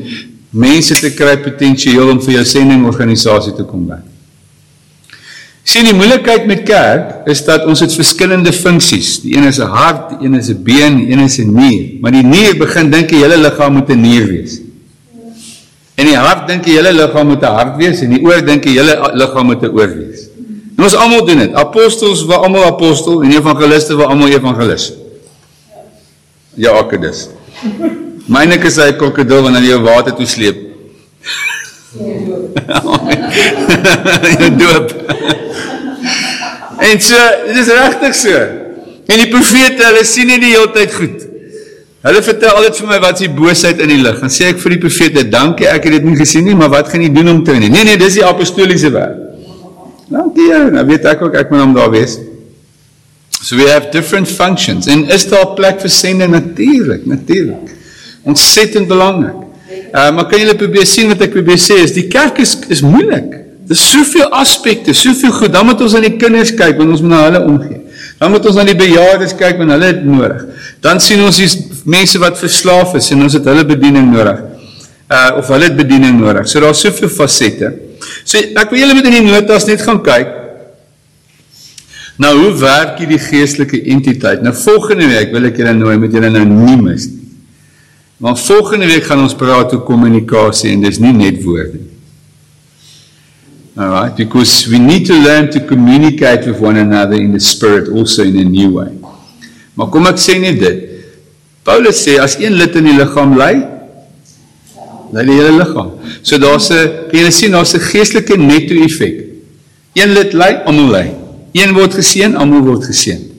mense 0.50 0.96
te 0.96 1.12
kry 1.12 1.36
potensieel 1.44 2.14
om 2.16 2.22
vir 2.24 2.38
jou 2.38 2.46
sendingorganisasie 2.56 3.52
te 3.60 3.68
kom 3.68 3.84
werk? 3.92 4.08
Sien 5.70 5.86
die 5.86 5.94
moeilikheid 5.94 6.48
met 6.50 6.64
kerk 6.66 7.28
is 7.30 7.44
dat 7.46 7.62
ons 7.70 7.78
het 7.84 7.92
verskillende 7.94 8.50
funksies. 8.50 9.20
Die 9.22 9.36
een 9.36 9.46
is 9.46 9.60
'n 9.60 9.70
hart, 9.70 10.10
die 10.10 10.26
een 10.26 10.34
is 10.34 10.48
'n 10.50 10.62
been, 10.62 10.96
die 10.96 11.12
een 11.12 11.20
is 11.20 11.38
'n 11.38 11.54
nier. 11.54 12.00
Maar 12.00 12.10
die 12.10 12.24
nier 12.24 12.58
begin 12.58 12.90
dink 12.90 13.08
die 13.08 13.22
hele 13.22 13.36
liggaam 13.36 13.72
moet 13.72 13.88
'n 13.88 14.00
nier 14.00 14.26
wees. 14.26 14.60
En 15.94 16.06
die 16.06 16.16
hart 16.16 16.48
dink 16.48 16.64
die 16.64 16.74
hele 16.74 16.92
liggaam 16.92 17.26
moet 17.26 17.42
'n 17.42 17.54
hart 17.54 17.76
wees 17.76 18.00
en 18.00 18.10
die 18.10 18.24
oor 18.24 18.44
dink 18.44 18.62
die 18.62 18.78
hele 18.78 19.10
liggaam 19.14 19.46
moet 19.46 19.62
'n 19.62 19.66
oor 19.66 19.96
wees. 19.96 20.28
En 20.76 20.84
ons 20.84 20.94
almal 20.94 21.24
doen 21.24 21.38
dit. 21.38 21.54
Apostels 21.54 22.26
wil 22.26 22.44
almal 22.44 22.64
apostel 22.64 23.22
en 23.22 23.30
evangeliste 23.30 23.96
wil 23.96 24.06
almal 24.06 24.28
evangelis. 24.28 24.92
Ja, 26.54 26.78
ek 26.78 27.00
dis. 27.00 27.28
Myne 28.26 28.64
is 28.64 28.76
hy 28.76 28.92
krokodil 28.92 29.42
wanneer 29.42 29.62
jy 29.62 29.80
water 29.80 30.14
toe 30.14 30.26
sleep. 30.26 30.56
Jy 34.40 34.56
doop. 34.56 34.92
En 36.80 37.00
so, 37.04 37.16
dit 37.46 37.58
is 37.60 37.72
regtig 37.76 38.14
so. 38.16 38.36
En 39.10 39.18
die 39.18 39.28
profete, 39.28 39.82
hulle 39.84 40.04
sien 40.06 40.30
nie 40.30 40.38
die 40.40 40.54
hele 40.54 40.70
tyd 40.74 40.94
goed. 40.94 41.26
Hulle 42.00 42.22
vertel 42.24 42.56
altyd 42.56 42.78
vir 42.80 42.88
my 42.88 42.98
wat 43.02 43.18
is 43.18 43.26
die 43.26 43.34
boosheid 43.36 43.80
in 43.84 43.90
die 43.92 43.98
lig. 44.00 44.20
Dan 44.22 44.32
sê 44.32 44.48
ek 44.54 44.60
vir 44.62 44.76
die 44.76 44.80
profete, 44.80 45.26
dankie, 45.28 45.68
ek 45.68 45.84
het 45.88 45.98
dit 45.98 46.06
nie 46.08 46.16
gesien 46.16 46.46
nie, 46.48 46.56
maar 46.56 46.70
wat 46.72 46.88
gaan 46.88 47.04
jy 47.04 47.10
doen 47.12 47.34
om 47.34 47.42
te 47.44 47.58
nie? 47.58 47.68
Nee 47.72 47.84
nee, 47.88 48.00
dis 48.00 48.16
die 48.16 48.24
apostoliese 48.24 48.92
werk. 48.94 49.18
Dankie, 50.10 50.48
nou 50.72 50.86
weet 50.88 51.04
ek 51.12 51.20
ook 51.26 51.36
ek 51.38 51.52
moet 51.52 51.62
hom 51.62 51.76
daar 51.76 51.92
wees. 51.92 52.16
So 53.40 53.56
we 53.56 53.68
have 53.68 53.92
different 53.92 54.28
functions. 54.28 54.88
En 54.90 55.04
is 55.12 55.28
daar 55.28 55.52
plek 55.56 55.80
vir 55.84 55.92
sende 55.92 56.28
natuurlik, 56.28 57.04
natuurlik. 57.08 57.76
Ontsettend 58.28 58.88
belangrik. 58.88 59.36
Uh, 59.90 60.10
maar 60.14 60.26
kan 60.30 60.40
julle 60.40 60.56
probeer 60.58 60.86
sien 60.86 61.08
wat 61.10 61.22
ek 61.24 61.32
probeer 61.34 61.60
sê 61.60 61.80
is 61.84 61.94
die 61.96 62.06
kerk 62.10 62.40
is 62.42 62.56
is 62.72 62.82
moeilik. 62.84 63.39
Daar's 63.70 63.90
soveel 63.90 64.26
aspekte, 64.34 64.92
soveel 64.92 65.30
goed. 65.30 65.52
Dan 65.52 65.68
moet 65.68 65.80
ons 65.80 65.94
aan 65.94 66.02
die 66.02 66.16
kinders 66.18 66.50
kyk, 66.58 66.74
want 66.80 66.90
ons 66.90 67.02
moet 67.04 67.12
na 67.12 67.20
hulle 67.28 67.40
omgee. 67.46 67.76
Dan 68.18 68.32
moet 68.34 68.46
ons 68.50 68.56
aan 68.58 68.66
die 68.66 68.74
bejaardes 68.74 69.36
kyk, 69.38 69.60
want 69.60 69.70
hulle 69.70 69.90
het 69.92 70.00
nodig. 70.02 70.40
Dan 70.82 70.98
sien 70.98 71.22
ons 71.22 71.38
die 71.38 71.46
mense 71.86 72.18
wat 72.18 72.40
verslaaf 72.40 72.96
is 72.98 73.12
en 73.14 73.22
ons 73.28 73.36
het 73.38 73.46
hulle 73.46 73.62
bediening 73.68 74.08
nodig. 74.10 74.40
Uh 75.10 75.38
of 75.38 75.52
hulle 75.54 75.68
het 75.68 75.76
bediening 75.78 76.18
nodig. 76.18 76.48
So 76.50 76.62
daar's 76.64 76.82
soveel 76.82 77.12
fasette. 77.14 77.70
So 78.24 78.42
ek 78.42 78.74
wil 78.74 78.82
julle 78.82 78.96
met 78.98 79.06
in 79.06 79.20
die 79.20 79.22
notas 79.28 79.68
net 79.70 79.86
gaan 79.86 80.02
kyk. 80.02 80.34
Nou 82.20 82.34
hoe 82.40 82.50
werk 82.58 82.98
hierdie 82.98 83.20
geestelike 83.22 83.84
entiteit? 83.94 84.42
Nou 84.42 84.54
volgende 84.64 85.06
week 85.14 85.30
wil 85.36 85.46
ek 85.46 85.62
julle 85.62 85.76
nooi 85.78 85.94
met 86.02 86.18
julle 86.18 86.32
nou 86.34 86.42
nie 86.48 86.76
mis 86.82 87.06
nie. 87.06 87.22
Want 88.18 88.42
volgende 88.42 88.90
week 88.90 89.06
gaan 89.06 89.22
ons 89.22 89.38
praat 89.38 89.78
oor 89.78 89.86
kommunikasie 89.86 90.74
en 90.74 90.82
dis 90.84 90.98
nie 90.98 91.14
net 91.14 91.38
woorde 91.46 91.78
nie. 91.78 91.99
All 93.80 93.88
right, 93.88 94.14
because 94.14 94.68
we 94.68 94.78
need 94.78 95.06
to 95.06 95.14
learn 95.14 95.50
to 95.52 95.66
communicate 95.66 96.44
with 96.46 96.60
one 96.60 96.76
another 96.76 97.14
in 97.14 97.32
the 97.32 97.40
spirit 97.40 97.88
also 97.88 98.24
in 98.24 98.36
a 98.36 98.44
new 98.44 98.76
way. 98.76 98.92
Maar 99.72 99.88
kom 99.88 100.04
ek 100.10 100.20
sê 100.20 100.34
net 100.36 100.58
dit. 100.60 100.82
Paulus 101.64 102.02
sê 102.04 102.18
as 102.20 102.34
een 102.36 102.58
lid 102.60 102.76
in 102.76 102.90
die 102.90 102.98
liggaam 102.98 103.32
ly, 103.40 103.54
ly 105.16 105.24
die 105.24 105.38
hele 105.38 105.54
liggaam. 105.62 105.94
So 106.20 106.36
daar's 106.36 106.68
'n 106.68 107.08
kan 107.08 107.24
jy 107.24 107.32
sien 107.32 107.56
daar's 107.56 107.72
'n 107.72 107.80
geestelike 107.80 108.36
netto-effek. 108.36 109.16
Een 109.96 110.12
lid 110.12 110.36
ly, 110.36 110.60
almal 110.66 110.92
ly. 110.92 111.06
Een 111.56 111.72
word 111.72 111.94
geseën, 111.94 112.36
almal 112.36 112.60
word 112.60 112.84
geseën. 112.84 113.32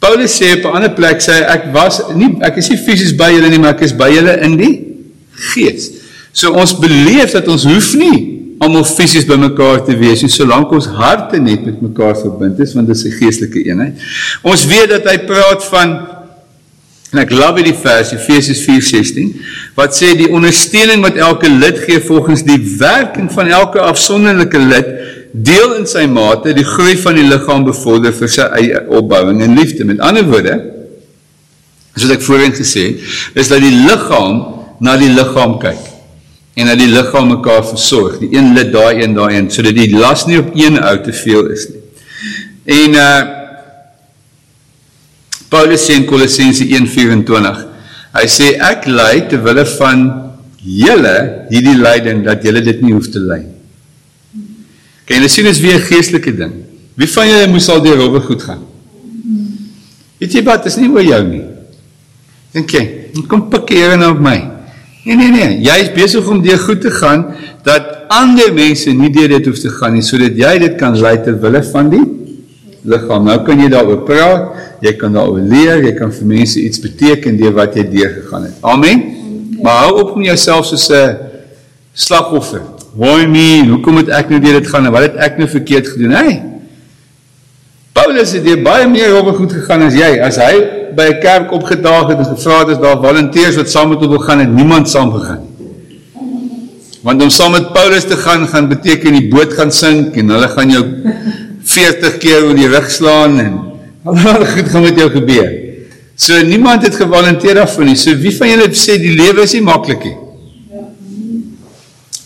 Paulus 0.00 0.34
sê 0.34 0.58
op 0.58 0.72
'n 0.72 0.74
ander 0.74 0.94
plek 0.98 1.22
sê 1.22 1.46
ek 1.46 1.70
was 1.72 2.02
nie 2.16 2.34
ek 2.42 2.56
is 2.56 2.68
nie 2.68 2.78
fisies 2.78 3.14
by 3.14 3.30
julle 3.30 3.48
nie, 3.48 3.62
maar 3.62 3.78
ek 3.78 3.82
is 3.82 3.94
by 3.94 4.10
julle 4.10 4.42
in 4.42 4.56
die 4.56 4.74
gees. 5.54 5.90
So 6.32 6.50
ons 6.50 6.74
beleef 6.74 7.30
dat 7.30 7.46
ons 7.46 7.62
hoef 7.62 7.94
nie 7.94 8.34
almal 8.64 8.84
fisies 8.88 9.26
bymekaar 9.28 9.82
te 9.86 9.94
wees 10.00 10.24
nie 10.24 10.32
solank 10.32 10.72
ons 10.74 10.88
harte 10.98 11.40
net 11.42 11.64
met 11.66 11.80
mekaar 11.84 12.16
verbind 12.18 12.60
is 12.64 12.74
want 12.76 12.90
dit 12.90 12.96
is 12.96 13.04
'n 13.04 13.16
geestelike 13.20 13.64
eenheid. 13.68 13.94
Ons 14.42 14.66
weet 14.66 14.88
dat 14.88 15.08
hy 15.10 15.18
praat 15.26 15.64
van 15.72 15.94
en 17.12 17.20
ek 17.22 17.30
love 17.30 17.62
die 17.62 17.74
vers 17.74 18.12
Efesiërs 18.12 18.62
4:16 18.66 19.34
wat 19.76 19.94
sê 19.94 20.16
die 20.16 20.30
ondersteuning 20.30 21.02
wat 21.02 21.16
elke 21.16 21.48
lid 21.48 21.78
gee 21.86 22.00
volgens 22.00 22.42
die 22.42 22.58
werking 22.78 23.30
van 23.32 23.46
elke 23.46 23.80
afsonderlike 23.80 24.58
lid 24.58 24.88
deel 25.32 25.74
in 25.78 25.86
sy 25.86 26.06
mate 26.06 26.54
die 26.54 26.64
groei 26.64 26.96
van 26.96 27.14
die 27.14 27.28
liggaam 27.28 27.64
bevorder 27.64 28.12
vir 28.12 28.28
sy 28.28 28.42
eie 28.42 28.84
opbouing 28.88 29.42
en 29.42 29.56
liefde. 29.58 29.84
Met 29.84 30.00
ander 30.00 30.24
woorde 30.24 30.60
soos 31.94 32.10
ek 32.10 32.22
voorheen 32.22 32.54
gesê 32.54 32.88
het, 32.88 32.98
is 33.34 33.48
dat 33.48 33.60
die 33.62 33.74
liggaam 33.86 34.42
na 34.80 34.96
die 34.96 35.12
liggaam 35.14 35.58
kyk 35.62 35.93
en 36.54 36.70
dat 36.70 36.78
die 36.78 36.90
liggaam 36.90 37.32
mekaar 37.32 37.64
versorg. 37.66 38.18
Die 38.22 38.30
een 38.36 38.52
lid 38.54 38.72
daai 38.72 39.02
een 39.02 39.14
daai 39.16 39.36
een 39.36 39.50
sodat 39.50 39.74
die 39.74 39.90
las 39.96 40.26
nie 40.26 40.38
op 40.38 40.52
een 40.54 40.78
ou 40.78 40.94
te 41.02 41.12
veel 41.12 41.50
is 41.54 41.68
nie. 41.70 41.80
En 42.64 43.00
uh 43.06 43.22
Paulus 45.54 45.84
sê 45.86 45.94
in 45.94 46.06
Kolossense 46.08 46.64
1:24. 46.66 47.58
Hy 48.14 48.26
sê 48.30 48.54
ek 48.58 48.88
ly 48.90 49.26
ter 49.30 49.42
wille 49.44 49.62
van 49.76 50.06
julle 50.58 51.16
hierdie 51.50 51.76
lyding 51.78 52.24
dat 52.26 52.42
julle 52.42 52.62
dit 52.64 52.80
nie 52.82 52.94
hoef 52.94 53.06
te 53.12 53.22
ly. 53.22 53.42
Kan 55.06 55.22
jy 55.22 55.28
sien 55.30 55.46
dis 55.46 55.60
weer 55.60 55.78
'n 55.78 55.86
geestelike 55.90 56.32
ding. 56.34 56.54
Wie 56.94 57.08
van 57.10 57.28
julle 57.28 57.50
moes 57.50 57.68
al 57.68 57.82
deur 57.82 57.96
robbe 57.96 58.20
goed 58.20 58.42
gaan? 58.42 58.62
Weet 60.18 60.32
jy 60.32 60.42
wat, 60.42 60.64
dis 60.64 60.76
nie 60.76 60.88
oor 60.88 61.02
jou 61.02 61.22
nie. 61.26 61.44
Dink 62.54 62.70
jy, 62.70 62.84
kom 63.28 63.48
pik 63.50 63.68
hier 63.74 63.96
nou 63.98 64.12
op 64.14 64.20
my. 64.20 64.38
Nee 65.04 65.16
nee 65.20 65.28
nee, 65.28 65.56
jy 65.60 65.74
is 65.82 65.90
besig 65.92 66.28
om 66.32 66.38
deur 66.40 66.60
goed 66.62 66.80
te 66.80 66.90
gaan 66.90 67.26
dat 67.64 68.06
ander 68.08 68.54
mense 68.56 68.92
nie 68.96 69.10
deur 69.12 69.34
dit 69.34 69.48
hoef 69.50 69.58
te 69.60 69.68
gaan 69.68 69.92
nie 69.98 70.04
sodat 70.04 70.38
jy 70.40 70.52
dit 70.62 70.78
kan 70.80 70.96
lei 70.96 71.18
ter 71.26 71.36
wille 71.42 71.60
van 71.68 71.90
die 71.92 72.04
liggaam. 72.88 73.26
Nou 73.28 73.36
kan 73.44 73.60
jy 73.60 73.68
daaroor 73.72 74.00
praat, 74.08 74.62
jy 74.84 74.94
kan 75.00 75.12
daaroor 75.16 75.44
leer, 75.44 75.82
jy 75.84 75.92
kan 75.98 76.12
vir 76.12 76.30
mense 76.30 76.60
iets 76.60 76.80
beteken 76.80 77.36
deur 77.40 77.52
wat 77.56 77.76
jy 77.76 77.84
deur 77.92 78.16
gegaan 78.16 78.48
het. 78.48 78.56
Amen. 78.64 79.04
Maar 79.64 79.84
hou 79.84 79.92
op 80.06 80.16
om 80.16 80.24
jouself 80.24 80.66
soos 80.72 80.88
'n 80.88 81.16
slagoffer. 81.92 82.62
Why 82.96 83.26
me? 83.26 83.68
Hoekom 83.68 84.00
moet 84.00 84.08
ek 84.08 84.30
nou 84.30 84.40
deur 84.40 84.60
dit 84.60 84.68
gaan 84.68 84.86
en 84.86 84.92
wat 84.92 85.02
het 85.02 85.16
ek 85.16 85.38
nou 85.38 85.48
verkeerd 85.48 85.88
gedoen? 85.88 86.16
Hey. 86.16 86.53
Paulus 88.04 88.34
het 88.36 88.44
hier 88.44 88.60
baie 88.60 88.84
meer 88.84 89.14
op 89.16 89.30
goed 89.32 89.52
gegaan 89.56 89.86
as 89.86 89.94
jy. 89.96 90.10
As 90.20 90.36
hy 90.36 90.52
by 90.94 91.06
'n 91.08 91.20
kerk 91.22 91.52
opgedaag 91.56 92.10
het 92.12 92.18
en 92.20 92.28
gevra 92.36 92.58
het 92.60 92.74
as 92.74 92.80
daar 92.82 93.00
volonteërs 93.00 93.56
wat 93.56 93.70
saam 93.70 93.88
met 93.88 93.98
hom 93.98 94.10
wil 94.10 94.18
gaan 94.18 94.40
en 94.40 94.54
niemand 94.54 94.88
saam 94.88 95.10
gegaan 95.12 95.40
nie. 95.40 95.52
Want 97.02 97.22
om 97.22 97.30
saam 97.30 97.52
met 97.52 97.72
Paulus 97.72 98.04
te 98.04 98.16
gaan 98.16 98.46
gaan 98.46 98.68
beteken 98.68 99.12
die 99.12 99.28
boot 99.28 99.52
gaan 99.52 99.72
sink 99.72 100.16
en 100.16 100.28
hulle 100.28 100.48
gaan 100.48 100.70
jou 100.70 100.84
40 101.64 102.18
keer 102.18 102.44
oor 102.44 102.54
die 102.54 102.68
rug 102.68 102.90
slaan 102.90 103.38
en 103.40 103.52
allerlei 104.04 104.50
goed 104.52 104.68
gaan 104.68 104.82
met 104.82 104.98
jou 104.98 105.10
gebeur. 105.10 105.50
So 106.16 106.42
niemand 106.42 106.82
het 106.82 106.94
gevolunteer 106.94 107.54
daarvoor 107.54 107.84
nie. 107.84 107.96
So 107.96 108.14
wie 108.16 108.36
van 108.36 108.48
julle 108.48 108.68
sê 108.68 108.98
die 109.00 109.16
lewe 109.16 109.42
is 109.42 109.52
nie 109.52 109.62
maklik 109.62 110.04
nie? 110.04 110.16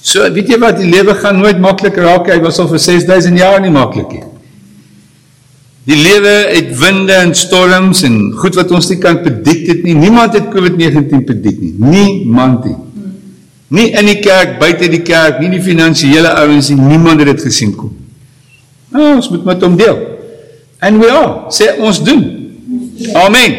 So 0.02 0.26
weet 0.32 0.48
jy 0.48 0.58
wat, 0.58 0.78
die 0.78 0.90
lewe 0.90 1.14
gaan 1.14 1.38
nooit 1.38 1.58
maklik 1.60 1.96
raak. 1.96 2.26
Hy 2.26 2.40
was 2.40 2.58
al 2.58 2.68
vir 2.68 2.78
6000 2.78 3.38
jaar 3.38 3.60
nie 3.60 3.70
maklik 3.70 4.10
nie. 4.12 4.37
Die 5.88 5.96
lewe 5.96 6.32
het 6.52 6.74
winde 6.76 7.14
en 7.16 7.30
storms 7.36 8.02
en 8.04 8.18
goed 8.36 8.58
wat 8.58 8.72
ons 8.76 8.90
nie 8.90 8.98
kan 9.00 9.22
predik 9.24 9.62
dit 9.70 9.86
nie. 9.86 9.94
Niemand 9.96 10.34
het 10.36 10.50
COVID-19 10.52 11.22
predik 11.24 11.62
nie. 11.62 11.72
Niemand 11.80 12.66
nie. 12.68 12.76
Nie 13.72 13.86
in 13.96 14.08
die 14.08 14.18
kerk, 14.20 14.58
buite 14.60 14.88
die 14.92 15.00
kerk, 15.04 15.40
nie 15.40 15.48
die 15.54 15.62
finansiële 15.64 16.34
ouens 16.42 16.68
nie. 16.72 16.76
Niemand 16.90 17.24
het 17.24 17.30
dit 17.32 17.46
gesien 17.48 17.72
kom. 17.76 17.94
Nou, 18.92 19.14
ons 19.14 19.30
moet 19.32 19.48
met 19.48 19.64
hom 19.64 19.78
deel. 19.80 19.96
And 20.84 21.00
we 21.00 21.08
are. 21.08 21.48
Sê 21.56 21.70
ons 21.80 22.02
doen. 22.04 22.20
Amen. 23.24 23.56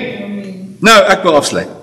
Nou, 0.86 1.00
ek 1.10 1.26
wil 1.26 1.38
afsluit. 1.40 1.74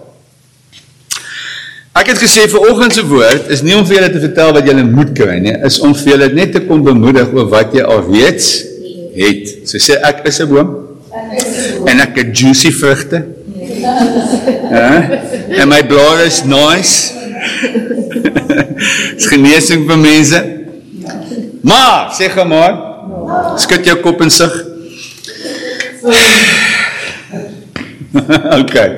Ek 1.96 2.12
het 2.12 2.22
gesê 2.22 2.44
vir 2.52 2.70
oggend 2.70 2.94
se 2.94 3.02
woord 3.08 3.50
is 3.50 3.64
nie 3.64 3.74
om 3.74 3.86
vir 3.88 3.98
julle 3.98 4.14
te 4.14 4.22
vertel 4.22 4.54
wat 4.54 4.66
julle 4.68 4.82
moet 4.86 5.14
kry 5.16 5.38
nie, 5.40 5.54
is 5.66 5.78
om 5.82 5.94
vir 5.96 6.12
julle 6.12 6.32
net 6.36 6.52
te 6.52 6.60
kom 6.68 6.82
bemoedig 6.84 7.30
oor 7.34 7.48
wat 7.50 7.72
jy 7.74 7.82
al 7.82 8.02
reeds 8.12 8.75
het. 9.16 9.68
So 9.68 9.78
sê 9.82 9.98
ek 10.00 10.24
is 10.28 10.40
'n 10.40 10.48
boom. 10.48 10.68
En 11.86 12.00
ek 12.00 12.16
het 12.16 12.38
juicy 12.38 12.72
vrugte. 12.72 13.24
Ja. 14.66 15.08
En 15.62 15.68
my 15.68 15.86
blare 15.86 16.24
is 16.26 16.42
nice. 16.44 17.12
Dis 19.16 19.26
genesing 19.30 19.86
vir 19.88 19.98
mense. 19.98 20.40
Maar, 21.62 22.10
sê 22.18 22.28
gou 22.34 22.46
maar. 22.48 22.74
Skud 23.62 23.86
jou 23.86 23.96
kop 24.02 24.20
en 24.22 24.30
sug. 24.30 24.52
okay. 28.60 28.90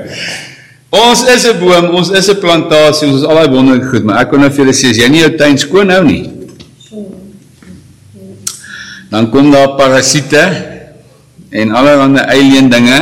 Ons 0.88 1.24
is 1.28 1.44
'n 1.44 1.58
boom, 1.60 1.90
ons 2.00 2.10
is 2.10 2.28
'n 2.32 2.40
plantasie, 2.40 3.08
ons 3.08 3.20
is 3.20 3.26
al 3.28 3.36
daai 3.36 3.52
wonderlike 3.52 3.88
goed, 3.92 4.04
maar 4.04 4.22
ek 4.22 4.30
kon 4.30 4.40
nou 4.40 4.50
vir 4.50 4.64
julle 4.64 4.76
sê 4.76 4.90
as 4.90 4.96
jy 4.96 5.08
nie 5.12 5.20
jou 5.20 5.36
tuin 5.36 5.58
skoon 5.58 5.90
hou 5.92 6.04
nie. 6.04 6.37
Dan 9.10 9.30
kom 9.30 9.50
daar 9.50 9.76
parasiete 9.78 10.42
en 11.50 11.70
allerlei 11.70 12.24
alien 12.24 12.70
dinge. 12.70 13.00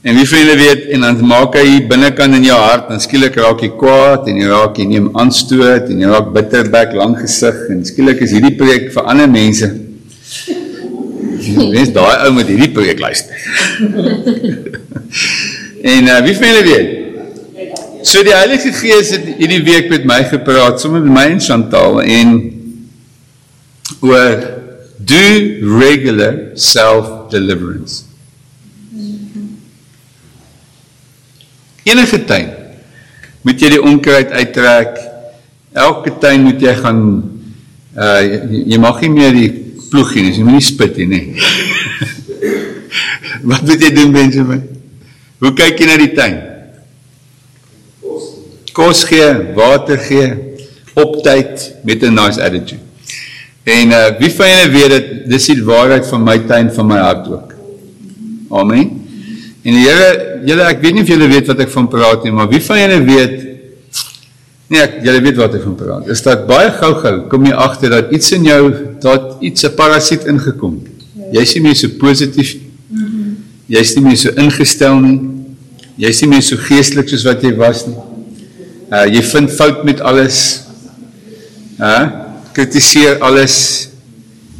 En 0.00 0.16
wie 0.16 0.24
vir 0.24 0.38
julle 0.38 0.56
weet 0.56 0.86
en 0.94 1.00
dan 1.04 1.18
maak 1.28 1.58
hy 1.60 1.82
binnekant 1.90 2.38
in 2.38 2.46
jou 2.46 2.56
hart, 2.56 2.86
dan 2.88 3.02
skielik 3.02 3.34
raak 3.36 3.60
jy 3.60 3.68
kwaad 3.80 4.30
en 4.30 4.38
jy 4.40 4.46
raak 4.48 4.78
jy 4.80 4.86
neem 4.88 5.10
aanstoot 5.12 5.90
en 5.92 6.00
jy 6.00 6.08
raak 6.08 6.30
bitterbek, 6.36 6.94
lang 6.96 7.18
gesig 7.20 7.58
en 7.74 7.84
skielik 7.84 8.22
is 8.24 8.32
hierdie 8.32 8.56
preek 8.56 8.88
vir 8.94 9.10
ander 9.12 9.28
mense. 9.28 9.68
Mens 11.74 11.92
daai 11.92 12.16
ou 12.28 12.32
met 12.38 12.48
hierdie 12.48 12.72
preek 12.76 12.98
luister. 13.02 13.36
En 15.80 16.04
uh, 16.04 16.18
wie 16.20 16.34
van 16.36 16.50
julle 16.50 16.62
weet? 16.62 16.88
So 18.04 18.20
die 18.24 18.34
Heilige 18.36 18.72
Gees 18.76 19.14
het 19.14 19.24
hierdie 19.38 19.62
week 19.64 19.88
met 19.88 20.04
my 20.08 20.18
gepraat, 20.28 20.80
sommer 20.80 21.00
met 21.04 21.14
my 21.14 21.26
en 21.34 21.40
Chantal 21.40 22.00
en 22.04 22.34
oor 24.04 24.42
do 25.04 25.24
regular 25.80 26.52
self-deliverance. 26.54 28.04
Enige 31.88 32.20
tyd 32.28 32.56
moet 33.46 33.62
jy 33.62 33.70
die 33.72 33.80
onkruid 33.80 34.34
uittrek. 34.36 34.98
Elke 35.72 36.12
tyd 36.20 36.42
moet 36.44 36.60
jy 36.60 36.74
gaan 36.82 37.00
uh 37.96 38.18
jy, 38.22 38.64
jy 38.74 38.78
mag 38.82 39.00
nie 39.02 39.12
meer 39.14 39.32
die 39.34 39.48
ploeg 39.90 40.12
nie, 40.18 40.34
jy 40.36 40.44
moet 40.44 40.58
nie 40.58 40.66
spit 40.68 41.00
nie. 41.08 41.22
Wat 43.48 43.64
moet 43.64 43.80
jy 43.80 43.90
doen 43.96 44.12
Benjamin? 44.14 44.62
Hoe 45.40 45.54
kyk 45.56 45.80
jy 45.80 45.88
na 45.88 45.96
die 45.98 46.12
tuin? 46.14 46.36
Kos 48.76 49.02
gee, 49.08 49.32
water 49.56 49.98
gee, 50.04 50.28
op 51.00 51.16
tyd 51.24 51.72
met 51.88 52.04
'n 52.04 52.14
nice 52.14 52.38
attitude. 52.38 52.89
En 53.64 53.88
uh 53.88 54.06
wie 54.18 54.30
van 54.30 54.48
julle 54.48 54.70
weet 54.72 54.90
dit 54.94 55.30
dis 55.30 55.46
die 55.52 55.64
waarheid 55.64 56.06
van 56.06 56.24
my 56.24 56.38
tuin 56.48 56.72
van 56.72 56.86
my 56.86 56.98
hart 56.98 57.28
ook. 57.28 57.54
Amen. 58.50 58.96
En 59.62 59.76
Here, 59.76 60.40
julle 60.48 60.64
ek 60.64 60.80
weet 60.80 60.96
nie 60.96 61.02
of 61.04 61.12
julle 61.12 61.28
weet 61.28 61.50
wat 61.52 61.60
ek 61.66 61.72
van 61.74 61.88
praat 61.92 62.24
nie, 62.24 62.32
maar 62.32 62.48
wie 62.48 62.62
van 62.64 62.80
julle 62.80 63.00
weet 63.04 63.38
Nee, 64.70 64.84
julle 65.02 65.18
weet 65.18 65.34
wat 65.34 65.54
ek 65.58 65.64
van 65.66 65.74
praat. 65.74 66.10
Is 66.14 66.20
dat 66.22 66.44
baie 66.46 66.68
gou-gou 66.70 67.24
kom 67.32 67.42
jy 67.48 67.56
agter 67.58 67.90
dat 67.90 68.12
iets 68.14 68.30
in 68.36 68.44
jou, 68.46 68.60
dat 69.02 69.40
iets 69.42 69.64
'n 69.66 69.74
parasiet 69.74 70.28
ingekom. 70.30 70.76
Jy 71.32 71.42
is 71.42 71.54
nie 71.54 71.62
meer 71.62 71.74
so 71.74 71.88
positief. 71.98 72.54
Jy 73.66 73.80
is 73.80 73.94
nie 73.96 74.04
meer 74.04 74.16
so 74.16 74.30
ingestel 74.30 75.00
nie. 75.00 75.18
Jy 75.96 76.08
is 76.08 76.20
nie 76.22 76.28
meer 76.28 76.42
so 76.42 76.56
geestelik 76.56 77.08
soos 77.08 77.24
wat 77.24 77.42
jy 77.42 77.52
was 77.56 77.86
nie. 77.86 77.96
Uh 78.92 79.06
jy 79.06 79.22
vind 79.22 79.50
fout 79.50 79.84
met 79.84 80.00
alles. 80.00 80.62
Uh 81.78 82.29
kritiseer 82.52 83.20
alles. 83.20 83.88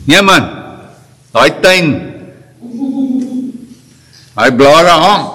Nee 0.05 0.22
man. 0.22 0.49
Daai 1.32 1.51
tuin. 1.61 1.91
Daai 4.34 4.51
blare 4.57 4.95
hang. 5.05 5.28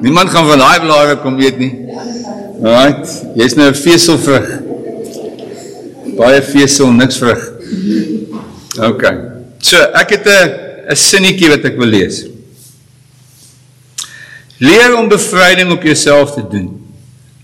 Niemand 0.00 0.30
gaan 0.30 0.46
van 0.46 0.58
daai 0.58 0.80
blare 0.80 1.16
kom 1.22 1.38
eet 1.40 1.58
nie. 1.58 1.72
Right? 2.62 3.08
Jy's 3.36 3.54
nou 3.58 3.68
'n 3.70 3.74
veselvrug. 3.74 4.48
Baie 6.16 6.42
vesel, 6.42 6.92
niks 6.92 7.16
vrug. 7.18 7.40
OK. 8.78 9.04
So, 9.58 9.76
ek 9.94 10.10
het 10.10 10.26
'n 10.26 10.50
'n 10.90 10.96
sinnetjie 10.96 11.48
wat 11.48 11.64
ek 11.64 11.78
wil 11.78 11.88
lees. 11.88 12.26
Leer 14.58 14.96
om 14.96 15.08
bevryding 15.08 15.72
op 15.72 15.82
jouself 15.82 16.34
te 16.34 16.44
doen. 16.50 16.68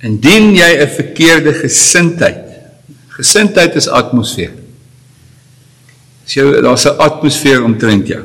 Indien 0.02 0.54
jy 0.54 0.70
'n 0.78 0.88
verkeerde 0.88 1.52
gesindheid. 1.52 2.47
Gesindheid 3.18 3.74
is 3.74 3.88
atmosfeer. 3.90 4.54
As 6.24 6.36
jy 6.36 6.44
daar's 6.62 6.86
'n 6.86 6.98
atmosfeer 6.98 7.64
omtrent 7.64 8.06
jou. 8.06 8.22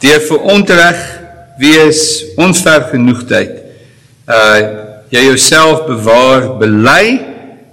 Deur 0.00 0.20
vir 0.20 0.40
onreg 0.52 0.98
wees 1.58 2.24
onvergenoegdheid. 2.36 3.54
Uh 4.28 4.80
jy 5.12 5.26
jouself 5.28 5.84
bewaar, 5.86 6.56
bely 6.56 7.20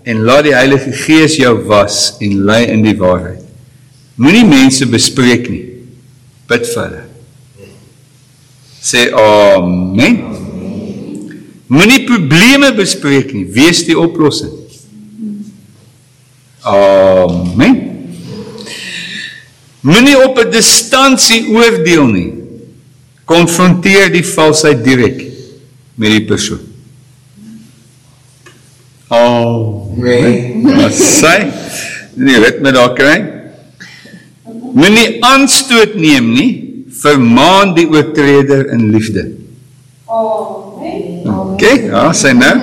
en 0.04 0.24
laat 0.28 0.44
die 0.44 0.56
Heilige 0.56 0.92
Gees 0.92 1.38
jou 1.40 1.54
was 1.70 2.18
en 2.20 2.44
lei 2.44 2.66
in 2.68 2.84
die 2.84 2.98
waarheid. 3.00 3.40
Moenie 4.20 4.44
mense 4.44 4.84
bespreek 4.86 5.48
nie. 5.48 5.64
Bid 6.50 6.68
vir 6.68 6.84
hulle. 6.84 7.04
Sê 8.84 9.08
amen. 9.16 10.20
Moenie 11.72 12.04
probleme 12.04 12.74
bespreek 12.76 13.32
nie, 13.34 13.46
wees 13.46 13.86
die 13.88 13.96
oplossing. 13.96 14.59
Amen. 16.62 17.76
Moenie 19.82 20.18
op 20.24 20.38
'n 20.38 20.52
distansie 20.52 21.48
oordeel 21.48 22.06
nie. 22.06 22.34
Konfronteer 23.26 24.12
die 24.12 24.26
valsheid 24.26 24.84
direk 24.84 25.24
met 25.96 26.12
die 26.12 26.26
persoon. 26.26 26.60
Amen. 29.08 30.62
Wat 30.64 30.94
sê? 30.94 31.48
Nee, 32.14 32.40
weet 32.40 32.62
my 32.62 32.72
daar 32.72 32.94
kry. 32.94 33.18
Moenie 34.74 35.24
aanstoot 35.24 35.96
neem 35.96 36.34
nie 36.34 36.84
vermaan 37.02 37.74
die 37.74 37.88
oortreder 37.88 38.68
in 38.72 38.92
liefde. 38.92 39.32
Amen. 40.06 41.24
OK, 41.26 41.62
ja, 41.62 42.12
sê 42.14 42.34
nou. 42.34 42.56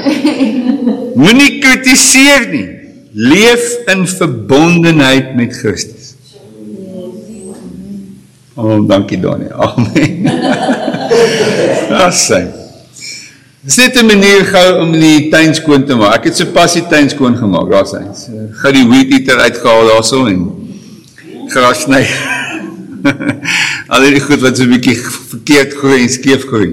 Moenie 1.16 1.58
kritiseer 1.58 2.48
nie. 2.52 2.75
Leef 3.16 3.78
in 3.88 4.04
verbondenheid 4.04 5.34
met 5.36 5.56
Christus. 5.56 6.14
Oh, 8.54 8.88
dankie 8.88 9.20
Donnie. 9.20 9.52
Amen. 9.52 10.22
Ja, 11.86 12.10
sê. 12.10 12.40
Dis 13.64 13.76
net 13.78 13.96
'n 13.96 14.06
manier 14.10 14.44
gou 14.50 14.66
om 14.82 14.92
die 14.92 15.30
tuin 15.30 15.54
skoon 15.54 15.86
te 15.86 15.94
maak. 15.94 16.18
Ek 16.18 16.28
het 16.28 16.36
sopas 16.36 16.74
die 16.74 16.82
tuin 16.90 17.08
skoon 17.08 17.38
gemaak, 17.38 17.70
daar's 17.70 17.94
hy. 17.94 18.02
Gou 18.60 18.72
die 18.74 18.84
weed 18.90 19.14
eater 19.14 19.40
uitgehaal 19.46 19.88
daarso 19.94 20.26
en 20.26 20.42
gras 21.54 21.86
sny. 21.86 22.02
Al 23.92 24.06
die 24.10 24.20
goed 24.20 24.42
wat 24.44 24.58
so 24.58 24.66
'n 24.66 24.74
bietjie 24.74 24.98
verkeerd 25.32 25.78
groei 25.78 26.02
en 26.02 26.10
skeef 26.10 26.46
groei. 26.50 26.72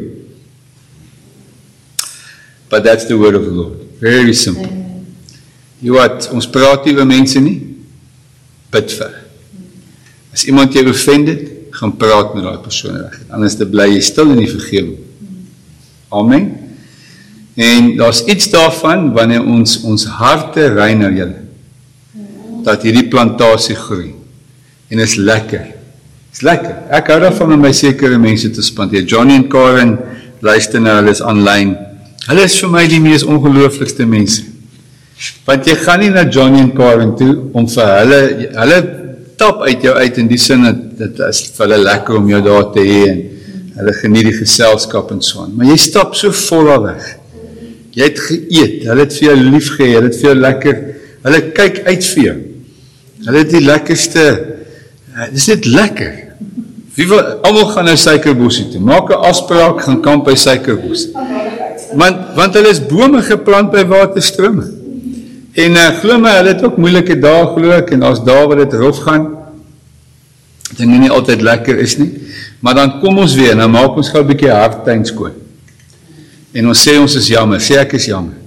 But 2.69 2.83
that's 2.83 3.05
the 3.05 3.15
word 3.15 3.35
of 3.35 3.45
the 3.45 3.53
Lord. 3.53 3.77
Very 4.01 4.33
simple. 4.33 4.82
Jy 5.83 5.91
wat 5.91 6.29
ons 6.31 6.47
praat 6.47 6.85
nie 6.87 6.95
oor 6.95 7.07
mense 7.07 7.39
nie. 7.43 7.57
Bid 8.73 8.93
vir. 8.95 9.17
As 10.33 10.45
iemand 10.47 10.73
jou 10.73 10.85
offended, 10.89 11.49
gaan 11.73 11.93
praat 11.99 12.35
met 12.35 12.45
daai 12.45 12.61
persoon 12.63 12.95
reg. 13.01 13.17
Anders 13.33 13.57
te 13.59 13.67
bly 13.69 13.89
jy 13.91 14.01
stil 14.05 14.31
in 14.33 14.43
die 14.43 14.49
vergewing. 14.49 14.97
Amen. 16.13 16.51
En 17.59 17.95
daar's 17.97 18.23
iets 18.29 18.49
daarvan 18.53 19.11
wanneer 19.13 19.43
ons 19.45 19.81
ons 19.85 20.05
harte 20.19 20.69
rein 20.73 21.03
na 21.03 21.11
julle 21.13 21.41
dat 22.63 22.85
hierdie 22.85 23.09
plantasie 23.11 23.75
groei 23.75 24.13
en 24.93 25.01
is 25.03 25.17
lekker. 25.19 25.65
Dis 26.31 26.45
lekker. 26.45 26.77
Ek 26.95 27.11
hou 27.11 27.19
daarvan 27.21 27.57
om 27.57 27.65
by 27.65 27.73
sekere 27.75 28.17
mense 28.21 28.49
te 28.55 28.63
spandeer. 28.65 29.03
Johnny 29.09 29.35
en 29.35 29.49
Karen 29.51 29.97
luister 30.41 30.81
nou, 30.81 30.95
hulle 31.01 31.11
is 31.13 31.21
aanlyn. 31.21 31.75
Hulle 32.29 32.47
is 32.47 32.55
vir 32.61 32.71
my 32.71 32.85
die 32.89 33.01
mees 33.03 33.25
ongelooflikste 33.27 34.07
mense. 34.09 34.52
Want 35.47 35.67
jy 35.67 35.75
gaan 35.79 36.01
nie 36.03 36.11
na 36.11 36.25
Johnny 36.29 36.61
en 36.63 36.73
Karen 36.75 37.15
toe 37.19 37.31
om 37.55 37.67
vir 37.69 37.89
hulle 37.99 38.19
hulle 38.57 38.79
tap 39.39 39.63
uit 39.65 39.83
jou 39.83 39.93
uit 39.95 40.17
in 40.21 40.29
die 40.29 40.39
sin 40.41 40.63
dat 40.67 40.81
dit 40.99 41.21
is 41.27 41.41
vir 41.55 41.65
hulle 41.65 41.79
lekker 41.83 42.19
om 42.19 42.29
jou 42.31 42.41
daar 42.45 42.69
te 42.75 42.83
hê 42.85 43.01
en 43.09 43.21
hulle 43.79 43.93
geniet 43.97 44.29
die 44.29 44.35
geselskap 44.37 45.11
en 45.13 45.21
so 45.25 45.43
aan. 45.43 45.53
Maar 45.57 45.71
jy 45.71 45.77
stap 45.81 46.17
so 46.17 46.31
vol 46.43 46.69
weg. 46.85 47.07
Jy 47.93 48.09
het 48.09 48.19
geëet, 48.27 48.75
hulle 48.89 49.05
het 49.05 49.15
vir 49.17 49.27
jou 49.27 49.37
lief 49.39 49.69
gehê, 49.75 49.89
hulle 49.95 50.09
het 50.09 50.19
vir 50.19 50.29
jou 50.29 50.35
lekker, 50.39 50.83
hulle 51.27 51.41
kyk 51.59 51.79
uit 51.87 52.07
vir 52.09 52.23
jou. 52.23 52.35
Hulle 53.23 53.41
het 53.43 53.51
die 53.53 53.63
lekkerste 53.63 54.27
uh, 54.33 55.27
dis 55.33 55.49
net 55.51 55.67
lekker. 55.69 56.13
Wie 56.93 57.07
wil 57.09 57.21
almal 57.47 57.71
gaan 57.73 57.89
nou 57.89 57.97
suikerbossie 57.97 58.67
toe. 58.73 58.81
Maak 58.81 59.09
'n 59.09 59.25
afspraak 59.29 59.81
gaan 59.81 60.01
kamp 60.01 60.25
by 60.29 60.35
suikerbos. 60.37 61.09
Want 61.97 62.35
want 62.37 62.53
hulle 62.53 62.69
is 62.69 62.81
bome 62.81 63.21
geplant 63.21 63.71
by 63.71 63.85
waterstrome. 63.85 64.82
En 65.53 65.71
uh, 65.77 65.87
glo 66.01 66.17
my, 66.17 66.33
hulle 66.39 66.53
het 66.55 66.63
ook 66.65 66.77
moeilike 66.81 67.17
dae 67.21 67.45
glo 67.53 67.73
ek 67.75 67.93
en 67.93 68.05
daar's 68.05 68.23
dae 68.25 68.45
wat 68.49 68.61
dit 68.63 68.73
rof 68.81 69.03
gaan. 69.05 69.27
Dinge 70.77 70.97
nie 71.03 71.11
altyd 71.13 71.43
lekker 71.45 71.81
is 71.83 71.97
nie. 72.01 72.09
Maar 72.65 72.79
dan 72.79 72.95
kom 73.01 73.19
ons 73.21 73.35
weer 73.37 73.57
dan 73.59 73.71
maak 73.71 73.97
ons 73.99 74.09
gou 74.09 74.23
'n 74.23 74.27
bietjie 74.27 74.51
harttuin 74.51 75.05
skoon. 75.05 75.35
En 76.53 76.67
ons 76.67 76.87
sê 76.87 76.97
ons 76.99 77.15
is 77.15 77.27
jammer, 77.27 77.59
sê 77.59 77.77
ek 77.81 77.93
is 77.93 78.05
jammer. 78.05 78.37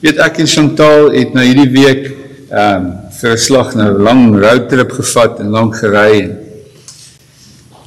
Weet 0.00 0.18
ek 0.18 0.38
en 0.38 0.46
Chantal 0.46 1.10
het 1.10 1.34
nou 1.34 1.44
hierdie 1.44 1.72
week 1.72 2.04
ehm 2.50 2.76
um, 2.76 2.92
vir 3.18 3.32
'n 3.32 3.38
slag 3.38 3.74
nou 3.74 3.88
'n 3.88 4.02
lang 4.02 4.22
roadtrip 4.36 4.92
gevat 4.92 5.40
en 5.40 5.50
lank 5.50 5.74
gery 5.76 6.20
en 6.20 6.48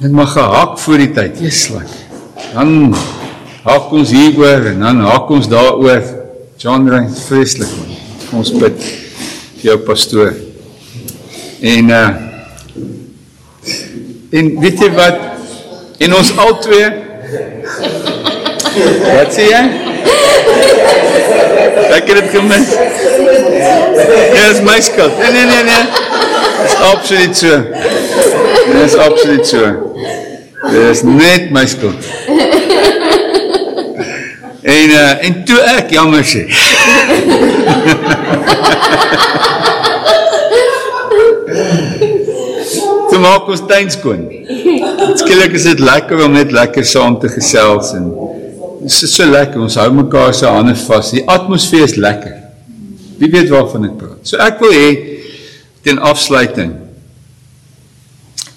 Dit 0.02 0.10
mag 0.10 0.32
gehak 0.32 0.78
voor 0.78 0.98
die 0.98 1.12
tyd. 1.14 1.38
Jesuslik. 1.38 1.90
Dan 2.50 2.90
hak 3.62 3.92
ons 3.94 4.10
hieroor 4.10 4.66
en 4.72 4.82
dan 4.82 5.04
hak 5.06 5.30
ons 5.30 5.46
daaroor. 5.46 6.02
John 6.58 6.88
Ryan 6.90 7.14
vreeslik 7.28 7.70
man. 7.78 7.91
Ons 8.32 8.50
bid 8.56 8.78
vir 8.82 9.66
jou 9.70 9.78
pastoor. 9.86 10.34
En 11.62 11.90
uh 11.90 12.10
en 14.32 14.46
weet 14.62 14.80
jy 14.80 14.88
wat? 14.96 15.18
En 16.00 16.14
ons 16.16 16.30
al 16.40 16.54
twee 16.64 16.86
Wat 18.72 19.34
sê 19.36 19.44
jy? 19.50 19.60
Ek 21.92 22.08
het 22.08 22.16
dit 22.16 22.30
gemis. 22.32 22.72
Ja, 24.32 24.46
dis 24.48 24.62
my 24.64 24.78
skuld. 24.80 25.18
Nee 25.20 25.32
nee 25.36 25.44
nee 25.50 25.64
nee. 25.68 25.84
Dis 26.62 26.76
absoluut 26.88 27.36
so. 27.36 27.60
Dis 28.72 28.96
absoluut 28.96 29.46
so. 29.46 29.72
Dis 30.72 31.04
net 31.04 31.50
my 31.52 31.66
skuld. 31.68 32.61
En 34.62 34.90
uh, 34.90 35.24
en 35.26 35.44
toe 35.44 35.58
ek 35.74 35.90
jammer 35.90 36.22
sê. 36.22 36.44
Toe 43.10 43.18
maak 43.18 43.48
ons 43.50 43.64
tuin 43.66 43.90
skoon. 43.90 44.22
Skielik 45.18 45.56
is 45.58 45.66
dit 45.66 45.82
lekker 45.82 46.22
om 46.28 46.38
net 46.38 46.54
lekker 46.54 46.86
saam 46.86 47.18
te 47.22 47.32
gesels 47.32 47.90
en 47.98 48.06
dit 48.84 48.86
is 48.90 49.10
so 49.10 49.26
lekker 49.26 49.62
ons 49.66 49.80
hou 49.82 49.88
mekaar 49.98 50.30
se 50.34 50.46
hande 50.46 50.76
vas. 50.86 51.10
Die 51.14 51.26
atmosfeer 51.26 51.88
is 51.90 51.98
lekker. 51.98 52.38
Wie 53.18 53.30
weet 53.34 53.50
waarvan 53.50 53.90
ek 53.90 53.98
praat. 53.98 54.22
So 54.30 54.38
ek 54.42 54.62
wil 54.62 54.74
hê 54.78 54.88
ten 55.82 55.98
afsluiting 55.98 56.78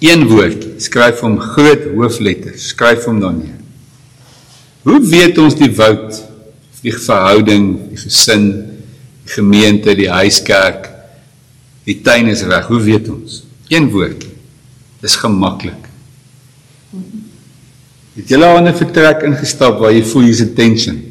een 0.06 0.26
woord, 0.30 0.66
skryf 0.86 1.22
hom 1.24 1.38
groot 1.40 1.90
hoofletters, 1.96 2.70
skryf 2.70 3.10
hom 3.10 3.18
dan 3.22 3.42
neer. 3.42 3.65
Hoe 4.86 5.00
weet 5.02 5.38
ons 5.42 5.56
die 5.58 5.70
woud, 5.74 6.20
die 6.84 6.94
verhouding, 6.94 7.72
die 7.90 7.98
gesin, 7.98 8.44
die 9.24 9.32
gemeente, 9.34 9.96
die 9.98 10.10
huiskerk, 10.12 10.86
die 11.88 11.98
tuin 12.06 12.30
is 12.30 12.44
reg? 12.46 12.68
Hoe 12.70 12.78
weet 12.84 13.10
ons? 13.10 13.40
Een 13.72 13.90
woord. 13.90 14.22
Dis 15.02 15.18
gemaklik. 15.18 15.90
Het 18.16 18.30
jy 18.30 18.38
al 18.40 18.62
'n 18.62 18.78
vertrek 18.78 19.26
ingestap 19.26 19.80
waar 19.82 19.92
jy 19.92 20.04
voel 20.06 20.30
hier's 20.30 20.40
'n 20.40 20.54
tension? 20.54 21.02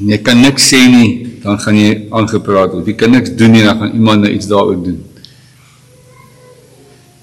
En 0.00 0.08
jy 0.12 0.18
kan 0.18 0.40
niks 0.40 0.68
sê 0.68 0.84
nie, 0.86 1.40
dan 1.42 1.58
gaan 1.58 1.76
jy 1.76 2.06
aangepraat 2.10 2.72
word. 2.72 2.86
Jy 2.86 2.94
kan 2.94 3.10
niks 3.10 3.30
doen 3.34 3.50
nie, 3.50 3.62
dan 3.62 3.78
gaan 3.78 3.92
iemand 3.94 4.20
nou 4.20 4.32
iets 4.32 4.46
daaroor 4.46 4.82
doen. 4.84 5.04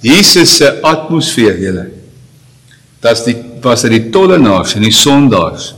Jesus 0.02 0.58
se 0.58 0.82
atmosfeer 0.82 1.60
julle. 1.60 1.92
Das 3.00 3.24
die 3.24 3.53
was 3.64 3.86
dit 3.86 3.96
die 3.96 4.10
tollenaars 4.14 4.76
en 4.78 4.86
die 4.86 4.94
sondaars. 4.96 5.74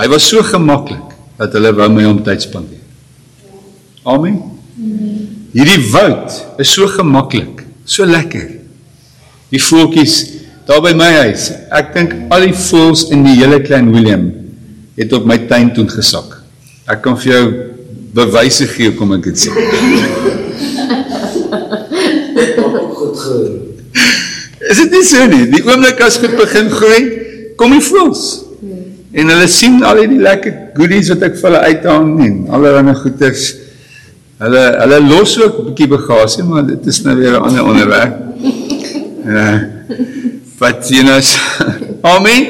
Hy 0.00 0.06
was 0.12 0.28
so 0.30 0.42
gemaklik 0.46 1.16
dat 1.40 1.54
hulle 1.56 1.72
wou 1.76 1.88
met 1.92 2.08
hom 2.08 2.22
tyd 2.24 2.44
spandeer. 2.44 2.82
Amen. 4.08 4.38
Hierdie 5.52 5.80
woud 5.90 6.60
is 6.62 6.70
so 6.72 6.86
gemaklik, 6.88 7.64
so 7.84 8.06
lekker. 8.06 8.46
Die 9.50 9.60
voeltjies 9.60 10.20
daar 10.68 10.82
by 10.84 10.92
my 10.94 11.10
huis. 11.24 11.48
Ek 11.74 11.90
dink 11.96 12.14
al 12.30 12.46
die 12.46 12.54
voels 12.54 13.08
in 13.10 13.24
die 13.26 13.34
hele 13.40 13.58
klein 13.64 13.90
Willem 13.94 14.28
het 15.00 15.12
op 15.16 15.26
my 15.26 15.38
tuin 15.50 15.72
toe 15.74 15.88
gesak. 15.90 16.38
Ek 16.90 17.02
kan 17.02 17.18
vir 17.18 17.32
jou 17.32 17.44
bewyse 18.14 18.66
gee 18.70 18.94
kom 18.98 19.14
ek 19.16 19.30
dit 19.30 19.46
sê. 19.46 19.50
Is 24.70 24.78
dit 24.78 24.92
nie 24.94 25.02
so 25.06 25.26
nie? 25.26 25.46
Die 25.50 25.64
oomblik 25.66 26.00
as 26.06 26.20
goed 26.22 26.36
begin 26.38 26.70
groei, 26.70 27.00
kom 27.58 27.74
die 27.74 27.82
voels. 27.82 28.44
En 29.10 29.32
hulle 29.32 29.48
sien 29.50 29.80
al 29.82 30.04
die 30.04 30.20
lekker 30.22 30.70
goodies 30.76 31.10
wat 31.10 31.24
ek 31.26 31.34
vir 31.40 31.48
hulle 31.48 31.62
uithang 31.66 32.12
en 32.22 32.36
allerlei 32.54 32.94
goeders. 33.00 33.48
Hulle 34.40 34.62
hulle 34.78 35.00
los 35.08 35.34
ook 35.40 35.58
'n 35.58 35.66
bietjie 35.70 35.88
bagasie, 35.90 36.44
maar 36.44 36.62
dit 36.66 36.86
is 36.86 37.02
nou 37.02 37.16
weer 37.16 37.34
'n 37.34 37.42
ander 37.42 37.64
onderwerp. 37.64 38.14
Ja. 39.26 39.68
Wat 40.58 40.86
sien 40.86 41.08
ons? 41.10 41.36
Amen. 42.02 42.46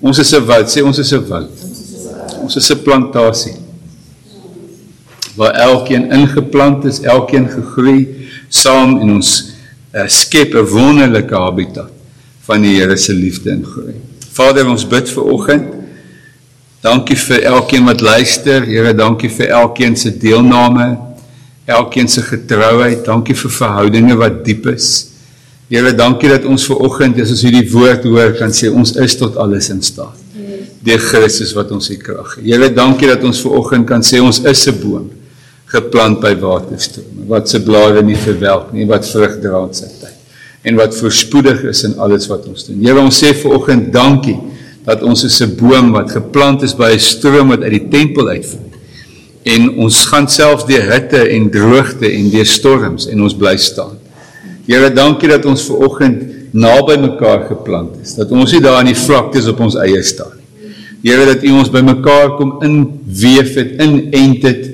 Ons 0.00 0.18
is 0.18 0.32
'n 0.34 0.44
woud, 0.44 0.68
sê 0.68 0.84
ons 0.84 0.98
is 0.98 1.12
'n 1.12 1.24
woud. 1.28 1.50
Ons 2.42 2.56
is 2.56 2.70
'n 2.70 2.82
plantasie. 2.82 3.56
Waar 5.34 5.54
elkeen 5.54 6.12
ingeplant 6.12 6.84
is, 6.84 7.00
elkeen 7.00 7.48
gegroei 7.48 8.28
saam 8.48 9.00
en 9.00 9.10
ons 9.10 9.55
uh, 9.96 10.08
skep 10.08 10.54
'n 10.54 10.66
wonderlike 10.68 11.34
habitat 11.34 11.90
van 12.46 12.62
die 12.62 12.76
Here 12.76 12.96
se 12.96 13.14
liefde 13.14 13.50
en 13.50 13.64
groei. 13.64 13.94
Vader, 14.32 14.68
ons 14.68 14.86
bid 14.86 15.08
vir 15.10 15.24
oggend. 15.24 15.72
Dankie 16.80 17.16
vir 17.16 17.42
elkeen 17.42 17.84
wat 17.84 18.00
luister. 18.00 18.62
Here, 18.62 18.94
dankie 18.94 19.30
vir 19.30 19.48
elkeen 19.48 19.96
se 19.96 20.12
deelname, 20.18 20.98
elkeen 21.64 22.08
se 22.08 22.22
getrouheid. 22.22 23.04
Dankie 23.04 23.34
vir 23.34 23.50
verhoudinge 23.50 24.16
wat 24.16 24.44
diep 24.44 24.66
is. 24.66 25.08
Here, 25.68 25.90
dankie 25.96 26.28
dat 26.30 26.44
ons 26.44 26.66
ver 26.68 26.78
oggend 26.86 27.18
as 27.18 27.32
ons 27.34 27.42
hierdie 27.42 27.66
woord 27.72 28.04
hoor 28.06 28.36
kan 28.38 28.52
sê 28.54 28.70
ons 28.70 28.94
is 29.02 29.16
tot 29.18 29.36
alles 29.36 29.70
in 29.74 29.82
staat. 29.82 30.14
Deur 30.86 31.02
Christus 31.02 31.50
wat 31.56 31.72
ons 31.74 31.88
die 31.90 31.98
krag 31.98 32.36
gee. 32.36 32.52
Here, 32.52 32.68
dankie 32.70 33.08
dat 33.10 33.24
ons 33.26 33.40
ver 33.42 33.56
oggend 33.58 33.88
kan 33.88 34.04
sê 34.06 34.20
ons 34.22 34.38
is 34.44 34.68
'n 34.68 34.78
boom 34.78 35.10
geplant 35.66 36.20
by 36.22 36.34
waterstrome 36.40 37.26
wat 37.30 37.50
se 37.50 37.60
blare 37.62 38.02
nie 38.06 38.18
verwelk 38.18 38.72
nie 38.72 38.86
wat 38.86 39.08
vrug 39.08 39.40
dra 39.42 39.64
in 39.66 39.74
sy 39.74 39.88
tyd 40.00 40.16
en 40.66 40.78
wat 40.78 40.94
voorspoedig 40.98 41.62
is 41.70 41.84
in 41.86 41.94
alles 42.02 42.26
wat 42.26 42.46
ons 42.50 42.66
doen. 42.66 42.80
Here 42.82 42.98
ons 42.98 43.18
sê 43.22 43.30
vanoggend 43.38 43.92
dankie 43.94 44.36
dat 44.86 45.02
ons 45.06 45.24
is 45.24 45.40
'n 45.42 45.54
boom 45.58 45.92
wat 45.92 46.10
geplant 46.10 46.62
is 46.62 46.74
by 46.74 46.90
'n 46.94 46.98
stroom 46.98 47.48
wat 47.48 47.62
uit 47.62 47.70
die 47.70 47.88
tempel 47.88 48.28
uitvloei. 48.28 48.72
En 49.44 49.78
ons 49.78 50.04
gaan 50.06 50.28
selfs 50.28 50.66
deur 50.66 50.90
hitte 50.90 51.28
en 51.28 51.50
droogte 51.50 52.10
en 52.10 52.30
deur 52.30 52.46
storms 52.46 53.06
en 53.06 53.22
ons 53.22 53.34
bly 53.34 53.56
staan. 53.56 53.98
Here 54.66 54.90
dankie 54.90 55.28
dat 55.28 55.44
ons 55.44 55.62
vanoggend 55.62 56.22
naby 56.52 56.96
mekaar 56.96 57.46
geplant 57.46 57.94
is. 58.02 58.14
Dat 58.14 58.30
ons 58.30 58.52
nie 58.52 58.60
daar 58.60 58.80
in 58.80 58.86
die 58.86 59.02
vlaktes 59.06 59.46
op 59.46 59.60
ons 59.60 59.76
eie 59.76 60.02
staan 60.02 60.34
nie. 60.34 60.72
Here 61.10 61.26
dat 61.26 61.44
U 61.44 61.50
ons 61.50 61.70
bymekaar 61.70 62.36
kom 62.36 62.56
inweef 62.62 63.54
het, 63.54 63.80
inent 63.80 64.42
het 64.42 64.65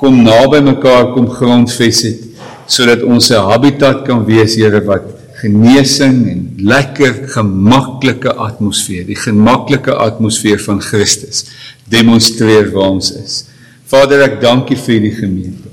kom 0.00 0.22
naby 0.24 0.62
mekaar 0.64 1.12
kom 1.14 1.28
grondves 1.28 2.02
het 2.08 2.26
sodat 2.66 3.02
ons 3.02 3.30
'n 3.30 3.48
habitat 3.52 4.04
kan 4.06 4.24
wees 4.24 4.54
Here 4.56 4.80
wat 4.84 5.04
genesing 5.40 6.28
en 6.32 6.40
lekker 6.56 7.28
gemaklike 7.34 8.32
atmosfeer 8.34 9.04
die 9.06 9.16
gemaklike 9.16 9.92
atmosfeer 9.94 10.60
van 10.60 10.80
Christus 10.80 11.44
demonstreer 11.90 12.70
waar 12.72 12.94
ons 12.94 13.10
is. 13.12 13.44
Vader 13.90 14.22
ek 14.28 14.40
dankie 14.42 14.76
vir 14.78 14.94
hierdie 14.94 15.16
gemeente. 15.16 15.68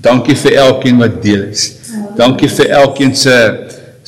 Dankie 0.00 0.36
vir 0.38 0.56
elkeen 0.62 1.00
wat 1.02 1.18
deel 1.22 1.50
is. 1.50 1.66
Dankie 2.16 2.48
vir 2.48 2.70
elkeen 2.82 3.14
se 3.16 3.34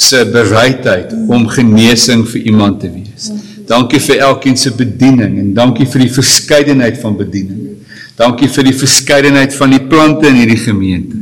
se 0.00 0.22
bereidheid 0.32 1.10
om 1.28 1.44
genesing 1.52 2.22
vir 2.24 2.46
iemand 2.48 2.78
te 2.80 2.88
wees. 2.88 3.28
Dankie 3.68 4.00
vir 4.00 4.22
elkeen 4.30 4.56
se 4.56 4.72
bediening 4.72 5.36
en 5.42 5.50
dankie 5.54 5.84
vir 5.86 6.06
die 6.06 6.14
verskeidenheid 6.14 6.96
van 7.02 7.18
bedieninge. 7.18 7.74
Dankie 8.20 8.50
vir 8.52 8.68
die 8.68 8.76
verskeidenheid 8.76 9.54
van 9.56 9.72
die 9.72 9.80
plante 9.80 10.28
in 10.28 10.42
hierdie 10.42 10.60
gemeente. 10.60 11.16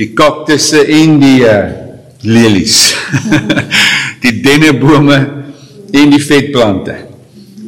die 0.00 0.14
kaktusse 0.16 0.80
en 0.96 1.18
die 1.20 1.42
uh, 1.44 1.58
lelies. 2.24 2.94
die 4.24 4.38
dennebome 4.44 5.18
en 5.92 6.14
die 6.14 6.22
vetplante. 6.22 6.96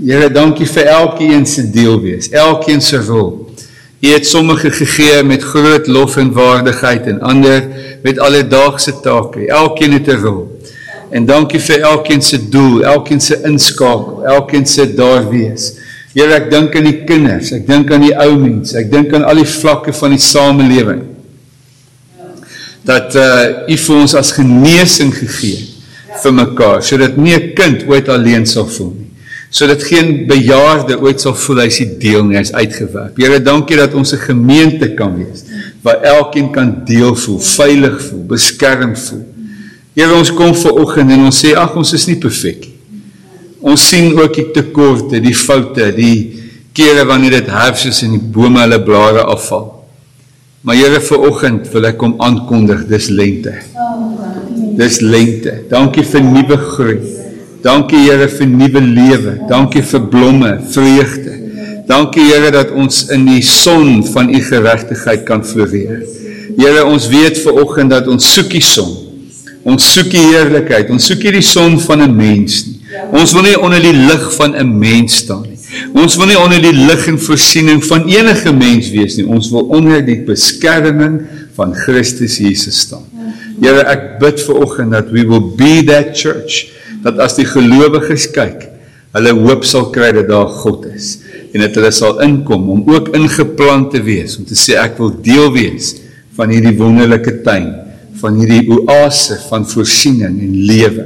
Here, 0.03 0.31
dankie 0.33 0.67
vir 0.67 0.89
elkeen 0.95 1.45
se 1.47 1.67
deel 1.75 2.01
wees, 2.03 2.31
elkeen 2.33 2.81
se 2.83 3.03
rol. 3.05 3.35
U 4.03 4.11
het 4.11 4.27
sommige 4.27 4.73
gegee 4.75 5.21
met 5.23 5.45
groot 5.47 5.87
lof 5.87 6.17
en 6.19 6.33
waardigheid 6.35 7.07
en 7.13 7.21
ander 7.23 7.69
met 8.03 8.19
alledaagse 8.19 8.97
take. 9.05 9.47
Elkeen 9.47 9.93
het 9.99 10.09
'n 10.09 10.19
rol. 10.25 10.43
En 11.13 11.27
dankie 11.27 11.61
vir 11.61 11.81
elkeen 11.81 12.23
se 12.23 12.49
doel, 12.49 12.83
elkeen 12.83 13.21
se 13.21 13.39
inskakel, 13.45 14.25
elkeen 14.25 14.67
se 14.67 14.95
daar 14.95 15.29
wees. 15.29 15.75
Here, 16.13 16.35
ek 16.37 16.51
dink 16.53 16.77
aan 16.77 16.89
die 16.89 16.99
kinders, 17.09 17.53
ek 17.57 17.67
dink 17.67 17.93
aan 17.93 18.05
die 18.05 18.15
ou 18.15 18.37
mense, 18.37 18.77
ek 18.79 18.91
dink 18.93 19.15
aan 19.17 19.25
al 19.25 19.41
die 19.41 19.49
vlakke 19.49 19.95
van 19.97 20.13
die 20.13 20.21
samelewing. 20.21 21.07
Dat 22.85 23.15
uh 23.17 23.71
U 23.71 23.77
vir 23.79 24.01
ons 24.01 24.15
as 24.19 24.35
genesing 24.37 25.13
gegee 25.15 25.71
vir 26.23 26.35
mekaar, 26.37 26.83
sodat 26.85 27.17
nie 27.17 27.35
'n 27.35 27.55
kind 27.57 27.87
ooit 27.89 28.09
alleen 28.09 28.47
sal 28.47 28.67
voel 28.67 28.93
nie 28.99 29.13
sodat 29.53 29.83
geen 29.85 30.25
bejaarde 30.27 30.97
ooit 30.97 31.21
sal 31.21 31.35
voel 31.37 31.67
hy's 31.67 31.83
die 31.83 31.91
deel 32.01 32.25
nie, 32.25 32.39
hy's 32.39 32.55
uitgewerp. 32.57 33.19
Here, 33.21 33.37
dankie 33.45 33.77
dat 33.77 33.93
ons 33.95 34.15
'n 34.15 34.25
gemeente 34.25 34.95
kan 34.97 35.13
wees 35.17 35.45
waar 35.83 36.01
elkeen 36.01 36.51
kan 36.53 36.85
deel 36.87 37.15
voel, 37.15 37.39
veilig 37.39 38.01
voel, 38.01 38.25
beskerm 38.27 38.97
voel. 38.97 39.25
Here, 39.95 40.15
ons 40.15 40.33
kom 40.33 40.55
ver 40.55 40.73
oggend 40.73 41.11
en 41.11 41.25
ons 41.25 41.45
sê 41.45 41.55
ag, 41.55 41.77
ons 41.77 41.93
is 41.93 42.07
nie 42.07 42.17
perfek 42.17 42.61
nie. 42.61 42.72
Ons 43.63 43.85
sien 43.89 44.11
ook 44.19 44.35
die 44.35 44.49
tekorte, 44.55 45.21
die 45.23 45.37
foute, 45.39 45.93
die 45.95 46.41
kere 46.75 47.05
wanneer 47.07 47.39
dit 47.39 47.51
herfs 47.53 47.87
is 47.91 48.03
en 48.03 48.17
die 48.17 48.25
bome 48.35 48.61
hulle 48.63 48.81
blare 48.83 49.23
afval. 49.31 49.69
Maar 50.63 50.79
Here, 50.79 51.01
ver 51.03 51.27
oggend 51.27 51.67
wil 51.73 51.87
ek 51.89 51.97
kom 51.99 52.15
aankondig, 52.23 52.85
dis 52.91 53.09
lente. 53.11 53.55
Dis 54.79 55.01
lente. 55.03 55.57
Dankie 55.71 56.05
vir 56.07 56.23
nuwe 56.27 56.59
groei. 56.59 56.99
Dankie 57.63 58.05
Here 58.05 58.29
vir 58.31 58.51
nuwe 58.51 58.83
lewe. 58.83 59.37
Dankie 59.51 59.83
vir 59.87 60.05
blomme, 60.11 60.53
vreugde. 60.75 61.39
Dankie 61.91 62.29
Here 62.31 62.51
dat 62.55 62.71
ons 62.79 63.05
in 63.15 63.27
die 63.27 63.43
son 63.47 64.05
van 64.15 64.31
u 64.31 64.43
geregtigheid 64.43 65.27
kan 65.27 65.43
floreer. 65.47 66.05
Here, 66.59 66.85
ons 66.87 67.09
weet 67.11 67.39
ver 67.43 67.59
oggend 67.63 67.95
dat 67.95 68.11
ons 68.11 68.27
soek 68.35 68.51
die 68.55 68.63
son. 68.63 68.93
Ons 69.67 69.87
soek 69.95 70.11
die 70.15 70.23
heerlikheid. 70.31 70.91
Ons 70.95 71.11
soek 71.11 71.27
nie 71.27 71.39
die 71.39 71.47
son 71.47 71.79
van 71.81 72.03
'n 72.07 72.17
mens 72.17 72.67
nie. 72.67 72.72
Ons 73.13 73.35
wil 73.37 73.45
nie 73.45 73.59
onder 73.61 73.83
die 73.85 73.95
lig 73.95 74.25
van 74.39 74.57
'n 74.57 74.79
mens 74.79 75.17
staan 75.23 75.43
nie. 75.43 75.59
Ons 75.95 76.17
wil 76.17 76.27
nie 76.27 76.39
onder 76.39 76.61
die 76.63 76.73
lig 76.73 77.07
en 77.07 77.19
voorsiening 77.19 77.85
van 77.85 78.09
enige 78.09 78.53
mens 78.53 78.91
wees 78.91 79.17
nie. 79.17 79.27
Ons 79.27 79.51
wil 79.51 79.69
onder 79.73 80.05
die 80.05 80.21
beskerming 80.25 81.21
van 81.55 81.75
Christus 81.75 82.39
Jesus 82.39 82.79
staan. 82.79 83.05
Here, 83.61 83.85
ek 83.87 84.19
bid 84.19 84.41
ver 84.41 84.55
oggend 84.65 84.93
dat 84.93 85.11
we 85.13 85.27
will 85.29 85.53
be 85.57 85.85
that 85.87 86.17
church 86.17 86.73
dat 87.03 87.19
as 87.19 87.37
die 87.37 87.47
gelowiges 87.47 88.31
kyk, 88.35 88.69
hulle 89.13 89.33
hoop 89.37 89.65
sal 89.69 89.91
kry 89.93 90.13
dat 90.17 90.29
daar 90.31 90.49
God 90.49 90.87
is 90.95 91.19
en 91.53 91.61
dat 91.61 91.75
hulle 91.77 91.91
sal 91.93 92.21
inkom 92.25 92.71
om 92.73 92.85
ook 92.89 93.11
ingeplant 93.17 93.91
te 93.93 94.01
wees 94.03 94.39
om 94.39 94.47
te 94.49 94.57
sê 94.57 94.79
ek 94.81 94.97
wil 95.03 95.13
deel 95.25 95.51
wees 95.53 95.93
van 96.39 96.49
hierdie 96.49 96.73
wonderlike 96.79 97.43
tuin, 97.45 97.69
van 98.23 98.39
hierdie 98.41 98.65
oase 98.73 99.37
van 99.51 99.67
voorsiening 99.69 100.39
en 100.41 100.55
lewe. 100.71 101.05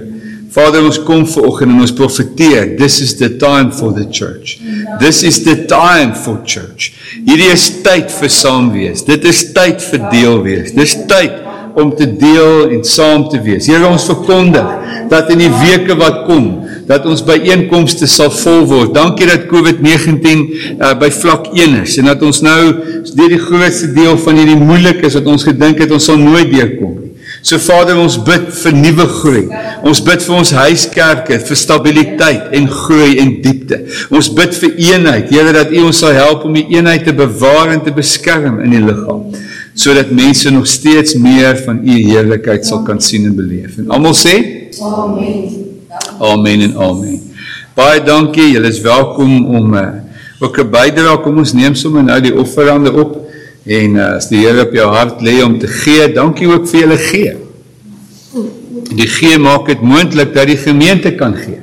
Vader, 0.56 0.86
ons 0.88 0.96
kom 1.04 1.26
vanoggend 1.28 1.74
en 1.74 1.82
ons 1.84 1.92
profeteer, 1.92 2.78
this 2.78 3.02
is 3.04 3.12
the 3.20 3.28
time 3.36 3.68
for 3.76 3.92
the 3.92 4.06
church. 4.08 4.56
This 5.02 5.20
is 5.22 5.42
the 5.44 5.66
time 5.68 6.14
for 6.16 6.38
church. 6.48 6.94
Hierdie 7.26 7.50
is 7.52 7.66
tyd 7.84 8.08
vir 8.08 8.32
saam 8.32 8.70
wees. 8.72 9.02
Dit 9.04 9.26
is 9.28 9.42
tyd 9.52 9.84
vir 9.84 10.06
deel 10.14 10.40
wees. 10.46 10.72
Dis 10.72 10.94
tyd 11.10 11.42
om 11.76 11.90
te 11.92 12.08
deel 12.08 12.72
en 12.72 12.80
saam 12.88 13.26
te 13.28 13.42
wees. 13.44 13.68
Here 13.68 13.84
ons 13.84 14.08
verkondig 14.08 15.10
dat 15.12 15.28
in 15.34 15.44
die 15.44 15.52
weke 15.60 15.98
wat 16.00 16.22
kom 16.24 16.48
dat 16.88 17.04
ons 17.04 17.20
byeenkomste 17.26 18.08
sal 18.08 18.32
vol 18.32 18.64
word. 18.70 18.94
Dankie 18.96 19.28
dat 19.28 19.48
COVID-19 19.50 20.46
uh, 20.78 20.94
by 20.96 21.10
vlak 21.12 21.50
1 21.52 21.82
is 21.82 21.98
en 22.00 22.08
dat 22.14 22.24
ons 22.24 22.40
nou 22.46 22.60
deur 23.12 23.34
die 23.34 23.42
grootste 23.42 23.92
deel 23.92 24.16
van 24.24 24.40
hierdie 24.40 24.60
moeilikes 24.62 25.18
wat 25.20 25.28
ons 25.36 25.44
gedink 25.50 25.84
het 25.84 25.92
ons 25.92 26.08
sal 26.08 26.16
nooit 26.22 26.48
deurkom. 26.48 27.05
So 27.46 27.60
Vader, 27.62 27.94
ons 28.02 28.16
bid 28.26 28.48
vir 28.58 28.72
nuwe 28.74 29.04
groei. 29.06 29.44
Ons 29.86 30.00
bid 30.02 30.24
vir 30.24 30.34
ons 30.34 30.50
huiskerke, 30.50 31.36
vir 31.46 31.58
stabiliteit 31.60 32.54
en 32.58 32.64
groei 32.66 33.20
en 33.22 33.36
diepte. 33.44 33.78
Ons 34.10 34.32
bid 34.34 34.56
vir 34.58 34.72
eenheid. 34.88 35.30
Here 35.30 35.52
dat 35.54 35.70
U 35.70 35.84
ons 35.86 36.00
sal 36.02 36.16
help 36.18 36.42
om 36.48 36.56
die 36.58 36.64
eenheid 36.74 37.06
te 37.06 37.14
bewaar 37.14 37.70
en 37.76 37.84
te 37.86 37.94
beskerm 37.94 38.58
in 38.66 38.74
die 38.74 38.82
liggaam 38.82 39.28
sodat 39.76 40.08
mense 40.08 40.48
nog 40.48 40.64
steeds 40.64 41.18
meer 41.20 41.58
van 41.60 41.82
u 41.84 41.96
heerlikheid 42.08 42.64
sal 42.64 42.78
kan 42.86 42.96
sien 42.96 43.26
en 43.28 43.34
beleef. 43.36 43.74
En 43.76 43.90
almal 43.92 44.14
sê 44.16 44.32
amen. 44.80 45.42
Amen 46.16 46.62
en 46.64 46.78
amen. 46.80 47.18
Baie 47.76 48.00
dankie. 48.00 48.54
Julle 48.54 48.70
is 48.72 48.80
welkom 48.80 49.34
om 49.58 49.76
uh, 49.76 49.84
ook 50.40 50.62
'n 50.64 50.70
bydrae 50.72 51.20
kom 51.20 51.44
ons 51.44 51.52
neem 51.52 51.76
sommer 51.76 52.02
nou 52.02 52.16
die 52.24 52.32
offerande 52.32 52.92
op 52.92 53.25
en 53.66 53.96
uh, 53.98 54.14
as 54.16 54.28
die 54.30 54.44
Here 54.44 54.62
op 54.66 54.74
jou 54.74 54.86
hart 54.94 55.22
lê 55.26 55.40
om 55.44 55.58
te 55.58 55.68
gee, 55.70 56.06
dankie 56.14 56.48
ook 56.48 56.68
vir 56.70 56.84
julle 56.84 56.98
gee. 57.02 57.34
Die 58.96 59.08
gee 59.10 59.38
maak 59.42 59.66
dit 59.66 59.82
moontlik 59.82 60.34
dat 60.34 60.46
die 60.46 60.58
gemeente 60.60 61.14
kan 61.18 61.34
gee 61.34 61.62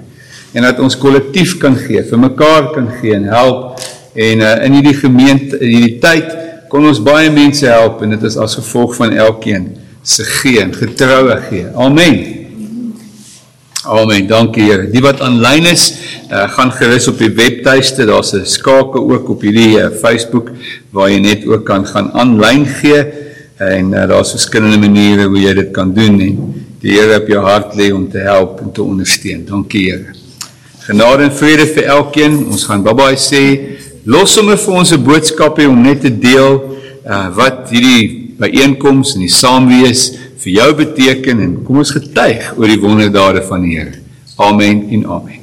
en 0.53 0.67
dat 0.67 0.79
ons 0.83 0.97
kollektief 0.99 1.55
kan 1.61 1.73
gee, 1.79 2.03
vir 2.05 2.19
mekaar 2.21 2.67
kan 2.75 2.91
gee 2.99 3.15
en 3.15 3.23
help 3.31 3.79
en 4.13 4.43
uh, 4.43 4.51
in 4.67 4.75
hierdie 4.77 4.97
gemeente 4.99 5.57
in 5.57 5.71
hierdie 5.73 5.95
tyd 6.03 6.29
kon 6.69 6.85
ons 6.89 6.99
baie 7.01 7.31
mense 7.33 7.65
help 7.65 8.03
en 8.05 8.13
dit 8.13 8.27
is 8.29 8.37
as 8.37 8.57
gevolg 8.59 8.93
van 8.99 9.15
elkeen 9.17 9.71
se 10.03 10.25
gee 10.41 10.59
en 10.61 10.73
getroue 10.75 11.39
gee. 11.47 11.67
Amen. 11.79 12.19
Amen. 13.83 14.27
Dankie 14.27 14.63
Here. 14.63 14.87
Die 14.91 15.01
wat 15.03 15.21
aanlyn 15.23 15.65
is, 15.67 15.89
uh, 16.29 16.45
gaan 16.55 16.71
gerus 16.71 17.07
op 17.11 17.17
die 17.19 17.31
webtuiste. 17.35 18.05
Daar's 18.07 18.33
'n 18.33 18.45
skakel 18.45 19.11
ook 19.11 19.29
op 19.29 19.41
hierdie 19.41 19.79
uh, 19.79 19.89
Facebook 20.01 20.51
waar 20.93 21.09
jy 21.09 21.19
net 21.23 21.45
ook 21.49 21.65
kan 21.65 21.85
gaan 21.89 22.11
aanlyn 22.13 22.65
gee 22.79 23.01
en 23.57 23.93
uh, 23.93 24.07
daar's 24.09 24.33
verskillende 24.35 24.77
maniere 24.77 25.25
hoe 25.27 25.41
jy 25.41 25.53
dit 25.57 25.71
kan 25.73 25.93
doen 25.93 26.19
en 26.21 26.37
die 26.83 26.97
Here 26.97 27.15
op 27.21 27.29
jou 27.31 27.41
hart 27.45 27.77
lê 27.79 27.93
om 27.95 28.09
te 28.11 28.19
help 28.25 28.59
en 28.59 28.71
te 28.75 28.83
ondersteun. 28.83 29.45
Dankie 29.47 29.85
Here. 29.87 30.15
Genade 30.83 31.29
en 31.29 31.31
vrede 31.31 31.63
vir 31.71 31.87
elkeen. 31.95 32.41
Ons 32.51 32.65
gaan 32.67 32.83
bye-bye 32.83 33.15
sê 33.15 33.43
los 34.03 34.33
sommer 34.35 34.59
vir 34.59 34.73
ons 34.81 34.91
'n 34.91 35.03
boodskap 35.03 35.59
hê 35.59 35.67
om 35.67 35.79
net 35.81 36.01
te 36.01 36.11
deel 36.11 36.59
uh, 37.07 37.29
wat 37.35 37.71
hierdie 37.71 38.35
byeenkoms 38.37 39.15
en 39.15 39.23
die 39.23 39.31
saamwees 39.31 40.11
vir 40.43 40.51
jou 40.59 40.73
beteken 40.75 41.39
en 41.39 41.53
kom 41.63 41.79
ons 41.79 41.95
getuig 41.95 42.51
oor 42.57 42.67
die 42.67 42.81
wonderdade 42.81 43.45
van 43.47 43.63
die 43.63 43.77
Here. 43.77 43.95
Amen 44.35 44.89
en 44.91 45.07
amen. 45.07 45.42